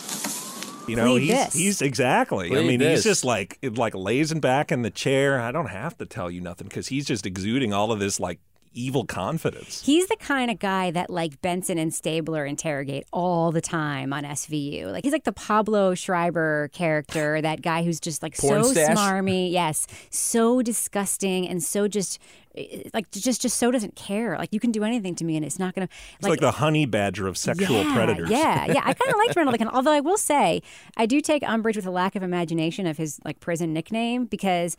You 0.88 0.96
know, 0.96 1.04
Plead 1.12 1.20
he's 1.22 1.30
this. 1.30 1.54
he's 1.54 1.82
exactly. 1.82 2.46
I 2.46 2.50
Plead 2.50 2.66
mean, 2.66 2.78
this. 2.80 2.98
he's 2.98 3.04
just 3.04 3.24
like 3.24 3.58
like 3.62 3.94
lazing 3.94 4.40
back 4.40 4.72
in 4.72 4.82
the 4.82 4.90
chair. 4.90 5.38
I 5.40 5.52
don't 5.52 5.66
have 5.68 5.98
to 5.98 6.06
tell 6.06 6.30
you 6.30 6.40
nothing 6.40 6.66
because 6.68 6.88
he's 6.88 7.04
just 7.04 7.26
exuding 7.26 7.72
all 7.74 7.92
of 7.92 8.00
this 8.00 8.18
like 8.18 8.38
evil 8.78 9.04
confidence. 9.04 9.84
He's 9.84 10.06
the 10.06 10.16
kind 10.16 10.50
of 10.50 10.58
guy 10.58 10.90
that 10.92 11.10
like 11.10 11.40
Benson 11.42 11.78
and 11.78 11.92
Stabler 11.92 12.46
interrogate 12.46 13.04
all 13.12 13.50
the 13.50 13.60
time 13.60 14.12
on 14.12 14.24
SVU. 14.24 14.92
Like 14.92 15.04
he's 15.04 15.12
like 15.12 15.24
the 15.24 15.32
Pablo 15.32 15.94
Schreiber 15.94 16.68
character, 16.72 17.40
that 17.42 17.62
guy 17.62 17.82
who's 17.82 18.00
just 18.00 18.22
like 18.22 18.36
Porn 18.36 18.64
so 18.64 18.72
stash? 18.72 18.96
smarmy, 18.96 19.50
yes, 19.50 19.86
so 20.10 20.62
disgusting 20.62 21.48
and 21.48 21.62
so 21.62 21.88
just 21.88 22.18
eh, 22.56 22.82
like 22.94 23.10
just 23.10 23.42
just 23.42 23.56
so 23.56 23.70
doesn't 23.70 23.96
care. 23.96 24.38
Like 24.38 24.52
you 24.52 24.60
can 24.60 24.70
do 24.70 24.84
anything 24.84 25.14
to 25.16 25.24
me 25.24 25.36
and 25.36 25.44
it's 25.44 25.58
not 25.58 25.74
gonna 25.74 25.88
It's 26.18 26.28
like, 26.28 26.40
the 26.40 26.52
honey 26.52 26.86
badger 26.86 27.26
of 27.26 27.36
sexual 27.36 27.82
yeah, 27.82 27.94
predators. 27.94 28.30
Yeah, 28.30 28.66
yeah. 28.66 28.82
I 28.84 28.94
kind 28.94 29.10
of 29.10 29.16
liked 29.16 29.34
Randall 29.36 29.52
Lincoln, 29.52 29.68
although 29.68 29.92
I 29.92 30.00
will 30.00 30.18
say 30.18 30.62
I 30.96 31.06
do 31.06 31.20
take 31.20 31.42
umbrage 31.48 31.76
with 31.76 31.84
the 31.84 31.90
lack 31.90 32.14
of 32.14 32.22
imagination 32.22 32.86
of 32.86 32.96
his 32.96 33.20
like 33.24 33.40
prison 33.40 33.72
nickname 33.72 34.26
because 34.26 34.76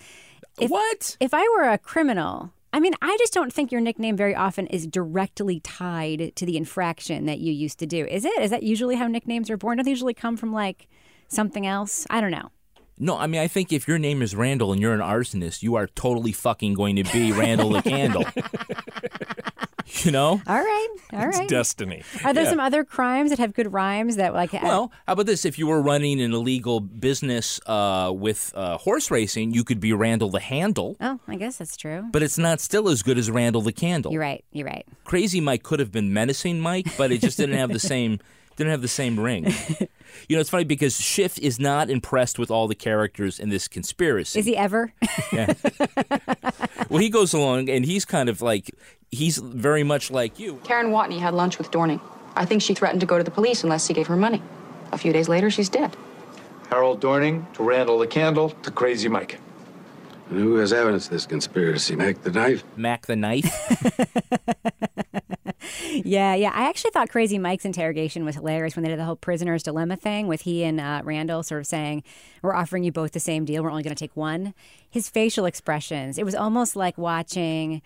if, 0.59 0.71
what 0.71 1.17
if 1.19 1.33
I 1.33 1.47
were 1.57 1.69
a 1.69 1.77
criminal? 1.77 2.53
I 2.71 2.79
mean, 2.79 2.93
I 3.01 3.15
just 3.19 3.33
don't 3.33 3.51
think 3.51 3.71
your 3.71 3.81
nickname 3.81 4.15
very 4.15 4.35
often 4.35 4.67
is 4.67 4.85
directly 4.85 5.59
tied 5.59 6.35
to 6.35 6.45
the 6.45 6.55
infraction 6.55 7.25
that 7.25 7.39
you 7.39 7.51
used 7.51 7.79
to 7.79 7.87
do. 7.87 8.05
Is 8.05 8.25
it? 8.25 8.39
Is 8.41 8.51
that 8.51 8.63
usually 8.63 8.95
how 8.95 9.07
nicknames 9.07 9.49
are 9.49 9.57
born? 9.57 9.77
Don't 9.77 9.85
they 9.85 9.91
usually 9.91 10.13
come 10.13 10.37
from 10.37 10.53
like 10.53 10.87
something 11.27 11.65
else? 11.65 12.05
I 12.09 12.21
don't 12.21 12.31
know. 12.31 12.51
No, 13.01 13.17
I 13.17 13.27
mean, 13.27 13.39
I 13.39 13.47
think 13.47 13.71
if 13.71 13.87
your 13.87 13.97
name 13.97 14.21
is 14.21 14.35
Randall 14.35 14.73
and 14.73 14.81
you're 14.81 14.93
an 14.93 14.99
arsonist, 14.99 15.63
you 15.63 15.75
are 15.75 15.87
totally 15.87 16.33
fucking 16.33 16.73
going 16.73 16.97
to 16.97 17.03
be 17.05 17.31
Randall 17.31 17.69
the 17.69 17.81
Candle. 17.81 18.25
you 20.05 20.11
know? 20.11 20.41
All 20.47 20.59
right, 20.59 20.87
all 21.13 21.27
right. 21.27 21.47
destiny. 21.49 22.03
Are 22.23 22.33
there 22.33 22.43
Yeah. 22.43 22.49
some 22.49 22.59
other 22.59 22.83
crimes 22.83 23.29
that 23.31 23.39
have 23.39 23.53
good 23.53 23.71
rhymes 23.73 24.15
that 24.17 24.33
like? 24.33 24.53
Well, 24.53 24.91
how 25.07 25.13
about 25.13 25.25
this? 25.25 25.45
If 25.45 25.57
you 25.59 25.67
were 25.67 25.81
running 25.81 26.21
an 26.21 26.33
illegal 26.33 26.79
business 26.79 27.59
uh, 27.65 28.11
with 28.13 28.51
uh, 28.55 28.77
horse 28.77 29.09
racing, 29.11 29.53
you 29.53 29.63
could 29.63 29.79
be 29.79 29.93
Randall 29.93 30.29
the 30.29 30.39
Handle, 30.39 30.95
oh, 31.01 31.19
I 31.27 31.35
guess 31.35 31.57
that's 31.57 31.75
true. 31.77 32.05
but 32.11 32.21
it's 32.23 32.37
not 32.37 32.59
still 32.59 32.89
as 32.89 33.01
good 33.03 33.17
as 33.17 33.29
Randall 33.31 33.61
the 33.61 33.71
Candle. 33.73 34.11
You're 34.11 34.21
right. 34.21 34.43
You're 34.51 34.67
right. 34.67 34.85
Crazy 35.05 35.41
Mike 35.41 35.63
could 35.63 35.79
have 35.79 35.91
been 35.91 36.13
menacing 36.13 36.59
Mike, 36.59 36.87
but 36.97 37.11
it 37.11 37.21
just 37.21 37.37
didn't 37.37 37.57
have 37.57 37.71
the 37.71 37.79
same 37.93 38.19
didn't 38.59 38.71
have 38.71 38.81
the 38.81 38.87
same 38.89 39.17
ring. 39.17 39.45
you 40.27 40.35
know, 40.35 40.41
it's 40.41 40.49
funny 40.49 40.65
because 40.65 40.99
Schiff 40.99 41.39
is 41.39 41.59
not 41.59 41.89
impressed 41.89 42.37
with 42.37 42.51
all 42.51 42.67
the 42.67 42.75
characters 42.75 43.39
in 43.39 43.47
this 43.49 43.69
conspiracy. 43.69 44.37
Is 44.37 44.45
he 44.45 44.55
ever? 44.57 44.93
Yeah. 45.31 45.53
well, 46.89 47.01
he 47.01 47.09
goes 47.09 47.33
along 47.33 47.69
and 47.69 47.85
he's 47.85 48.03
kind 48.03 48.27
of 48.29 48.41
like 48.41 48.69
he's 49.11 49.37
very 49.37 49.83
much 49.83 50.11
like 50.11 50.39
you. 50.39 50.59
Karen 50.65 50.87
Watney 50.87 51.19
had 51.19 51.33
lunch 51.33 51.57
with 51.57 51.71
Dorning. 51.71 52.01
I 52.35 52.45
think 52.45 52.61
she 52.61 52.73
threatened 52.73 52.99
to 52.99 53.07
go 53.07 53.17
to 53.17 53.23
the 53.23 53.31
police 53.31 53.63
unless 53.63 53.87
he 53.87 53.93
gave 53.93 54.07
her 54.07 54.17
money. 54.17 54.41
A 54.91 54.97
few 54.97 55.13
days 55.13 55.29
later, 55.29 55.49
she's 55.49 55.69
dead. 55.69 55.95
Harold 56.69 56.99
Dorning 57.01 57.51
to 57.53 57.63
Randall 57.63 57.97
the 57.99 58.07
Candle 58.07 58.49
to 58.49 58.71
Crazy 58.71 59.07
Mike. 59.07 59.39
And 60.29 60.39
who 60.39 60.55
has 60.55 60.73
evidence 60.73 61.05
of 61.05 61.11
this 61.11 61.25
conspiracy? 61.25 61.95
Mac 61.95 62.21
the 62.23 62.31
knife? 62.31 62.63
Mac 62.75 63.05
the 63.05 63.15
knife? 63.15 63.49
Yeah, 65.89 66.35
yeah. 66.35 66.51
I 66.53 66.69
actually 66.69 66.91
thought 66.91 67.09
Crazy 67.09 67.37
Mike's 67.37 67.65
interrogation 67.65 68.25
was 68.25 68.35
hilarious 68.35 68.75
when 68.75 68.83
they 68.83 68.89
did 68.89 68.99
the 68.99 69.05
whole 69.05 69.15
prisoner's 69.15 69.63
dilemma 69.63 69.95
thing 69.95 70.27
with 70.27 70.41
he 70.41 70.63
and 70.63 70.79
uh, 70.79 71.01
Randall 71.03 71.43
sort 71.43 71.61
of 71.61 71.67
saying, 71.67 72.03
We're 72.41 72.55
offering 72.55 72.83
you 72.83 72.91
both 72.91 73.11
the 73.11 73.19
same 73.19 73.45
deal. 73.45 73.63
We're 73.63 73.71
only 73.71 73.83
going 73.83 73.95
to 73.95 73.99
take 73.99 74.15
one. 74.15 74.53
His 74.89 75.09
facial 75.09 75.45
expressions, 75.45 76.17
it 76.17 76.25
was 76.25 76.35
almost 76.35 76.75
like 76.75 76.97
watching. 76.97 77.81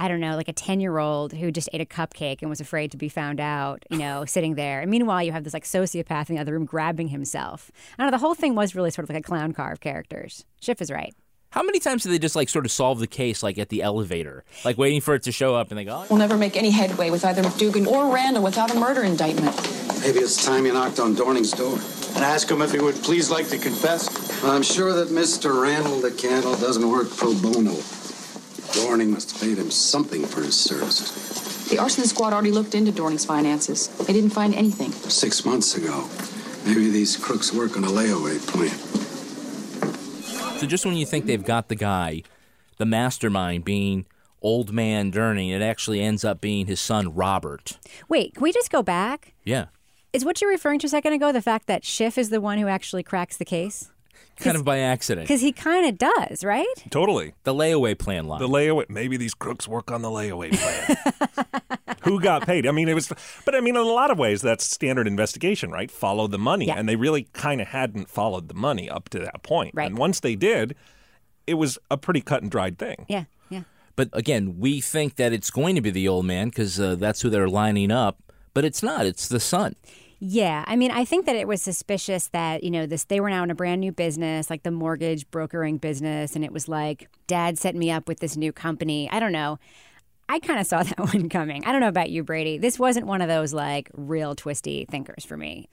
I 0.00 0.06
don't 0.06 0.20
know, 0.20 0.36
like 0.36 0.46
a 0.46 0.52
10 0.52 0.78
year 0.78 0.98
old 0.98 1.32
who 1.32 1.50
just 1.50 1.68
ate 1.72 1.80
a 1.80 1.84
cupcake 1.84 2.40
and 2.40 2.48
was 2.48 2.60
afraid 2.60 2.92
to 2.92 2.96
be 2.96 3.08
found 3.08 3.40
out, 3.40 3.82
you 3.90 3.98
know, 3.98 4.24
sitting 4.26 4.54
there. 4.54 4.80
And 4.80 4.88
meanwhile, 4.92 5.24
you 5.24 5.32
have 5.32 5.42
this 5.42 5.54
like 5.54 5.64
sociopath 5.64 6.30
in 6.30 6.36
the 6.36 6.40
other 6.40 6.52
room 6.52 6.66
grabbing 6.66 7.08
himself. 7.08 7.72
I 7.98 8.02
don't 8.04 8.12
know, 8.12 8.16
the 8.16 8.20
whole 8.20 8.36
thing 8.36 8.54
was 8.54 8.76
really 8.76 8.92
sort 8.92 9.04
of 9.04 9.10
like 9.10 9.18
a 9.18 9.26
clown 9.26 9.52
car 9.52 9.72
of 9.72 9.80
characters. 9.80 10.44
Schiff 10.60 10.80
is 10.80 10.92
right. 10.92 11.16
How 11.50 11.62
many 11.62 11.80
times 11.80 12.02
do 12.02 12.10
they 12.10 12.18
just 12.18 12.36
like 12.36 12.50
sort 12.50 12.66
of 12.66 12.70
solve 12.70 12.98
the 12.98 13.06
case 13.06 13.42
like 13.42 13.56
at 13.58 13.70
the 13.70 13.82
elevator? 13.82 14.44
Like 14.66 14.76
waiting 14.76 15.00
for 15.00 15.14
it 15.14 15.22
to 15.22 15.32
show 15.32 15.54
up 15.54 15.70
and 15.70 15.78
they 15.78 15.84
go, 15.84 16.02
oh, 16.02 16.06
We'll 16.10 16.18
never 16.18 16.36
make 16.36 16.56
any 16.56 16.70
headway 16.70 17.08
with 17.08 17.24
either 17.24 17.42
Dugan 17.58 17.86
or 17.86 18.12
Randall 18.12 18.42
without 18.42 18.70
a 18.70 18.78
murder 18.78 19.02
indictment. 19.02 19.56
Maybe 20.02 20.18
it's 20.18 20.44
time 20.44 20.66
you 20.66 20.74
knocked 20.74 21.00
on 21.00 21.16
Dorning's 21.16 21.52
door. 21.52 21.78
And 22.14 22.24
ask 22.24 22.50
him 22.50 22.60
if 22.60 22.72
he 22.72 22.80
would 22.80 22.96
please 22.96 23.30
like 23.30 23.48
to 23.48 23.58
confess. 23.58 24.44
I'm 24.44 24.62
sure 24.62 24.92
that 24.92 25.08
Mr. 25.08 25.62
Randall 25.62 26.00
the 26.00 26.10
Candle 26.10 26.54
doesn't 26.56 26.86
work 26.88 27.08
pro 27.16 27.32
bono. 27.34 27.72
Dorning 28.76 29.08
must 29.08 29.32
have 29.32 29.40
paid 29.40 29.56
him 29.56 29.70
something 29.70 30.26
for 30.26 30.42
his 30.42 30.54
services. 30.54 31.68
The 31.70 31.78
arson 31.78 32.04
squad 32.04 32.34
already 32.34 32.50
looked 32.50 32.74
into 32.74 32.92
Dorning's 32.92 33.24
finances. 33.24 33.88
They 33.88 34.12
didn't 34.12 34.30
find 34.30 34.54
anything. 34.54 34.92
Six 34.92 35.44
months 35.46 35.74
ago. 35.76 36.08
Maybe 36.66 36.90
these 36.90 37.16
crooks 37.16 37.52
work 37.54 37.76
on 37.78 37.84
a 37.84 37.88
layaway 37.88 38.38
plan. 38.46 39.07
So 40.58 40.66
just 40.66 40.84
when 40.84 40.96
you 40.96 41.06
think 41.06 41.26
they've 41.26 41.44
got 41.44 41.68
the 41.68 41.76
guy, 41.76 42.24
the 42.78 42.84
mastermind 42.84 43.64
being 43.64 44.06
old 44.42 44.72
man 44.72 45.12
Dorning, 45.12 45.54
it 45.54 45.62
actually 45.62 46.00
ends 46.00 46.24
up 46.24 46.40
being 46.40 46.66
his 46.66 46.80
son 46.80 47.14
Robert. 47.14 47.78
Wait, 48.08 48.34
can 48.34 48.42
we 48.42 48.52
just 48.52 48.68
go 48.68 48.82
back? 48.82 49.34
Yeah. 49.44 49.66
Is 50.12 50.24
what 50.24 50.40
you're 50.40 50.50
referring 50.50 50.80
to 50.80 50.86
a 50.86 50.90
second 50.90 51.12
ago 51.12 51.30
the 51.30 51.40
fact 51.40 51.68
that 51.68 51.84
Schiff 51.84 52.18
is 52.18 52.30
the 52.30 52.40
one 52.40 52.58
who 52.58 52.66
actually 52.66 53.04
cracks 53.04 53.36
the 53.36 53.44
case? 53.44 53.92
Kind 54.38 54.56
of 54.56 54.64
by 54.64 54.78
accident. 54.78 55.26
Because 55.28 55.40
he 55.40 55.52
kind 55.52 55.86
of 55.86 55.98
does, 55.98 56.44
right? 56.44 56.66
Totally. 56.90 57.34
The 57.44 57.54
layaway 57.54 57.98
plan 57.98 58.26
line. 58.26 58.40
The 58.40 58.48
layaway. 58.48 58.88
Maybe 58.88 59.16
these 59.16 59.34
crooks 59.34 59.66
work 59.68 59.90
on 59.90 60.02
the 60.02 60.08
layaway 60.08 60.50
plan. 60.56 61.48
Who 62.02 62.20
got 62.20 62.46
paid? 62.46 62.66
I 62.66 62.70
mean, 62.70 62.88
it 62.88 62.94
was, 62.94 63.12
but 63.44 63.54
I 63.54 63.60
mean, 63.60 63.74
in 63.76 63.82
a 63.82 63.84
lot 63.84 64.10
of 64.10 64.18
ways, 64.18 64.40
that's 64.40 64.64
standard 64.64 65.06
investigation, 65.06 65.70
right? 65.70 65.90
Follow 65.90 66.26
the 66.26 66.38
money, 66.38 66.66
Yeah. 66.66 66.76
and 66.78 66.88
they 66.88 66.96
really 66.96 67.24
kind 67.32 67.60
of 67.60 67.68
hadn't 67.68 68.08
followed 68.08 68.48
the 68.48 68.54
money 68.54 68.88
up 68.88 69.08
to 69.10 69.18
that 69.18 69.42
point. 69.42 69.72
Right. 69.74 69.86
And 69.88 69.98
once 69.98 70.20
they 70.20 70.34
did, 70.36 70.74
it 71.46 71.54
was 71.54 71.78
a 71.90 71.96
pretty 71.98 72.20
cut 72.20 72.42
and 72.42 72.50
dried 72.50 72.78
thing. 72.78 73.04
Yeah, 73.08 73.24
yeah. 73.50 73.62
But 73.96 74.10
again, 74.12 74.58
we 74.58 74.80
think 74.80 75.16
that 75.16 75.32
it's 75.32 75.50
going 75.50 75.74
to 75.74 75.80
be 75.80 75.90
the 75.90 76.08
old 76.08 76.24
man 76.24 76.48
because 76.48 76.78
uh, 76.80 76.94
that's 76.94 77.20
who 77.20 77.30
they're 77.30 77.48
lining 77.48 77.90
up. 77.90 78.22
But 78.54 78.64
it's 78.64 78.82
not. 78.82 79.04
It's 79.06 79.28
the 79.28 79.40
son. 79.40 79.74
Yeah, 80.20 80.64
I 80.66 80.74
mean, 80.74 80.90
I 80.90 81.04
think 81.04 81.26
that 81.26 81.36
it 81.36 81.46
was 81.46 81.62
suspicious 81.62 82.28
that 82.28 82.64
you 82.64 82.70
know 82.70 82.86
this. 82.86 83.04
They 83.04 83.20
were 83.20 83.30
now 83.30 83.44
in 83.44 83.50
a 83.50 83.54
brand 83.54 83.80
new 83.80 83.92
business, 83.92 84.50
like 84.50 84.64
the 84.64 84.72
mortgage 84.72 85.30
brokering 85.30 85.78
business, 85.78 86.34
and 86.34 86.44
it 86.44 86.52
was 86.52 86.68
like, 86.68 87.08
Dad 87.28 87.58
set 87.58 87.76
me 87.76 87.90
up 87.90 88.08
with 88.08 88.18
this 88.18 88.36
new 88.36 88.52
company. 88.52 89.08
I 89.10 89.20
don't 89.20 89.32
know. 89.32 89.58
I 90.28 90.40
kind 90.40 90.58
of 90.60 90.66
saw 90.66 90.82
that 90.84 90.98
one 90.98 91.28
coming. 91.28 91.64
I 91.64 91.72
don't 91.72 91.80
know 91.80 91.88
about 91.88 92.10
you, 92.10 92.24
Brady. 92.24 92.58
This 92.58 92.78
wasn't 92.78 93.06
one 93.06 93.22
of 93.22 93.28
those 93.28 93.54
like 93.54 93.90
real 93.94 94.34
twisty 94.34 94.86
thinkers 94.90 95.24
for 95.24 95.36
me. 95.36 95.68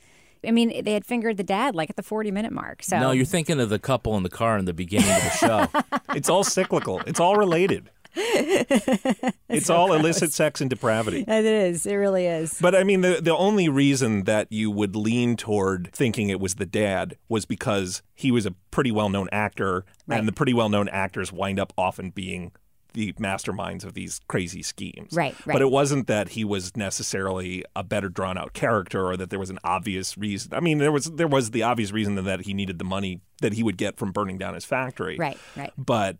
I 0.48 0.52
mean, 0.52 0.84
they 0.84 0.94
had 0.94 1.06
fingered 1.06 1.38
the 1.38 1.44
dad 1.44 1.74
like 1.74 1.90
at 1.90 1.96
the 1.96 2.04
forty-minute 2.04 2.52
mark. 2.52 2.84
So 2.84 3.00
No, 3.00 3.12
you're 3.12 3.26
thinking 3.26 3.60
of 3.60 3.70
the 3.70 3.80
couple 3.80 4.16
in 4.16 4.22
the 4.22 4.30
car 4.30 4.60
in 4.60 4.66
the 4.66 4.74
beginning 4.74 5.10
of 5.10 5.24
the 5.24 5.30
show. 5.32 5.68
It's 6.16 6.30
all 6.30 6.46
cyclical. 6.46 7.02
It's 7.08 7.20
all 7.20 7.36
related. 7.36 7.90
It's 9.48 9.70
all 9.70 9.94
illicit 9.94 10.34
sex 10.34 10.60
and 10.60 10.70
depravity. 10.70 11.24
It 11.26 11.46
is. 11.46 11.86
It 11.86 11.96
really 11.96 12.26
is. 12.26 12.58
But 12.60 12.76
I 12.76 12.84
mean, 12.84 13.02
the 13.02 13.20
the 13.22 13.36
only 13.36 13.70
reason 13.70 14.24
that 14.24 14.52
you 14.52 14.70
would 14.70 14.96
lean 14.96 15.38
toward 15.38 15.92
thinking 15.94 16.30
it 16.30 16.40
was 16.40 16.56
the 16.56 16.66
dad 16.66 17.18
was 17.30 17.46
because 17.46 18.02
he 18.14 18.32
was 18.32 18.46
a 18.46 18.52
pretty 18.72 18.92
well 18.92 19.08
known 19.08 19.30
actor, 19.32 19.86
and 20.10 20.28
the 20.28 20.34
pretty 20.34 20.54
well 20.54 20.68
known 20.68 20.90
actors 20.90 21.32
wind 21.32 21.60
up 21.60 21.72
often 21.78 22.10
being 22.10 22.52
the 22.96 23.14
masterminds 23.14 23.84
of 23.84 23.94
these 23.94 24.22
crazy 24.28 24.64
schemes. 24.64 25.14
Right, 25.14 25.36
right. 25.46 25.54
But 25.54 25.62
it 25.62 25.70
wasn't 25.70 26.08
that 26.08 26.30
he 26.30 26.44
was 26.44 26.76
necessarily 26.78 27.64
a 27.76 27.84
better 27.84 28.10
drawn 28.10 28.38
out 28.38 28.54
character, 28.54 29.06
or 29.08 29.18
that 29.18 29.30
there 29.30 29.40
was 29.40 29.50
an 29.50 29.60
obvious 29.64 30.18
reason. 30.18 30.54
I 30.54 30.60
mean, 30.60 30.80
there 30.80 30.92
was 30.92 31.06
there 31.06 31.28
was 31.28 31.52
the 31.52 31.64
obvious 31.64 31.92
reason 31.92 32.16
that 32.16 32.42
he 32.42 32.54
needed 32.54 32.80
the 32.80 32.86
money 32.86 33.22
that 33.42 33.54
he 33.54 33.64
would 33.64 33.78
get 33.78 33.98
from 33.98 34.12
burning 34.12 34.38
down 34.38 34.54
his 34.54 34.66
factory. 34.66 35.18
Right, 35.18 35.38
right. 35.56 35.74
But 35.78 36.18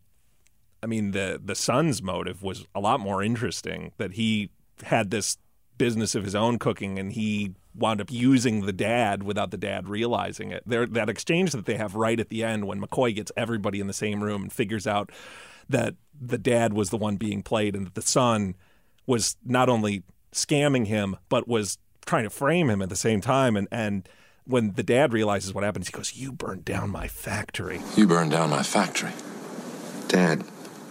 I 0.84 0.88
mean, 0.88 1.12
the 1.12 1.42
the 1.44 1.56
son's 1.56 2.02
motive 2.02 2.44
was 2.44 2.66
a 2.76 2.80
lot 2.80 3.00
more 3.00 3.24
interesting. 3.24 3.92
That 3.98 4.14
he 4.14 4.50
had 4.84 5.10
this 5.12 5.38
business 5.78 6.16
of 6.16 6.24
his 6.24 6.36
own 6.36 6.60
cooking, 6.60 7.00
and 7.00 7.12
he 7.14 7.54
wound 7.74 8.00
up 8.00 8.12
using 8.12 8.66
the 8.66 8.74
dad 8.74 9.24
without 9.24 9.52
the 9.52 9.58
dad 9.58 9.90
realizing 9.90 10.52
it. 10.52 10.64
There, 10.66 10.86
that 10.86 11.10
exchange 11.10 11.52
that 11.52 11.66
they 11.66 11.76
have 11.76 11.96
right 11.96 12.20
at 12.20 12.30
the 12.30 12.44
end 12.44 12.66
when 12.66 12.80
McCoy 12.80 13.14
gets 13.16 13.32
everybody 13.36 13.80
in 13.80 13.88
the 13.88 13.94
same 13.94 14.24
room 14.24 14.44
and 14.44 14.54
figures 14.54 14.88
out 14.88 15.12
that 15.68 15.96
the 16.20 16.38
dad 16.38 16.74
was 16.74 16.90
the 16.90 16.98
one 16.98 17.18
being 17.18 17.44
played, 17.44 17.76
and 17.76 17.88
that 17.88 17.96
the 17.96 18.02
son 18.02 18.56
was 19.06 19.36
not 19.44 19.70
only 19.70 20.04
scamming 20.32 20.88
him 20.88 21.18
but 21.30 21.48
was 21.48 21.78
trying 22.06 22.24
to 22.24 22.30
frame 22.30 22.70
him 22.70 22.82
at 22.82 22.90
the 22.90 22.96
same 22.96 23.22
time, 23.22 23.56
and 23.58 23.68
and. 23.72 24.08
When 24.48 24.74
the 24.74 24.84
dad 24.84 25.12
realizes 25.12 25.56
what 25.56 25.64
happens, 25.64 25.88
he 25.88 25.92
goes, 25.92 26.14
"You 26.14 26.32
burned 26.32 26.66
down 26.66 26.92
my 26.92 27.08
factory." 27.08 27.82
You 27.98 28.06
burned 28.06 28.30
down 28.30 28.52
my 28.52 28.62
factory. 28.62 29.10
Dad, 30.08 30.44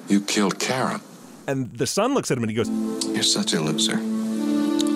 you 0.09 0.21
killed 0.21 0.59
Karen. 0.59 1.01
And 1.47 1.77
the 1.77 1.87
son 1.87 2.15
looks 2.15 2.31
at 2.31 2.39
him 2.39 2.45
and 2.45 2.51
he 2.51 2.57
goes, 2.57 2.69
You're 3.09 3.23
such 3.23 3.53
a 3.53 3.61
loser. 3.61 3.99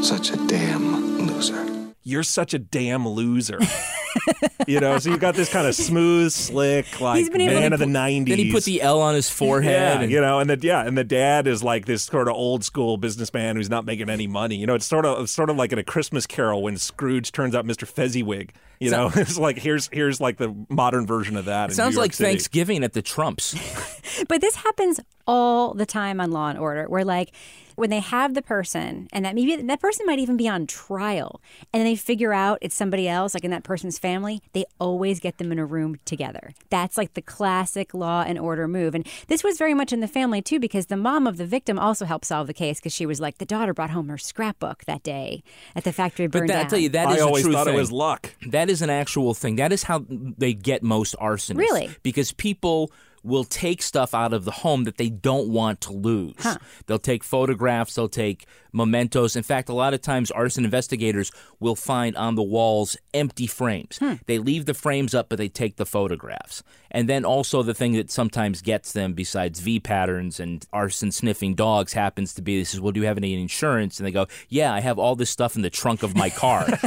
Such 0.02 0.30
a 0.30 0.36
damn 0.46 1.26
loser. 1.26 1.92
You're 2.02 2.22
such 2.22 2.54
a 2.54 2.58
damn 2.58 3.06
loser. 3.06 3.58
you 4.66 4.80
know, 4.80 4.98
so 4.98 5.10
you 5.10 5.18
got 5.18 5.34
this 5.34 5.48
kind 5.50 5.66
of 5.66 5.74
smooth, 5.74 6.32
slick, 6.32 7.00
like 7.00 7.30
been 7.30 7.40
able 7.40 7.54
to 7.54 7.60
man 7.60 7.72
of 7.72 7.78
the 7.78 7.86
put- 7.86 7.92
'90s. 7.94 8.28
then 8.28 8.38
he 8.38 8.52
put 8.52 8.64
the 8.64 8.82
L 8.82 9.00
on 9.00 9.14
his 9.14 9.28
forehead 9.30 9.72
Yeah, 9.72 10.00
and- 10.02 10.10
you 10.12 10.20
know, 10.20 10.38
and 10.40 10.50
the 10.50 10.58
yeah, 10.66 10.86
and 10.86 10.96
the 10.96 11.04
dad 11.04 11.46
is 11.46 11.62
like 11.62 11.86
this 11.86 12.02
sort 12.04 12.28
of 12.28 12.34
old 12.34 12.64
school 12.64 12.96
businessman 12.96 13.56
who's 13.56 13.70
not 13.70 13.84
making 13.84 14.08
any 14.10 14.26
money. 14.26 14.56
You 14.56 14.66
know, 14.66 14.74
it's 14.74 14.86
sort 14.86 15.04
of 15.06 15.22
it's 15.22 15.32
sort 15.32 15.50
of 15.50 15.56
like 15.56 15.72
in 15.72 15.78
a 15.78 15.84
Christmas 15.84 16.26
Carol 16.26 16.62
when 16.62 16.76
Scrooge 16.76 17.32
turns 17.32 17.54
out 17.54 17.64
Mr. 17.64 17.86
Fezziwig. 17.86 18.54
You 18.80 18.90
So- 18.90 18.96
know, 19.08 19.10
it's 19.20 19.38
like 19.38 19.58
here's 19.58 19.88
here's 19.92 20.20
like 20.20 20.36
the 20.38 20.54
modern 20.68 21.06
version 21.06 21.36
of 21.36 21.46
that. 21.46 21.66
It 21.66 21.72
in 21.72 21.76
sounds 21.76 21.94
New 21.94 22.00
York 22.00 22.04
like 22.10 22.14
City. 22.14 22.30
Thanksgiving 22.30 22.84
at 22.84 22.92
the 22.92 23.02
Trumps. 23.02 23.54
But 24.26 24.40
this 24.40 24.56
happens 24.56 24.98
all 25.26 25.74
the 25.74 25.84
time 25.86 26.20
on 26.20 26.30
Law 26.32 26.48
and 26.48 26.58
Order, 26.58 26.86
where 26.88 27.04
like 27.04 27.30
when 27.78 27.90
they 27.90 28.00
have 28.00 28.34
the 28.34 28.42
person, 28.42 29.08
and 29.12 29.24
that 29.24 29.34
maybe 29.34 29.56
that 29.56 29.80
person 29.80 30.04
might 30.06 30.18
even 30.18 30.36
be 30.36 30.48
on 30.48 30.66
trial, 30.66 31.40
and 31.72 31.86
they 31.86 31.94
figure 31.94 32.32
out 32.32 32.58
it's 32.60 32.74
somebody 32.74 33.08
else, 33.08 33.34
like 33.34 33.44
in 33.44 33.50
that 33.50 33.62
person's 33.62 33.98
family, 33.98 34.42
they 34.52 34.64
always 34.80 35.20
get 35.20 35.38
them 35.38 35.52
in 35.52 35.58
a 35.58 35.64
room 35.64 35.96
together. 36.04 36.52
That's 36.70 36.98
like 36.98 37.14
the 37.14 37.22
classic 37.22 37.94
Law 37.94 38.24
and 38.26 38.38
Order 38.38 38.66
move, 38.66 38.94
and 38.94 39.06
this 39.28 39.44
was 39.44 39.58
very 39.58 39.74
much 39.74 39.92
in 39.92 40.00
the 40.00 40.08
family 40.08 40.42
too, 40.42 40.58
because 40.58 40.86
the 40.86 40.96
mom 40.96 41.26
of 41.26 41.36
the 41.36 41.46
victim 41.46 41.78
also 41.78 42.04
helped 42.04 42.26
solve 42.26 42.46
the 42.48 42.54
case 42.54 42.80
because 42.80 42.92
she 42.92 43.06
was 43.06 43.20
like 43.20 43.38
the 43.38 43.46
daughter 43.46 43.72
brought 43.72 43.90
home 43.90 44.08
her 44.08 44.18
scrapbook 44.18 44.84
that 44.86 45.02
day 45.02 45.42
at 45.76 45.84
the 45.84 45.92
factory 45.92 46.26
But 46.26 46.40
burned 46.40 46.50
that, 46.50 46.66
I 46.66 46.68
tell 46.68 46.78
you, 46.78 46.88
that 46.90 47.08
I 47.08 47.14
is 47.14 47.20
a 47.20 47.24
always 47.26 47.44
true 47.44 47.52
thought 47.52 47.68
it 47.68 47.74
was 47.74 47.92
luck. 47.92 48.34
That 48.48 48.68
is 48.68 48.82
an 48.82 48.90
actual 48.90 49.34
thing. 49.34 49.56
That 49.56 49.72
is 49.72 49.84
how 49.84 50.04
they 50.08 50.52
get 50.52 50.82
most 50.82 51.14
arsonists. 51.20 51.58
Really? 51.58 51.90
Because 52.02 52.32
people 52.32 52.90
will 53.22 53.44
take 53.44 53.82
stuff 53.82 54.14
out 54.14 54.32
of 54.32 54.44
the 54.44 54.50
home 54.50 54.84
that 54.84 54.96
they 54.96 55.08
don't 55.08 55.48
want 55.48 55.80
to 55.82 55.92
lose. 55.92 56.56
They'll 56.86 56.98
take 56.98 57.24
photographs, 57.24 57.94
they'll 57.94 58.08
take 58.08 58.46
mementos. 58.72 59.36
In 59.36 59.42
fact, 59.42 59.68
a 59.68 59.72
lot 59.72 59.94
of 59.94 60.02
times 60.02 60.30
arson 60.30 60.64
investigators 60.64 61.32
will 61.60 61.74
find 61.74 62.16
on 62.16 62.34
the 62.34 62.42
walls 62.42 62.96
empty 63.14 63.46
frames. 63.46 63.98
Hmm. 63.98 64.14
They 64.26 64.38
leave 64.38 64.66
the 64.66 64.74
frames 64.74 65.14
up, 65.14 65.28
but 65.28 65.38
they 65.38 65.48
take 65.48 65.76
the 65.76 65.86
photographs. 65.86 66.62
And 66.90 67.08
then 67.08 67.24
also 67.24 67.62
the 67.62 67.74
thing 67.74 67.92
that 67.92 68.10
sometimes 68.10 68.62
gets 68.62 68.92
them, 68.92 69.12
besides 69.12 69.60
V 69.60 69.78
patterns 69.80 70.40
and 70.40 70.64
arson 70.72 71.12
sniffing 71.12 71.54
dogs, 71.54 71.92
happens 71.92 72.32
to 72.34 72.42
be 72.42 72.58
this 72.58 72.72
is, 72.74 72.80
well, 72.80 72.92
do 72.92 73.00
you 73.00 73.06
have 73.06 73.18
any 73.18 73.40
insurance? 73.40 73.98
And 73.98 74.06
they 74.06 74.10
go, 74.12 74.26
yeah, 74.48 74.72
I 74.72 74.80
have 74.80 74.98
all 74.98 75.14
this 75.16 75.30
stuff 75.30 75.54
in 75.56 75.62
the 75.62 75.70
trunk 75.70 76.02
of 76.02 76.16
my 76.16 76.30
car. 76.30 76.66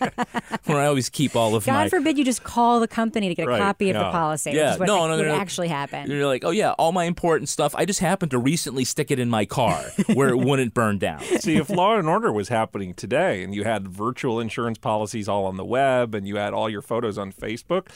Where 0.64 0.78
I 0.78 0.86
always 0.86 1.08
keep 1.08 1.34
all 1.34 1.54
of 1.54 1.66
God 1.66 1.72
my. 1.72 1.88
forbid 1.88 2.18
you 2.18 2.24
just 2.24 2.44
call 2.44 2.78
the 2.80 2.86
company 2.88 3.28
to 3.28 3.34
get 3.34 3.46
a 3.46 3.50
Right, 3.50 3.60
copy 3.60 3.90
of 3.90 3.96
the 3.96 4.10
policy, 4.10 4.52
Yeah, 4.52 4.66
which 4.66 4.72
is 4.74 4.78
what 4.80 4.86
no, 4.86 5.08
no, 5.08 5.16
no, 5.16 5.22
no. 5.24 5.34
actually 5.34 5.68
happen. 5.68 6.08
You're 6.10 6.26
like, 6.26 6.44
oh 6.44 6.50
yeah, 6.50 6.72
all 6.72 6.92
my 6.92 7.04
important 7.04 7.48
stuff. 7.48 7.74
I 7.74 7.84
just 7.84 8.00
happened 8.00 8.30
to 8.30 8.38
recently 8.38 8.84
stick 8.84 9.10
it 9.10 9.18
in 9.18 9.28
my 9.28 9.44
car 9.44 9.82
where 10.14 10.28
it 10.28 10.36
wouldn't 10.38 10.72
burn 10.74 10.98
down. 10.98 11.20
See, 11.22 11.56
if 11.56 11.68
Law 11.68 11.96
and 11.96 12.08
Order 12.08 12.32
was 12.32 12.48
happening 12.48 12.94
today, 12.94 13.42
and 13.42 13.54
you 13.54 13.64
had 13.64 13.88
virtual 13.88 14.38
insurance 14.40 14.78
policies 14.78 15.28
all 15.28 15.46
on 15.46 15.56
the 15.56 15.64
web, 15.64 16.14
and 16.14 16.26
you 16.28 16.36
had 16.36 16.52
all 16.54 16.70
your 16.70 16.82
photos 16.82 17.18
on 17.18 17.32
Facebook, 17.32 17.88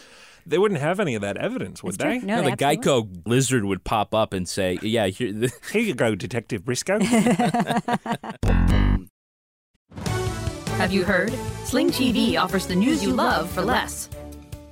they 0.46 0.58
wouldn't 0.58 0.80
have 0.80 1.00
any 1.00 1.14
of 1.14 1.22
that 1.22 1.36
evidence, 1.36 1.82
would 1.82 1.98
they? 1.98 2.18
No, 2.20 2.42
the 2.42 2.52
Geico 2.52 3.26
lizard 3.26 3.64
would 3.64 3.84
pop 3.84 4.14
up 4.14 4.32
and 4.32 4.48
say, 4.48 4.78
"Yeah, 4.82 5.06
here, 5.08 5.32
the- 5.32 5.52
Here 5.72 5.82
you 5.82 5.94
go, 5.94 6.14
Detective 6.14 6.64
Briscoe." 6.64 7.00
Have 10.76 10.92
you 10.92 11.04
heard? 11.04 11.32
Sling 11.64 11.90
TV 11.90 12.38
offers 12.38 12.66
the 12.66 12.76
news 12.76 13.02
you 13.02 13.12
love 13.12 13.50
for 13.50 13.62
less. 13.62 14.08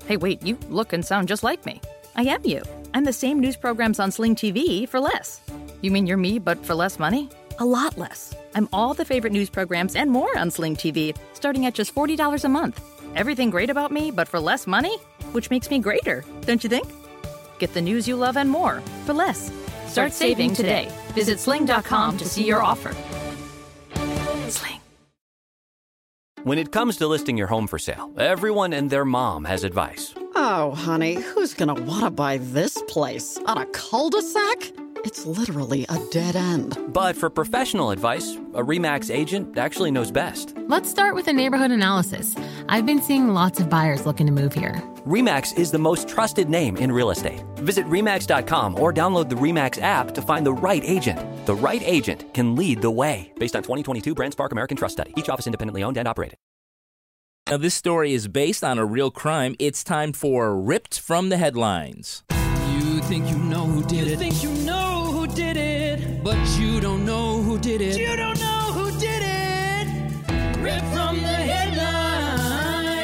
Hey, 0.07 0.19
wait, 0.19 0.43
you 0.43 0.59
look 0.69 0.93
and 0.93 1.05
sound 1.05 1.29
just 1.29 1.43
like 1.43 1.65
me. 1.65 1.81
I 2.15 2.23
am 2.25 2.43
you. 2.45 2.63
I'm 2.93 3.05
the 3.05 3.13
same 3.13 3.41
news 3.41 3.57
programs 3.57 3.99
on 3.99 4.13
Sling 4.13 4.37
TV 4.37 4.87
for 4.89 5.01
less. 5.01 5.41
You 5.81 5.91
mean 5.91 6.07
you're 6.07 6.19
me, 6.19 6.39
but 6.39 6.65
for 6.65 6.75
less 6.75 6.99
money? 6.99 7.31
A 7.59 7.65
lot 7.65 7.97
less. 7.97 8.35
I'm 8.55 8.69
all 8.73 8.95
the 8.95 9.05
favorite 9.05 9.33
news 9.33 9.49
programs 9.49 9.97
and 9.97 10.11
more 10.11 10.37
on 10.39 10.51
Sling 10.51 10.77
TV, 10.77 11.17
starting 11.33 11.65
at 11.67 11.75
just 11.75 11.95
$40 11.95 12.45
a 12.45 12.49
month. 12.49 12.81
Everything 13.17 13.51
great 13.51 13.71
about 13.71 13.93
me, 13.93 14.11
but 14.11 14.29
for 14.29 14.41
less 14.41 14.67
money? 14.67 14.97
Which 15.33 15.51
makes 15.51 15.71
me 15.71 15.79
greater, 15.79 16.25
don't 16.43 16.63
you 16.63 16.71
think? 16.71 16.87
Get 17.59 17.73
the 17.73 17.81
news 17.81 18.09
you 18.09 18.17
love 18.17 18.37
and 18.37 18.51
more 18.51 18.81
for 19.07 19.13
less. 19.13 19.53
Start 19.87 20.13
saving 20.13 20.55
today. 20.55 20.91
Visit 21.15 21.39
sling.com 21.39 22.19
to 22.19 22.25
see 22.25 22.45
your 22.47 22.63
offer. 22.63 22.95
Sling. 24.49 24.81
When 26.43 26.59
it 26.59 26.73
comes 26.73 26.97
to 26.99 27.07
listing 27.07 27.39
your 27.39 27.47
home 27.47 27.69
for 27.69 27.79
sale, 27.79 28.11
everyone 28.19 28.73
and 28.73 28.91
their 28.91 29.05
mom 29.05 29.45
has 29.45 29.65
advice. 29.65 30.15
Oh, 30.35 30.73
honey, 30.73 31.15
who's 31.15 31.55
gonna 31.55 31.75
wanna 31.75 32.11
buy 32.11 32.39
this 32.39 32.83
place? 32.89 33.39
On 33.47 33.57
a 33.57 33.67
cul 33.67 34.11
de 34.11 34.21
sac? 34.21 34.73
It's 35.05 35.27
literally 35.27 35.85
a 35.91 35.99
dead 36.11 36.35
end. 36.35 36.79
But 36.89 37.15
for 37.15 37.29
professional 37.29 37.91
advice, 37.91 38.37
a 38.55 38.63
REMAX 38.63 39.15
agent 39.15 39.59
actually 39.59 39.91
knows 39.91 40.11
best. 40.11 40.57
Let's 40.67 40.89
start 40.89 41.15
with 41.15 41.29
a 41.29 41.33
neighborhood 41.33 41.71
analysis. 41.71 42.35
I've 42.71 42.87
been 42.87 43.03
seeing 43.03 43.29
lots 43.29 43.61
of 43.61 43.69
buyers 43.69 44.07
looking 44.07 44.27
to 44.29 44.33
move 44.33 44.55
here. 44.55 44.83
REMAX 45.07 45.59
is 45.59 45.71
the 45.71 45.79
most 45.79 46.09
trusted 46.09 46.49
name 46.49 46.79
in 46.79 46.91
real 46.91 47.11
estate. 47.11 47.45
Visit 47.57 47.85
REMAX.com 47.87 48.81
or 48.81 48.95
download 48.95 49.29
the 49.29 49.35
REMAX 49.35 49.79
app 49.83 50.15
to 50.15 50.23
find 50.23 50.47
the 50.47 50.55
right 50.55 50.83
agent. 50.83 51.21
The 51.45 51.55
right 51.55 51.83
agent 51.85 52.33
can 52.33 52.57
lead 52.57 52.81
the 52.81 52.91
way. 52.91 53.31
Based 53.39 53.55
on 53.55 53.63
2022 53.63 54.15
BrandSpark 54.15 54.53
American 54.53 54.79
Trust 54.79 54.95
Study. 54.95 55.13
Each 55.19 55.29
office 55.29 55.47
independently 55.47 55.83
owned 55.83 55.99
and 55.99 56.09
operated. 56.09 56.39
Now, 57.51 57.59
this 57.59 57.75
story 57.75 58.15
is 58.15 58.27
based 58.27 58.65
on 58.65 58.79
a 58.79 58.87
real 58.87 59.11
crime. 59.11 59.55
It's 59.59 59.85
time 59.85 60.15
for 60.15 60.59
Ripped 60.59 60.99
from 60.99 61.29
the 61.29 61.37
Headlines. 61.37 62.23
You 62.81 63.03
think 63.03 63.29
you 63.29 63.37
know 63.37 63.67
who 63.67 63.85
did 63.85 64.09
it. 64.09 64.11
You 64.13 64.17
think 64.17 64.43
But 66.55 66.63
you 66.63 66.81
don't 66.81 67.05
know 67.05 67.43
who 67.43 67.59
did 67.59 67.81
it. 67.81 67.99
You 67.99 68.15
don't 68.15 68.39
know 68.39 68.73
who 68.73 68.93
did 69.01 69.23
it. 69.25 69.89
Rip 70.59 70.83
from 70.93 71.17
the 71.17 71.27
headlines. 71.51 72.97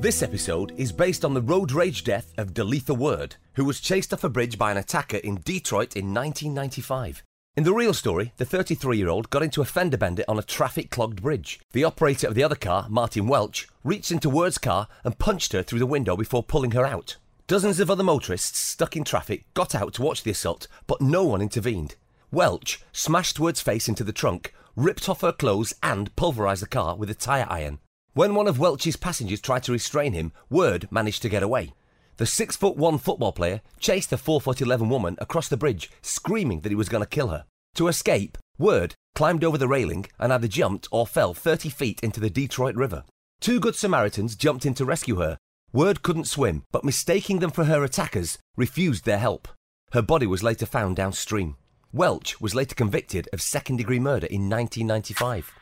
This 0.00 0.22
episode 0.22 0.72
is 0.78 0.90
based 0.90 1.22
on 1.22 1.34
the 1.34 1.42
road 1.42 1.72
rage 1.72 2.02
death 2.02 2.32
of 2.38 2.54
Deletha 2.54 2.96
Word, 2.96 3.36
who 3.56 3.66
was 3.66 3.78
chased 3.78 4.14
off 4.14 4.24
a 4.24 4.30
bridge 4.30 4.56
by 4.56 4.70
an 4.70 4.78
attacker 4.78 5.18
in 5.18 5.42
Detroit 5.44 5.96
in 5.96 6.14
1995. 6.14 7.22
In 7.58 7.64
the 7.64 7.74
real 7.74 7.92
story, 7.92 8.32
the 8.38 8.46
33 8.46 8.96
year 8.96 9.10
old 9.10 9.28
got 9.28 9.42
into 9.42 9.60
a 9.60 9.66
fender 9.66 9.98
bender 9.98 10.24
on 10.26 10.38
a 10.38 10.42
traffic 10.42 10.88
clogged 10.88 11.20
bridge. 11.20 11.60
The 11.72 11.84
operator 11.84 12.26
of 12.26 12.34
the 12.34 12.42
other 12.42 12.56
car, 12.56 12.86
Martell 12.88 13.26
Welch, 13.26 13.68
reached 13.84 14.10
into 14.10 14.30
Word's 14.30 14.56
car 14.56 14.88
and 15.04 15.18
punched 15.18 15.52
her 15.52 15.62
through 15.62 15.80
the 15.80 15.84
window 15.84 16.16
before 16.16 16.42
pulling 16.42 16.70
her 16.70 16.86
out. 16.86 17.18
Dozens 17.50 17.80
of 17.80 17.90
other 17.90 18.04
motorists 18.04 18.60
stuck 18.60 18.96
in 18.96 19.02
traffic 19.02 19.44
got 19.54 19.74
out 19.74 19.94
to 19.94 20.02
watch 20.02 20.22
the 20.22 20.30
assault, 20.30 20.68
but 20.86 21.00
no 21.00 21.24
one 21.24 21.42
intervened. 21.42 21.96
Welch 22.30 22.80
smashed 22.92 23.40
Word's 23.40 23.60
face 23.60 23.88
into 23.88 24.04
the 24.04 24.12
trunk, 24.12 24.54
ripped 24.76 25.08
off 25.08 25.22
her 25.22 25.32
clothes, 25.32 25.74
and 25.82 26.14
pulverized 26.14 26.62
the 26.62 26.68
car 26.68 26.94
with 26.94 27.10
a 27.10 27.14
tire 27.14 27.48
iron. 27.50 27.80
When 28.12 28.36
one 28.36 28.46
of 28.46 28.60
Welch's 28.60 28.94
passengers 28.94 29.40
tried 29.40 29.64
to 29.64 29.72
restrain 29.72 30.12
him, 30.12 30.30
Word 30.48 30.86
managed 30.92 31.22
to 31.22 31.28
get 31.28 31.42
away. 31.42 31.72
The 32.18 32.24
six 32.24 32.56
foot 32.56 32.76
one 32.76 32.98
football 32.98 33.32
player 33.32 33.62
chased 33.80 34.10
the 34.10 34.16
four 34.16 34.40
foot 34.40 34.60
eleven 34.60 34.88
woman 34.88 35.16
across 35.18 35.48
the 35.48 35.56
bridge, 35.56 35.90
screaming 36.02 36.60
that 36.60 36.70
he 36.70 36.76
was 36.76 36.88
going 36.88 37.02
to 37.02 37.10
kill 37.10 37.30
her. 37.30 37.46
To 37.74 37.88
escape, 37.88 38.38
Word 38.58 38.94
climbed 39.16 39.42
over 39.42 39.58
the 39.58 39.66
railing 39.66 40.06
and 40.20 40.32
either 40.32 40.46
jumped 40.46 40.86
or 40.92 41.04
fell 41.04 41.34
30 41.34 41.68
feet 41.68 41.98
into 42.00 42.20
the 42.20 42.30
Detroit 42.30 42.76
River. 42.76 43.02
Two 43.40 43.58
good 43.58 43.74
Samaritans 43.74 44.36
jumped 44.36 44.64
in 44.64 44.74
to 44.74 44.84
rescue 44.84 45.16
her. 45.16 45.36
Word 45.72 46.02
couldn't 46.02 46.24
swim, 46.24 46.64
but 46.72 46.84
mistaking 46.84 47.38
them 47.38 47.52
for 47.52 47.64
her 47.64 47.84
attackers, 47.84 48.38
refused 48.56 49.04
their 49.04 49.18
help. 49.18 49.46
Her 49.92 50.02
body 50.02 50.26
was 50.26 50.42
later 50.42 50.66
found 50.66 50.96
downstream. 50.96 51.56
Welch 51.92 52.40
was 52.40 52.56
later 52.56 52.74
convicted 52.74 53.28
of 53.32 53.40
second 53.40 53.76
degree 53.76 54.00
murder 54.00 54.26
in 54.26 54.48
1995. 54.50 55.52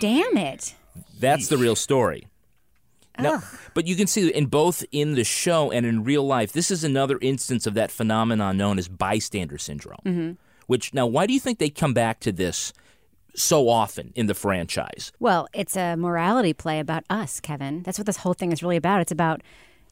Damn 0.00 0.36
it. 0.36 0.74
That's 1.18 1.48
the 1.48 1.58
real 1.58 1.76
story. 1.76 2.26
Now, 3.18 3.42
but 3.74 3.86
you 3.86 3.96
can 3.96 4.06
see 4.06 4.28
in 4.30 4.46
both 4.46 4.84
in 4.92 5.16
the 5.16 5.24
show 5.24 5.70
and 5.72 5.84
in 5.84 6.04
real 6.04 6.24
life, 6.24 6.52
this 6.52 6.70
is 6.70 6.84
another 6.84 7.18
instance 7.20 7.66
of 7.66 7.74
that 7.74 7.90
phenomenon 7.90 8.56
known 8.56 8.78
as 8.78 8.86
bystander 8.88 9.58
syndrome. 9.58 9.98
Mhm. 10.06 10.36
Which 10.66 10.94
now, 10.94 11.06
why 11.06 11.26
do 11.26 11.32
you 11.34 11.40
think 11.40 11.58
they 11.58 11.68
come 11.70 11.92
back 11.92 12.20
to 12.20 12.30
this 12.30 12.72
so 13.34 13.68
often 13.68 14.12
in 14.14 14.26
the 14.26 14.34
franchise? 14.34 15.12
Well, 15.20 15.48
it's 15.52 15.76
a 15.76 15.96
morality 15.96 16.52
play 16.52 16.80
about 16.80 17.04
us, 17.10 17.40
Kevin. 17.40 17.82
That's 17.82 17.98
what 17.98 18.06
this 18.06 18.18
whole 18.18 18.34
thing 18.34 18.52
is 18.52 18.62
really 18.62 18.76
about. 18.76 19.00
It's 19.00 19.12
about 19.12 19.42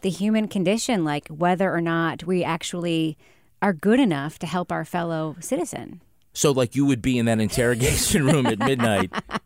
the 0.02 0.10
human 0.10 0.48
condition, 0.48 1.04
like 1.04 1.28
whether 1.28 1.72
or 1.72 1.80
not 1.80 2.24
we 2.24 2.44
actually 2.44 3.16
are 3.62 3.72
good 3.72 3.98
enough 4.00 4.38
to 4.40 4.46
help 4.46 4.70
our 4.70 4.84
fellow 4.84 5.36
citizen. 5.40 6.02
So, 6.32 6.50
like, 6.52 6.76
you 6.76 6.84
would 6.84 7.00
be 7.00 7.18
in 7.18 7.24
that 7.26 7.40
interrogation 7.40 8.24
room 8.26 8.46
at 8.46 8.58
midnight. 8.58 9.10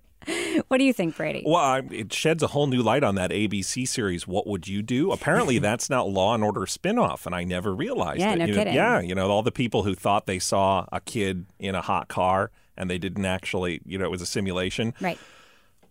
What 0.69 0.77
do 0.79 0.85
you 0.85 0.93
think, 0.93 1.17
Brady? 1.17 1.43
Well, 1.47 1.57
I- 1.57 1.83
it 1.91 2.13
sheds 2.13 2.43
a 2.43 2.49
whole 2.49 2.67
new 2.67 2.83
light 2.83 3.03
on 3.03 3.15
that 3.15 3.31
ABC 3.31 3.89
series. 3.89 4.29
What 4.29 4.47
would 4.47 4.69
you 4.69 4.83
do? 4.83 5.11
Apparently, 5.13 5.59
that's 5.67 5.89
now 5.89 6.05
Law 6.05 6.35
and 6.35 6.45
Order 6.45 6.61
spinoff, 6.63 7.25
and 7.25 7.35
I 7.35 7.43
never 7.43 7.75
realized 7.75 8.21
Yeah, 8.21 8.35
it. 8.35 8.39
no 8.39 8.45
You 8.45 8.55
kidding. 8.55 8.75
yeah, 8.75 9.01
you 9.01 9.15
know, 9.15 9.31
all 9.31 9.43
the 9.43 9.51
people 9.51 9.83
who 9.85 9.95
thought 9.95 10.27
they 10.27 10.39
saw 10.39 10.85
a 10.93 11.01
kid 11.01 11.47
in 11.59 11.75
a 11.75 11.81
hot 11.81 12.09
car 12.09 12.51
and 12.81 12.91
they 12.91 12.99
didn't 12.99 13.27
actually, 13.27 13.81
you 13.85 13.99
know, 13.99 14.07
it 14.07 14.11
was 14.11 14.23
a 14.23 14.27
simulation. 14.27 14.95
Right. 15.01 15.19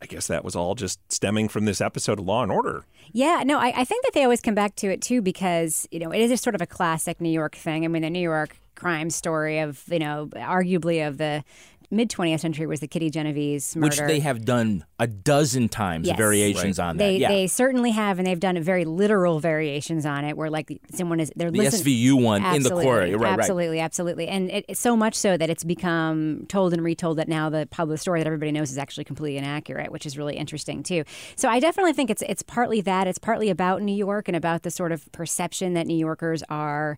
I 0.01 0.07
guess 0.07 0.27
that 0.27 0.43
was 0.43 0.55
all 0.55 0.73
just 0.73 0.99
stemming 1.11 1.47
from 1.47 1.65
this 1.65 1.81
episode 1.81 2.19
of 2.19 2.25
Law 2.25 2.41
and 2.41 2.51
Order. 2.51 2.85
Yeah, 3.11 3.43
no, 3.45 3.59
I, 3.59 3.73
I 3.75 3.83
think 3.85 4.03
that 4.05 4.13
they 4.13 4.23
always 4.23 4.41
come 4.41 4.55
back 4.55 4.75
to 4.77 4.87
it 4.87 5.01
too 5.01 5.21
because, 5.21 5.87
you 5.91 5.99
know, 5.99 6.11
it 6.11 6.19
is 6.19 6.31
a 6.31 6.37
sort 6.37 6.55
of 6.55 6.61
a 6.61 6.65
classic 6.65 7.21
New 7.21 7.29
York 7.29 7.55
thing. 7.55 7.85
I 7.85 7.89
mean, 7.89 8.01
the 8.01 8.09
New 8.09 8.19
York 8.19 8.57
crime 8.73 9.11
story 9.11 9.59
of, 9.59 9.83
you 9.91 9.99
know, 9.99 10.29
arguably 10.33 11.07
of 11.07 11.17
the 11.17 11.43
mid 11.91 12.09
20th 12.09 12.39
century 12.41 12.67
was 12.67 12.79
the 12.81 12.87
Kitty 12.87 13.09
Genovese 13.09 13.75
murder. 13.75 13.87
Which 13.87 13.97
they 14.07 14.19
have 14.19 14.45
done 14.45 14.85
a 14.99 15.07
dozen 15.07 15.69
times, 15.69 16.07
Yes. 16.07 16.17
variations 16.17 16.77
on 16.77 16.97
that. 16.97 17.03
They 17.03 17.17
yeah. 17.17 17.29
they 17.29 17.47
certainly 17.47 17.91
have, 17.91 18.19
and 18.19 18.27
they've 18.27 18.39
done 18.39 18.61
very 18.61 18.85
literal 18.85 19.39
variations 19.39 20.05
on 20.05 20.23
it, 20.25 20.37
where 20.37 20.49
like 20.49 20.79
someone 20.93 21.19
is 21.19 21.31
they're 21.35 21.49
The 21.51 21.57
listen- 21.59 21.79
SVU 21.85 22.21
one 22.21 22.37
in 22.43 22.49
the 22.51 22.55
Absolutely, 22.57 22.83
quarry. 22.83 23.15
Right, 23.15 23.21
right. 23.21 23.39
absolutely, 23.39 23.79
absolutely, 23.79 24.27
and 24.27 24.49
it, 24.51 24.65
it's 24.67 24.79
so 24.79 24.95
much 24.95 25.15
so 25.15 25.35
that 25.37 25.49
it's 25.49 25.63
become 25.63 26.45
told 26.47 26.73
and 26.73 26.83
retold 26.83 27.17
that 27.17 27.27
now 27.27 27.49
the 27.49 27.67
public 27.71 27.99
story 27.99 28.19
that 28.19 28.27
everybody 28.27 28.51
knows 28.51 28.69
is 28.71 28.77
actually 28.77 29.05
completely 29.05 29.37
inaccurate, 29.37 29.91
which 29.91 30.05
is 30.05 30.17
really 30.17 30.35
interesting 30.35 30.83
too. 30.83 31.03
So 31.35 31.49
I 31.49 31.59
definitely 31.59 31.93
think 31.93 32.09
it's 32.09 32.21
it's 32.23 32.43
partly 32.43 32.81
that 32.81 33.07
it's 33.07 33.19
partly 33.19 33.49
about 33.49 33.81
New 33.81 33.95
York 33.95 34.27
and 34.27 34.35
about 34.37 34.63
the 34.63 34.71
sort 34.71 34.91
of 34.91 35.11
perception 35.11 35.73
that 35.73 35.87
New 35.87 35.97
Yorkers 35.97 36.43
are 36.49 36.97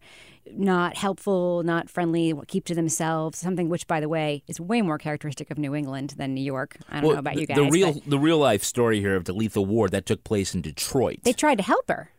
not 0.53 0.95
helpful, 0.97 1.63
not 1.63 1.89
friendly, 1.89 2.33
keep 2.47 2.65
to 2.65 2.75
themselves. 2.75 3.39
Something 3.39 3.69
which, 3.69 3.87
by 3.87 3.99
the 3.99 4.09
way, 4.09 4.43
is 4.47 4.59
way 4.59 4.81
more 4.81 4.97
characteristic 4.97 5.51
of 5.51 5.57
New 5.57 5.73
England 5.75 6.15
than 6.17 6.33
New 6.33 6.43
York. 6.43 6.77
I 6.89 6.95
don't 6.95 7.03
Well, 7.05 7.13
know 7.13 7.19
about 7.19 7.35
the, 7.35 7.41
you 7.41 7.47
guys. 7.47 7.57
The 7.57 7.69
real, 7.69 8.01
the 8.05 8.19
real 8.19 8.37
life 8.37 8.63
story 8.63 8.99
here 8.99 9.15
of 9.15 9.23
Deletha 9.25 9.65
Ward 9.65 9.91
that 9.91 10.05
took 10.05 10.23
place 10.23 10.53
in 10.55 10.61
Detroit. 10.61 11.19
they 11.23 11.33
tried 11.33 11.55
to 11.59 11.63
help 11.63 11.87
her. 11.89 12.11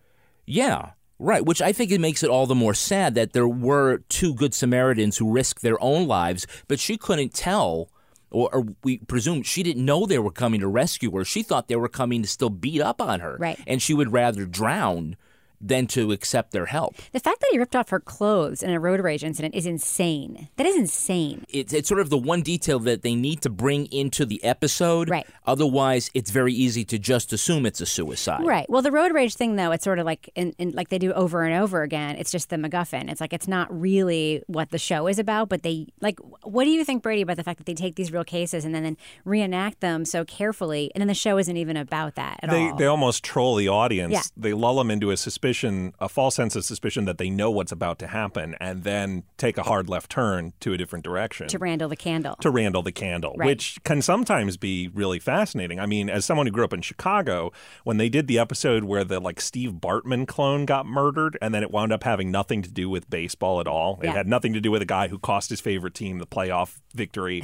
Yeah, 0.47 0.91
right. 1.19 1.45
Which 1.45 1.63
I 1.63 1.73
think 1.73 1.91
it 1.93 2.01
makes 2.01 2.23
it 2.23 2.31
all 2.31 2.47
the 2.47 2.55
more 2.55 2.75
sad 2.75 3.15
that 3.15 3.33
there 3.33 3.49
were 3.49 3.99
two 4.09 4.35
good 4.35 4.55
Samaritans 4.55 5.19
who 5.19 5.31
risked 5.31 5.63
their 5.63 5.83
own 5.83 6.07
lives, 6.07 6.47
but 6.69 6.81
she 6.81 6.97
couldn't 6.97 7.33
tell, 7.35 7.91
or, 8.31 8.53
or 8.55 8.67
we 8.83 8.99
presume 8.99 9.43
she 9.43 9.63
didn't 9.63 9.85
know 9.85 10.05
they 10.07 10.19
were 10.19 10.33
coming 10.33 10.61
to 10.61 10.69
rescue 10.69 11.11
her. 11.17 11.25
She 11.25 11.43
thought 11.43 11.69
they 11.69 11.77
were 11.77 11.89
coming 11.89 12.23
to 12.23 12.29
still 12.29 12.51
beat 12.51 12.81
up 12.81 13.01
on 13.01 13.21
her, 13.21 13.37
Right. 13.39 13.59
And 13.67 13.81
she 13.81 13.95
would 13.95 14.13
rather 14.13 14.47
drown 14.47 15.17
than 15.63 15.87
to 15.89 16.13
accept 16.13 16.53
their 16.53 16.67
help. 16.67 16.95
The 17.13 17.21
fact 17.21 17.41
that 17.41 17.49
he 17.51 17.59
ripped 17.59 17.75
off 17.75 17.89
her 17.91 18.01
clothes 18.01 18.63
in 18.63 18.71
a 18.71 18.81
road 18.81 19.01
rage 19.01 19.25
incident 19.25 19.55
is 19.55 19.65
insane. 19.65 20.49
That 20.57 20.67
is 20.67 20.77
insane. 20.77 21.45
It's, 21.49 21.73
it's 21.73 21.89
sort 21.89 22.01
of 22.01 22.11
the 22.11 22.19
one 22.19 22.43
detail 22.43 22.79
that 22.81 23.03
they 23.03 23.15
need 23.15 23.41
to 23.43 23.51
bring 23.51 23.87
into 23.87 24.27
the 24.27 24.43
episode. 24.45 25.09
Right. 25.09 25.27
Otherwise, 25.47 26.11
it's 26.15 26.31
very 26.31 26.53
easy 26.53 26.85
to 26.87 26.99
just 26.99 27.33
assume 27.33 27.65
it's 27.65 27.81
a 27.81 27.87
suicide. 27.87 28.45
Right. 28.45 28.69
Well, 28.69 28.83
the 28.83 28.93
road 28.93 29.13
rage 29.13 29.35
thing, 29.35 29.57
though, 29.57 29.73
it's 29.73 29.85
sort 29.85 29.99
of 29.99 30.07
like 30.07 30.29
in, 30.35 30.55
in, 30.59 30.73
like 30.73 30.91
they 30.91 30.99
do 30.99 31.13
over 31.13 31.45
and 31.45 31.55
over 31.55 31.83
again. 31.83 32.17
It's 32.17 32.31
just 32.31 32.51
the 32.51 32.57
MacGuffin. 32.57 33.11
It's 33.11 33.21
like 33.21 33.33
it's 33.33 33.49
not 33.49 33.69
really 33.71 34.43
what 34.49 34.71
the 34.71 34.79
show 34.79 35.07
is 35.07 35.19
about. 35.19 35.49
But 35.49 35.63
they 35.63 35.87
like, 36.01 36.19
what 36.43 36.65
do 36.65 36.71
you 36.71 36.85
think, 36.85 37.03
Brady, 37.03 37.23
about 37.23 37.37
the 37.37 37.45
fact 37.45 37.59
that 37.59 37.67
they 37.67 37.75
take 37.75 37.97
these 37.97 38.13
real 38.13 38.25
cases 38.25 38.65
and 38.65 38.75
then, 38.75 38.83
then 38.83 38.97
reenact 39.25 39.81
them 39.81 40.05
so 40.05 40.25
carefully, 40.25 40.91
and 40.95 41.01
then 41.01 41.09
the 41.09 41.15
show 41.15 41.39
isn't 41.39 41.57
even 41.57 41.77
about 41.77 42.17
that 42.17 42.41
at 42.43 42.51
they 42.51 42.69
all? 42.69 42.77
they 42.77 42.87
almost 42.87 43.25
troll 43.25 43.55
the 43.57 43.69
audience. 43.69 44.13
Yeah. 44.13 44.23
They 44.37 44.53
lull 44.53 44.77
them 44.77 44.91
into 44.91 45.11
a 45.11 45.17
suspicion, 45.17 45.52
a 45.55 46.09
false 46.09 46.35
sense 46.35 46.57
of 46.57 46.65
suspicion 46.65 47.05
that 47.05 47.19
they 47.19 47.31
know 47.31 47.51
what's 47.51 47.73
about 47.73 47.99
to 48.01 48.07
happen, 48.07 48.55
and 48.61 48.85
then 48.85 49.23
take 49.37 49.59
a 49.59 49.63
hard 49.63 49.89
left 49.89 50.11
turn 50.11 50.53
to 50.61 50.73
a 50.73 50.77
different 50.79 51.05
direction. 51.05 51.49
to 51.49 51.59
Randall 51.59 51.89
the 51.89 51.97
Candle. 51.97 52.37
to 52.37 52.51
Randall 52.51 52.83
the 52.83 52.93
Candle, 52.93 53.35
Right. 53.37 53.47
which 53.47 53.79
can 53.85 54.01
sometimes 54.03 54.57
be 54.57 54.89
really 54.89 55.19
fascinating. 55.19 55.79
I 55.81 55.87
mean, 55.87 56.09
as 56.11 56.25
someone 56.25 56.47
who 56.47 56.53
grew 56.53 56.65
up 56.65 56.73
in 56.73 56.81
Chicago, 56.83 57.53
when 57.85 57.97
they 57.99 58.09
did 58.09 58.27
the 58.27 58.39
episode 58.39 58.85
where 58.85 59.05
the 59.05 59.21
like 59.21 59.41
Steve 59.41 59.73
Bartman 59.75 60.27
clone 60.27 60.65
got 60.67 60.87
murdered 60.87 61.37
and 61.43 61.55
then 61.55 61.63
it 61.63 61.71
wound 61.71 61.93
up 61.93 62.05
having 62.05 62.31
nothing 62.31 62.63
to 62.63 62.71
do 62.71 62.89
with 62.89 63.09
baseball 63.11 63.61
at 63.61 63.67
all. 63.67 63.99
It 64.03 64.07
Yeah. 64.07 64.13
had 64.13 64.27
nothing 64.27 64.53
to 64.55 64.61
do 64.61 64.71
with 64.71 64.83
a 64.83 64.87
guy 64.87 65.09
who 65.09 65.19
cost 65.19 65.51
his 65.51 65.61
favorite 65.61 65.95
team 65.95 66.19
the 66.19 66.27
playoff 66.27 66.81
victory. 66.95 67.43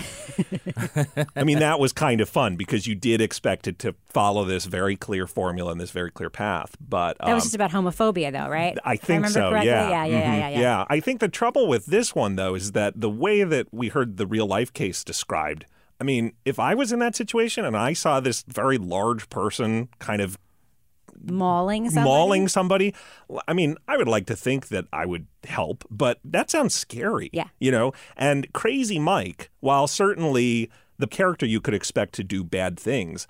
I 1.37 1.45
mean, 1.45 1.59
that 1.61 1.79
was 1.81 1.93
kind 1.93 2.21
of 2.21 2.29
fun 2.29 2.57
because 2.57 2.87
you 2.87 2.95
did 2.95 3.21
expect 3.21 3.67
it 3.67 3.79
to 3.81 3.95
follow 4.07 4.45
this 4.45 4.65
very 4.65 4.97
clear 4.97 5.27
formula 5.27 5.73
and 5.73 5.81
this 5.81 5.91
very 5.91 6.11
clear 6.11 6.31
path. 6.31 6.77
But 6.81 7.17
that 7.19 7.35
was 7.35 7.43
um, 7.45 7.47
just 7.47 7.55
about 7.55 7.71
homophobia, 7.71 7.98
though, 8.31 8.49
right? 8.49 8.77
I 8.85 8.97
think 8.97 9.25
remember 9.25 9.29
so. 9.31 9.51
Yeah. 9.65 9.89
Yeah, 9.91 10.05
yeah, 10.05 10.05
yeah, 10.07 10.35
Mhm. 10.35 10.39
yeah, 10.53 10.61
yeah. 10.61 10.85
I 10.89 11.01
think 11.01 11.21
the 11.21 11.29
trouble 11.29 11.67
with 11.69 11.87
this 11.87 12.15
one 12.15 12.37
though 12.37 12.55
is 12.55 12.73
that 12.73 13.01
the 13.01 13.11
way 13.11 13.45
that 13.45 13.67
we 13.73 13.89
heard 13.89 14.17
the 14.17 14.27
real 14.27 14.47
life 14.47 14.73
case 14.73 15.05
described. 15.05 15.67
I 16.01 16.05
mean, 16.05 16.33
if 16.45 16.59
I 16.61 16.75
was 16.75 16.93
in 16.93 17.01
that 17.01 17.17
situation 17.17 17.65
and 17.65 17.77
I 17.77 17.93
saw 17.93 18.21
this 18.21 18.45
very 18.47 18.79
large 18.79 19.29
person 19.31 19.89
kind 19.99 20.23
of 20.23 20.39
Mauling 21.25 21.91
somebody. 21.91 22.05
mauling 22.09 22.49
somebody, 22.49 22.95
I 23.49 23.53
mean, 23.53 23.77
I 23.89 23.97
would 23.97 24.07
like 24.07 24.27
to 24.27 24.37
think 24.37 24.69
that 24.69 24.85
I 24.93 25.05
would 25.05 25.27
help, 25.45 25.85
but 25.91 26.21
that 26.25 26.49
sounds 26.51 26.75
scary. 26.75 27.29
Yeah. 27.33 27.49
You 27.59 27.73
know, 27.73 27.93
and 28.17 28.47
Crazy 28.53 29.01
Mike, 29.01 29.51
while 29.59 29.89
certainly 29.89 30.71
the 30.97 31.09
character 31.09 31.45
you 31.45 31.61
could 31.61 31.75
expect 31.75 32.15
to 32.15 32.25
do 32.25 32.45
bad 32.45 32.79
things, 32.79 33.27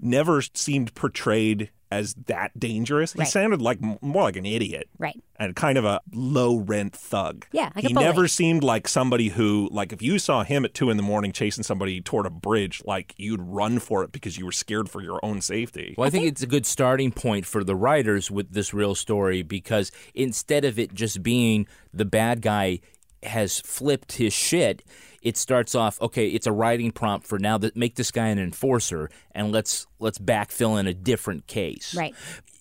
never 0.00 0.40
seemed 0.40 0.94
portrayed 0.94 1.70
as 1.90 2.14
that 2.26 2.58
dangerous. 2.58 3.12
He 3.12 3.24
sounded 3.24 3.62
like 3.62 3.78
more 4.02 4.22
like 4.24 4.36
an 4.36 4.44
idiot 4.46 4.88
Right. 4.98 5.22
and 5.38 5.54
kind 5.54 5.78
of 5.78 5.84
a 5.84 6.00
low 6.12 6.56
rent 6.56 6.94
thug. 6.96 7.46
Yeah, 7.52 7.70
like 7.76 7.86
he 7.86 7.92
bully. 7.94 8.04
never 8.06 8.26
seemed 8.28 8.64
like 8.64 8.88
somebody 8.88 9.28
who, 9.28 9.68
like, 9.70 9.92
if 9.92 10.02
you 10.02 10.18
saw 10.18 10.42
him 10.42 10.64
at 10.64 10.74
two 10.74 10.90
in 10.90 10.96
the 10.96 11.02
morning 11.04 11.30
chasing 11.30 11.62
somebody 11.62 12.00
toward 12.00 12.26
a 12.26 12.30
bridge, 12.30 12.82
like 12.84 13.14
you'd 13.16 13.40
run 13.40 13.78
for 13.78 14.02
it 14.02 14.10
because 14.10 14.36
you 14.36 14.44
were 14.44 14.52
scared 14.52 14.88
for 14.88 15.00
your 15.00 15.24
own 15.24 15.40
safety. 15.40 15.94
Well, 15.96 16.06
I 16.06 16.10
think 16.10 16.26
it's 16.26 16.42
a 16.42 16.46
good 16.46 16.66
starting 16.66 17.12
point 17.12 17.46
for 17.46 17.62
the 17.62 17.76
writers 17.76 18.30
with 18.30 18.52
this 18.52 18.74
real 18.74 18.94
story 18.96 19.42
because 19.42 19.92
instead 20.14 20.64
of 20.64 20.78
it 20.78 20.92
just 20.92 21.22
being 21.22 21.68
the 21.94 22.04
bad 22.04 22.42
guy 22.42 22.80
has 23.22 23.60
flipped 23.60 24.12
his 24.12 24.32
shit, 24.32 24.82
it 25.26 25.36
starts 25.36 25.74
off 25.74 26.00
okay. 26.00 26.28
It's 26.28 26.46
a 26.46 26.52
writing 26.52 26.92
prompt 26.92 27.26
for 27.26 27.36
now 27.36 27.58
that 27.58 27.76
make 27.76 27.96
this 27.96 28.12
guy 28.12 28.28
an 28.28 28.38
enforcer 28.38 29.10
and 29.32 29.50
let's 29.50 29.88
let's 29.98 30.18
backfill 30.18 30.78
in 30.78 30.86
a 30.86 30.94
different 30.94 31.48
case. 31.48 31.96
Right. 31.96 32.14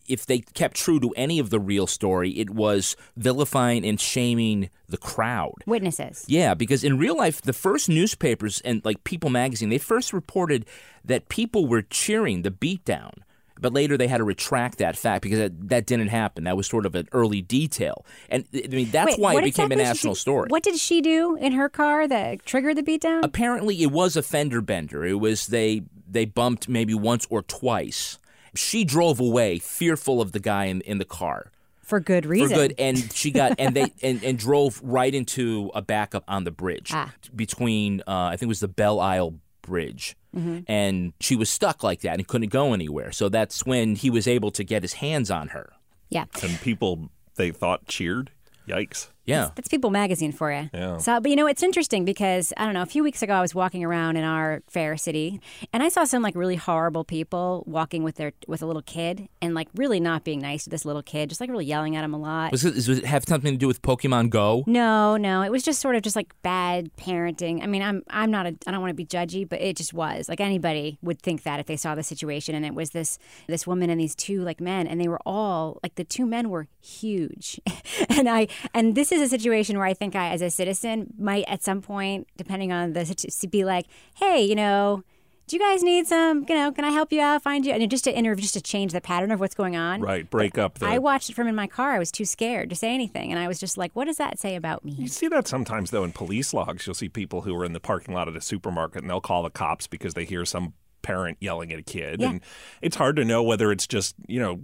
if 0.08 0.26
they 0.26 0.40
kept 0.40 0.76
true 0.76 1.00
to 1.00 1.12
any 1.16 1.38
of 1.38 1.52
the 1.52 1.60
real 1.60 1.86
story, 1.86 2.32
it 2.32 2.50
was 2.50 2.96
vilifying 3.16 3.86
and 3.86 4.02
shaming 4.02 4.72
the 4.88 4.98
crowd. 4.98 5.54
Witnesses. 5.68 6.26
Yeah, 6.28 6.56
because 6.56 6.84
in 6.84 6.98
real 6.98 7.16
life, 7.16 7.40
the 7.42 7.54
first 7.54 7.88
newspapers 7.88 8.62
and 8.62 8.84
like 8.84 9.04
People 9.04 9.30
magazine, 9.30 9.70
they 9.70 9.78
first 9.78 10.12
reported 10.12 10.66
that 11.04 11.30
people 11.30 11.68
were 11.68 11.84
cheering 11.84 12.42
the 12.42 12.52
beatdown. 12.52 13.14
But 13.60 13.72
later 13.74 13.98
they 13.98 14.08
had 14.08 14.18
to 14.18 14.24
retract 14.26 14.80
that 14.80 14.98
fact 14.98 15.24
because 15.24 15.40
that, 15.40 15.70
that 15.70 15.86
didn't 15.86 16.10
happen. 16.10 16.44
That 16.44 16.58
was 16.58 16.68
sort 16.68 16.86
of 16.86 16.94
an 16.96 17.08
early 17.14 17.42
detail. 17.42 18.06
And 18.30 18.46
I 18.54 18.68
mean, 18.68 18.90
that's 18.92 19.12
Wait, 19.12 19.20
why 19.20 19.32
it 19.36 19.44
became 19.44 19.72
a 19.72 19.76
exactly 19.76 19.76
did 19.78 19.84
national 19.84 20.16
she- 20.16 20.20
story. 20.22 20.48
What 20.50 20.64
did 20.64 20.78
she 20.78 21.02
do 21.02 21.36
in 21.38 21.54
her 21.54 21.70
car 21.70 22.06
that 22.08 22.46
triggered 22.46 22.76
the 22.78 22.84
beatdown? 22.84 23.24
Apparently, 23.24 23.82
it 23.82 23.92
was 23.92 24.18
a 24.18 24.22
fender 24.22 24.62
bender. 24.62 25.06
It 25.06 25.20
was 25.22 25.48
they 25.48 25.84
they 26.10 26.26
bumped 26.26 26.68
maybe 26.68 26.94
once 26.94 27.26
or 27.30 27.42
twice. 27.44 28.18
She 28.56 28.84
drove 28.84 29.20
away, 29.20 29.60
fearful 29.60 30.22
of 30.22 30.32
the 30.32 30.40
guy 30.40 30.66
in, 30.66 30.82
in 30.82 30.98
the 30.98 31.06
car. 31.06 31.52
For 31.82 32.00
good 32.00 32.26
reason. 32.26 32.50
For 32.50 32.56
good, 32.56 32.76
and 32.80 32.98
she 33.14 33.32
got 33.32 33.56
and 33.60 33.76
they 33.76 33.92
and, 34.02 34.24
and 34.24 34.38
drove 34.38 34.82
right 34.84 35.14
into 35.16 35.72
a 35.74 35.82
backup 35.82 36.24
on 36.28 36.44
the 36.44 36.52
bridge 36.52 36.92
Ah. 36.94 37.14
between 37.36 38.02
uh, 38.02 38.12
I 38.26 38.32
think 38.32 38.44
it 38.44 38.48
was 38.48 38.60
the 38.60 38.68
Belle 38.68 39.00
Isle 39.00 39.36
Bridge, 39.62 40.16
Mhm. 40.36 40.66
and 40.68 41.14
she 41.20 41.36
was 41.36 41.50
stuck 41.50 41.82
like 41.84 42.02
that 42.02 42.16
and 42.16 42.28
couldn't 42.28 42.50
go 42.50 42.74
anywhere. 42.74 43.12
So 43.12 43.30
that's 43.30 43.66
when 43.66 43.96
he 43.96 44.10
was 44.10 44.28
able 44.28 44.52
to 44.52 44.64
get 44.64 44.82
his 44.84 44.94
hands 44.94 45.32
on 45.32 45.50
her. 45.50 45.74
Yeah. 46.10 46.26
And 46.44 46.60
people 46.62 47.10
they 47.36 47.52
thought 47.52 47.88
cheered. 47.88 48.32
Yikes. 48.68 49.08
Yeah. 49.26 49.50
That's 49.56 49.68
People 49.68 49.90
Magazine 49.90 50.32
for 50.32 50.52
you. 50.52 50.70
Yeah. 50.74 50.98
So, 50.98 51.20
but 51.20 51.30
you 51.30 51.36
know, 51.36 51.48
it's 51.48 51.64
interesting 51.64 52.06
because 52.06 52.54
I 52.58 52.66
don't 52.66 52.74
know. 52.74 52.82
A 52.82 52.88
few 52.88 53.04
weeks 53.04 53.22
ago, 53.22 53.34
I 53.34 53.42
was 53.42 53.56
walking 53.56 53.84
around 53.84 54.18
in 54.18 54.24
our 54.24 54.62
fair 54.68 54.98
city, 54.98 55.42
and 55.74 55.82
I 55.82 55.90
saw 55.90 56.04
some 56.04 56.22
like 56.22 56.36
really 56.36 56.56
horrible 56.56 57.04
people 57.04 57.64
walking 57.66 58.04
with 58.04 58.16
their 58.16 58.34
with 58.48 58.62
a 58.62 58.66
little 58.66 58.82
kid, 58.82 59.28
and 59.42 59.54
like 59.54 59.68
really 59.76 60.00
not 60.00 60.24
being 60.24 60.40
nice 60.40 60.66
to 60.66 60.70
this 60.70 60.86
little 60.86 61.04
kid, 61.04 61.30
just 61.30 61.42
like 61.42 61.50
really 61.50 61.66
yelling 61.66 61.96
at 61.96 62.04
him 62.04 62.14
a 62.14 62.18
lot. 62.18 62.52
Was 62.52 62.66
it, 62.66 62.76
does 62.76 62.90
it 62.90 63.06
have 63.06 63.24
something 63.28 63.54
to 63.54 63.58
do 63.58 63.68
with 63.68 63.82
Pokemon 63.82 64.30
Go? 64.30 64.64
No, 64.68 65.18
no, 65.18 65.42
it 65.42 65.52
was 65.52 65.64
just 65.64 65.82
sort 65.82 65.96
of 65.96 66.02
just 66.02 66.16
like 66.16 66.34
bad 66.44 66.96
parenting. 66.98 67.64
I 67.64 67.68
mean, 67.68 67.82
I'm 67.82 68.04
I'm 68.10 68.32
not 68.32 68.46
a 68.46 68.56
I 68.68 68.72
don't 68.72 68.82
want 68.82 68.92
to 68.92 68.96
be 68.96 69.06
judgy, 69.06 69.48
but 69.48 69.60
it 69.62 69.76
just 69.76 69.94
was. 69.94 70.30
Like 70.30 70.40
anybody 70.40 70.98
would 71.02 71.22
think 71.22 71.44
that 71.44 71.60
if 71.60 71.66
they 71.66 71.78
saw 71.78 71.96
the 71.96 72.04
situation 72.04 72.56
and 72.56 72.66
it 72.66 72.76
was 72.76 72.92
this 72.92 73.18
this 73.48 73.66
woman 73.66 73.90
and 73.90 74.00
these 74.00 74.16
two 74.16 74.42
like 74.42 74.62
men 74.62 74.88
and 74.88 75.02
they 75.02 75.08
were 75.08 75.22
all 75.26 75.80
like 75.82 75.96
the 75.96 76.04
two 76.04 76.26
men 76.26 76.50
were 76.50 76.68
huge. 76.82 77.60
and 78.10 78.30
I 78.30 78.48
and 78.74 78.96
this 78.96 79.12
is 79.12 79.15
a 79.22 79.30
situation 79.30 79.78
where 79.78 79.88
I 79.88 79.94
think 79.94 80.16
I 80.16 80.30
as 80.30 80.42
a 80.42 80.50
citizen 80.50 81.14
might 81.18 81.46
at 81.48 81.64
some 81.64 81.82
point 81.82 82.28
depending 82.38 82.72
on 82.72 82.94
the 82.94 83.06
situ- 83.06 83.48
be 83.48 83.64
like, 83.66 83.86
"Hey, 84.16 84.44
you 84.44 84.56
know, 84.56 85.04
do 85.48 85.56
you 85.56 85.62
guys 85.62 85.84
need 85.84 86.08
some, 86.08 86.44
you 86.50 86.56
know, 86.56 86.72
can 86.72 86.84
I 86.84 86.90
help 86.90 87.12
you 87.12 87.22
out, 87.22 87.44
find 87.44 87.66
you?" 87.66 87.72
And 87.72 87.90
just 87.92 88.04
to 88.06 88.16
interview 88.16 88.42
just 88.42 88.56
to 88.56 88.62
change 88.62 88.94
the 88.94 89.02
pattern 89.02 89.32
of 89.32 89.40
what's 89.40 89.54
going 89.56 89.76
on. 89.76 90.02
Right. 90.02 90.30
Break 90.30 90.58
up 90.58 90.80
the 90.80 90.88
I 90.88 90.98
watched 90.98 91.30
it 91.30 91.34
from 91.34 91.48
in 91.48 91.56
my 91.56 91.68
car. 91.68 91.94
I 91.94 92.00
was 92.00 92.12
too 92.12 92.26
scared 92.26 92.70
to 92.70 92.76
say 92.76 92.94
anything, 92.94 93.32
and 93.32 93.40
I 93.40 93.48
was 93.48 93.60
just 93.60 93.78
like, 93.78 93.96
"What 93.96 94.06
does 94.06 94.18
that 94.18 94.40
say 94.40 94.56
about 94.56 94.84
me?" 94.84 94.94
You 94.94 95.08
see 95.08 95.28
that 95.28 95.48
sometimes 95.48 95.92
though 95.92 96.04
in 96.04 96.12
police 96.14 96.54
logs. 96.54 96.88
You'll 96.88 96.96
see 96.96 97.10
people 97.10 97.42
who 97.42 97.56
are 97.56 97.66
in 97.66 97.74
the 97.74 97.80
parking 97.80 98.14
lot 98.14 98.28
at 98.28 98.36
a 98.36 98.42
supermarket 98.42 99.02
and 99.02 99.10
they'll 99.10 99.22
call 99.22 99.44
the 99.44 99.50
cops 99.50 99.88
because 99.88 100.14
they 100.14 100.26
hear 100.26 100.46
some 100.46 100.74
parent 101.06 101.38
yelling 101.40 101.72
at 101.72 101.78
a 101.78 101.84
kid. 101.84 102.20
Yeah. 102.20 102.32
And 102.32 102.42
it's 102.82 102.96
hard 102.96 103.16
to 103.18 103.24
know 103.24 103.44
whether 103.44 103.72
it's 103.72 103.86
just, 103.86 104.16
you 104.28 104.40
know, 104.40 104.62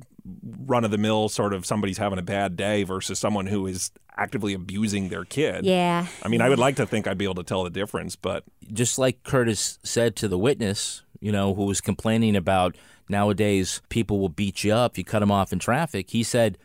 run 0.65 0.83
of 0.83 0.91
the 0.91 0.97
mill 0.97 1.29
sort 1.29 1.53
of 1.53 1.65
somebody's 1.65 1.99
having 1.99 2.17
a 2.17 2.23
bad 2.23 2.55
day 2.55 2.83
versus 2.83 3.19
someone 3.19 3.45
who 3.45 3.67
is 3.67 3.91
actively 4.17 4.53
abusing 4.53 5.09
their 5.09 5.23
kid. 5.23 5.65
Yeah. 5.65 6.07
I 6.23 6.27
mean, 6.27 6.41
I 6.41 6.49
would 6.49 6.59
like 6.59 6.77
to 6.77 6.85
think 6.85 7.07
I'd 7.07 7.17
be 7.17 7.25
able 7.25 7.35
to 7.35 7.43
tell 7.43 7.63
the 7.63 7.69
difference, 7.69 8.15
but 8.15 8.43
just 8.73 8.97
like 8.97 9.23
Curtis 9.23 9.77
said 9.83 10.15
to 10.17 10.27
the 10.27 10.37
witness, 10.37 11.03
you 11.19 11.31
know, 11.31 11.53
who 11.53 11.65
was 11.65 11.79
complaining 11.79 12.35
about 12.35 12.75
nowadays 13.07 13.81
people 13.89 14.19
will 14.19 14.29
beat 14.29 14.63
you 14.63 14.73
up 14.73 14.93
if 14.93 14.97
you 14.97 15.03
cut 15.03 15.19
them 15.19 15.31
off 15.31 15.53
in 15.53 15.59
traffic, 15.59 16.09
he 16.09 16.23
said, 16.23 16.57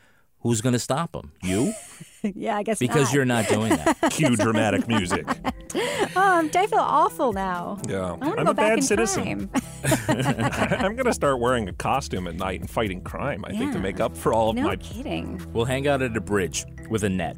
Who's 0.47 0.61
going 0.61 0.75
to 0.75 0.79
stop 0.79 1.11
them? 1.11 1.33
You? 1.43 1.73
yeah, 2.23 2.57
I 2.57 2.63
guess 2.63 2.79
Because 2.79 3.07
not. 3.09 3.13
you're 3.15 3.25
not 3.25 3.49
doing 3.49 3.71
that. 3.71 3.99
Cue 4.13 4.37
dramatic 4.37 4.87
music. 4.87 5.27
oh, 5.75 6.11
I'm- 6.17 6.49
feel 6.51 6.79
awful 6.79 7.33
now. 7.33 7.81
Yeah. 7.89 8.17
I 8.23 8.31
I'm 8.31 8.45
go 8.45 8.51
a 8.51 8.55
back 8.55 8.57
bad 8.57 8.79
in 8.79 8.83
citizen. 8.83 9.49
time. 9.49 9.61
I'm 10.81 10.95
going 10.95 11.07
to 11.07 11.13
start 11.13 11.41
wearing 11.41 11.69
a 11.69 11.73
costume 11.73 12.29
at 12.29 12.37
night 12.37 12.61
and 12.61 12.71
fighting 12.71 13.01
crime, 13.03 13.45
I 13.45 13.51
think, 13.57 13.73
to 13.73 13.81
make 13.81 13.99
up 13.99 14.17
for 14.17 14.33
all 14.33 14.51
of 14.51 14.57
no 14.57 14.63
my 14.63 14.77
kidding. 14.77 15.41
We'll 15.53 15.65
hang 15.65 15.89
out 15.89 16.01
at 16.01 16.17
a 16.17 16.21
bridge 16.21 16.65
with 16.89 17.03
a 17.03 17.09
net. 17.09 17.37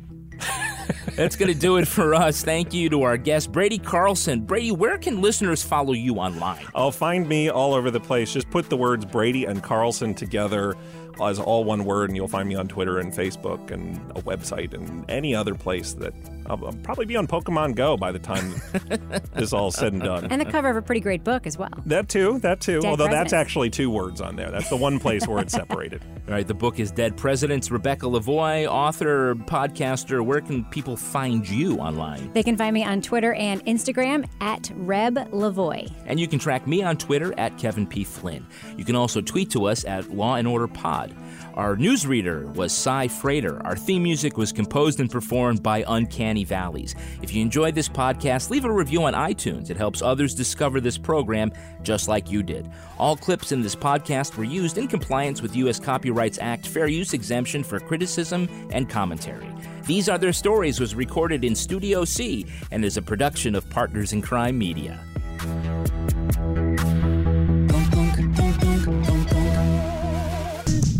That's 1.16 1.34
going 1.36 1.52
to 1.52 1.58
do 1.58 1.78
it 1.78 1.88
for 1.88 2.14
us. 2.14 2.42
Thank 2.44 2.72
you 2.72 2.88
to 2.90 3.02
our 3.02 3.16
guest, 3.16 3.50
Brady 3.50 3.78
Carlson. 3.78 4.42
Brady, 4.42 4.70
where 4.70 4.98
can 4.98 5.20
listeners 5.20 5.62
follow 5.64 5.92
you 5.92 6.16
online? 6.16 6.64
Oh, 6.74 6.90
find 6.90 7.28
me 7.28 7.48
all 7.48 7.74
over 7.74 7.90
the 7.90 7.98
place. 8.00 8.32
Just 8.32 8.48
put 8.50 8.70
the 8.70 8.76
words 8.76 9.04
Brady 9.04 9.44
and 9.44 9.62
Carlson 9.62 10.14
together 10.14 10.76
as 11.20 11.38
all 11.38 11.64
one 11.64 11.84
word, 11.84 12.10
and 12.10 12.16
you'll 12.16 12.28
find 12.28 12.48
me 12.48 12.54
on 12.54 12.68
Twitter 12.68 12.98
and 12.98 13.12
Facebook 13.12 13.70
and 13.70 13.96
a 14.10 14.22
website 14.22 14.74
and 14.74 15.04
any 15.10 15.34
other 15.34 15.54
place 15.54 15.92
that 15.94 16.14
I'll, 16.46 16.64
I'll 16.66 16.72
probably 16.82 17.06
be 17.06 17.16
on 17.16 17.26
Pokemon 17.26 17.74
Go 17.74 17.96
by 17.96 18.12
the 18.12 18.18
time 18.18 18.54
this 19.34 19.52
all 19.52 19.70
said 19.70 19.92
and 19.92 20.02
done. 20.02 20.26
And 20.30 20.40
the 20.40 20.46
cover 20.46 20.68
of 20.68 20.76
a 20.76 20.82
pretty 20.82 21.00
great 21.00 21.24
book 21.24 21.46
as 21.46 21.58
well. 21.58 21.70
that 21.86 22.08
too, 22.08 22.38
that 22.40 22.60
too. 22.60 22.80
Dead 22.80 22.88
Although 22.88 23.08
that's 23.08 23.32
actually 23.32 23.70
two 23.70 23.90
words 23.90 24.20
on 24.20 24.36
there. 24.36 24.50
That's 24.50 24.68
the 24.68 24.76
one 24.76 24.98
place 24.98 25.26
where 25.26 25.40
it's 25.40 25.52
separated. 25.58 26.02
All 26.28 26.34
right, 26.34 26.46
the 26.46 26.52
book 26.52 26.78
is 26.78 26.90
Dead 26.90 27.16
Presidents. 27.16 27.70
Rebecca 27.70 28.04
Lavoie, 28.04 28.66
author, 28.66 29.34
podcaster. 29.34 30.22
Where 30.22 30.42
can 30.42 30.62
people 30.66 30.94
find 30.94 31.48
you 31.48 31.78
online? 31.78 32.30
They 32.34 32.42
can 32.42 32.54
find 32.54 32.74
me 32.74 32.84
on 32.84 33.00
Twitter 33.00 33.32
and 33.32 33.64
Instagram 33.64 34.28
at 34.42 34.70
Reb 34.74 35.14
Lavoie. 35.30 35.90
And 36.04 36.20
you 36.20 36.28
can 36.28 36.38
track 36.38 36.66
me 36.66 36.82
on 36.82 36.98
Twitter 36.98 37.32
at 37.38 37.56
Kevin 37.56 37.86
P. 37.86 38.04
Flynn. 38.04 38.46
You 38.76 38.84
can 38.84 38.94
also 38.94 39.22
tweet 39.22 39.48
to 39.52 39.64
us 39.64 39.86
at 39.86 40.10
Law 40.10 40.34
and 40.34 40.46
Order 40.46 40.68
Pod. 40.68 41.16
Our 41.58 41.74
newsreader 41.74 42.54
was 42.54 42.72
Cy 42.72 43.08
Frater. 43.08 43.60
Our 43.66 43.74
theme 43.74 44.04
music 44.04 44.36
was 44.36 44.52
composed 44.52 45.00
and 45.00 45.10
performed 45.10 45.60
by 45.60 45.84
Uncanny 45.88 46.44
Valleys. 46.44 46.94
If 47.20 47.34
you 47.34 47.42
enjoyed 47.42 47.74
this 47.74 47.88
podcast, 47.88 48.50
leave 48.50 48.64
a 48.64 48.72
review 48.72 49.02
on 49.02 49.14
iTunes. 49.14 49.68
It 49.68 49.76
helps 49.76 50.00
others 50.00 50.36
discover 50.36 50.80
this 50.80 50.96
program 50.96 51.50
just 51.82 52.06
like 52.06 52.30
you 52.30 52.44
did. 52.44 52.70
All 52.96 53.16
clips 53.16 53.50
in 53.50 53.60
this 53.60 53.74
podcast 53.74 54.36
were 54.36 54.44
used 54.44 54.78
in 54.78 54.86
compliance 54.86 55.42
with 55.42 55.56
U.S. 55.56 55.80
Copyrights 55.80 56.38
Act 56.40 56.64
fair 56.64 56.86
use 56.86 57.12
exemption 57.12 57.64
for 57.64 57.80
criticism 57.80 58.48
and 58.70 58.88
commentary. 58.88 59.52
These 59.84 60.08
Are 60.08 60.16
Their 60.16 60.32
Stories 60.32 60.78
was 60.78 60.94
recorded 60.94 61.44
in 61.44 61.56
Studio 61.56 62.04
C 62.04 62.46
and 62.70 62.84
is 62.84 62.96
a 62.96 63.02
production 63.02 63.56
of 63.56 63.68
Partners 63.68 64.12
in 64.12 64.22
Crime 64.22 64.56
Media. 64.56 65.04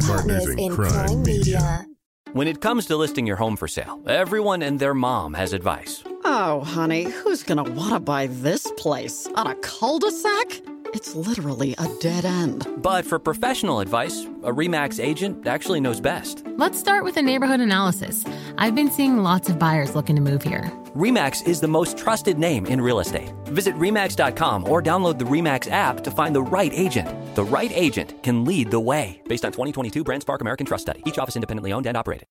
Partners 0.08 0.48
in 0.48 0.74
Crime 0.74 1.22
Media. 1.22 1.84
When 2.32 2.48
it 2.48 2.62
comes 2.62 2.86
to 2.86 2.96
listing 2.96 3.26
your 3.26 3.36
home 3.36 3.58
for 3.58 3.68
sale, 3.68 4.00
everyone 4.06 4.62
and 4.62 4.80
their 4.80 4.94
mom 4.94 5.34
has 5.34 5.52
advice. 5.52 6.02
Oh, 6.24 6.60
honey, 6.60 7.04
who's 7.04 7.42
gonna 7.42 7.62
want 7.62 7.92
to 7.92 8.00
buy 8.00 8.28
this 8.28 8.72
place? 8.78 9.28
On 9.34 9.46
a 9.46 9.54
cul 9.56 9.98
de 9.98 10.10
sac? 10.10 10.62
It's 10.94 11.14
literally 11.14 11.74
a 11.76 11.86
dead 12.00 12.24
end. 12.24 12.66
But 12.78 13.04
for 13.04 13.18
professional 13.18 13.80
advice, 13.80 14.24
a 14.42 14.50
REMAX 14.50 14.98
agent 14.98 15.46
actually 15.46 15.80
knows 15.80 16.00
best. 16.00 16.42
Let's 16.56 16.78
start 16.78 17.04
with 17.04 17.18
a 17.18 17.22
neighborhood 17.22 17.60
analysis. 17.60 18.24
I've 18.56 18.74
been 18.74 18.90
seeing 18.90 19.18
lots 19.18 19.50
of 19.50 19.58
buyers 19.58 19.94
looking 19.94 20.16
to 20.16 20.22
move 20.22 20.42
here. 20.42 20.72
REMAX 20.94 21.46
is 21.46 21.60
the 21.60 21.68
most 21.68 21.96
trusted 21.96 22.38
name 22.38 22.66
in 22.66 22.80
real 22.80 23.00
estate. 23.00 23.32
Visit 23.46 23.74
REMAX.com 23.74 24.68
or 24.68 24.82
download 24.82 25.18
the 25.18 25.24
REMAX 25.24 25.70
app 25.70 26.04
to 26.04 26.10
find 26.10 26.34
the 26.34 26.42
right 26.42 26.72
agent. 26.72 27.08
The 27.34 27.44
right 27.44 27.72
agent 27.74 28.22
can 28.22 28.44
lead 28.44 28.70
the 28.70 28.80
way. 28.80 29.20
Based 29.28 29.44
on 29.44 29.52
2022 29.52 30.04
BrandSpark 30.04 30.40
American 30.40 30.66
Trust 30.66 30.82
Study, 30.82 31.02
each 31.06 31.18
office 31.18 31.36
independently 31.36 31.72
owned 31.72 31.86
and 31.86 31.96
operated. 31.96 32.26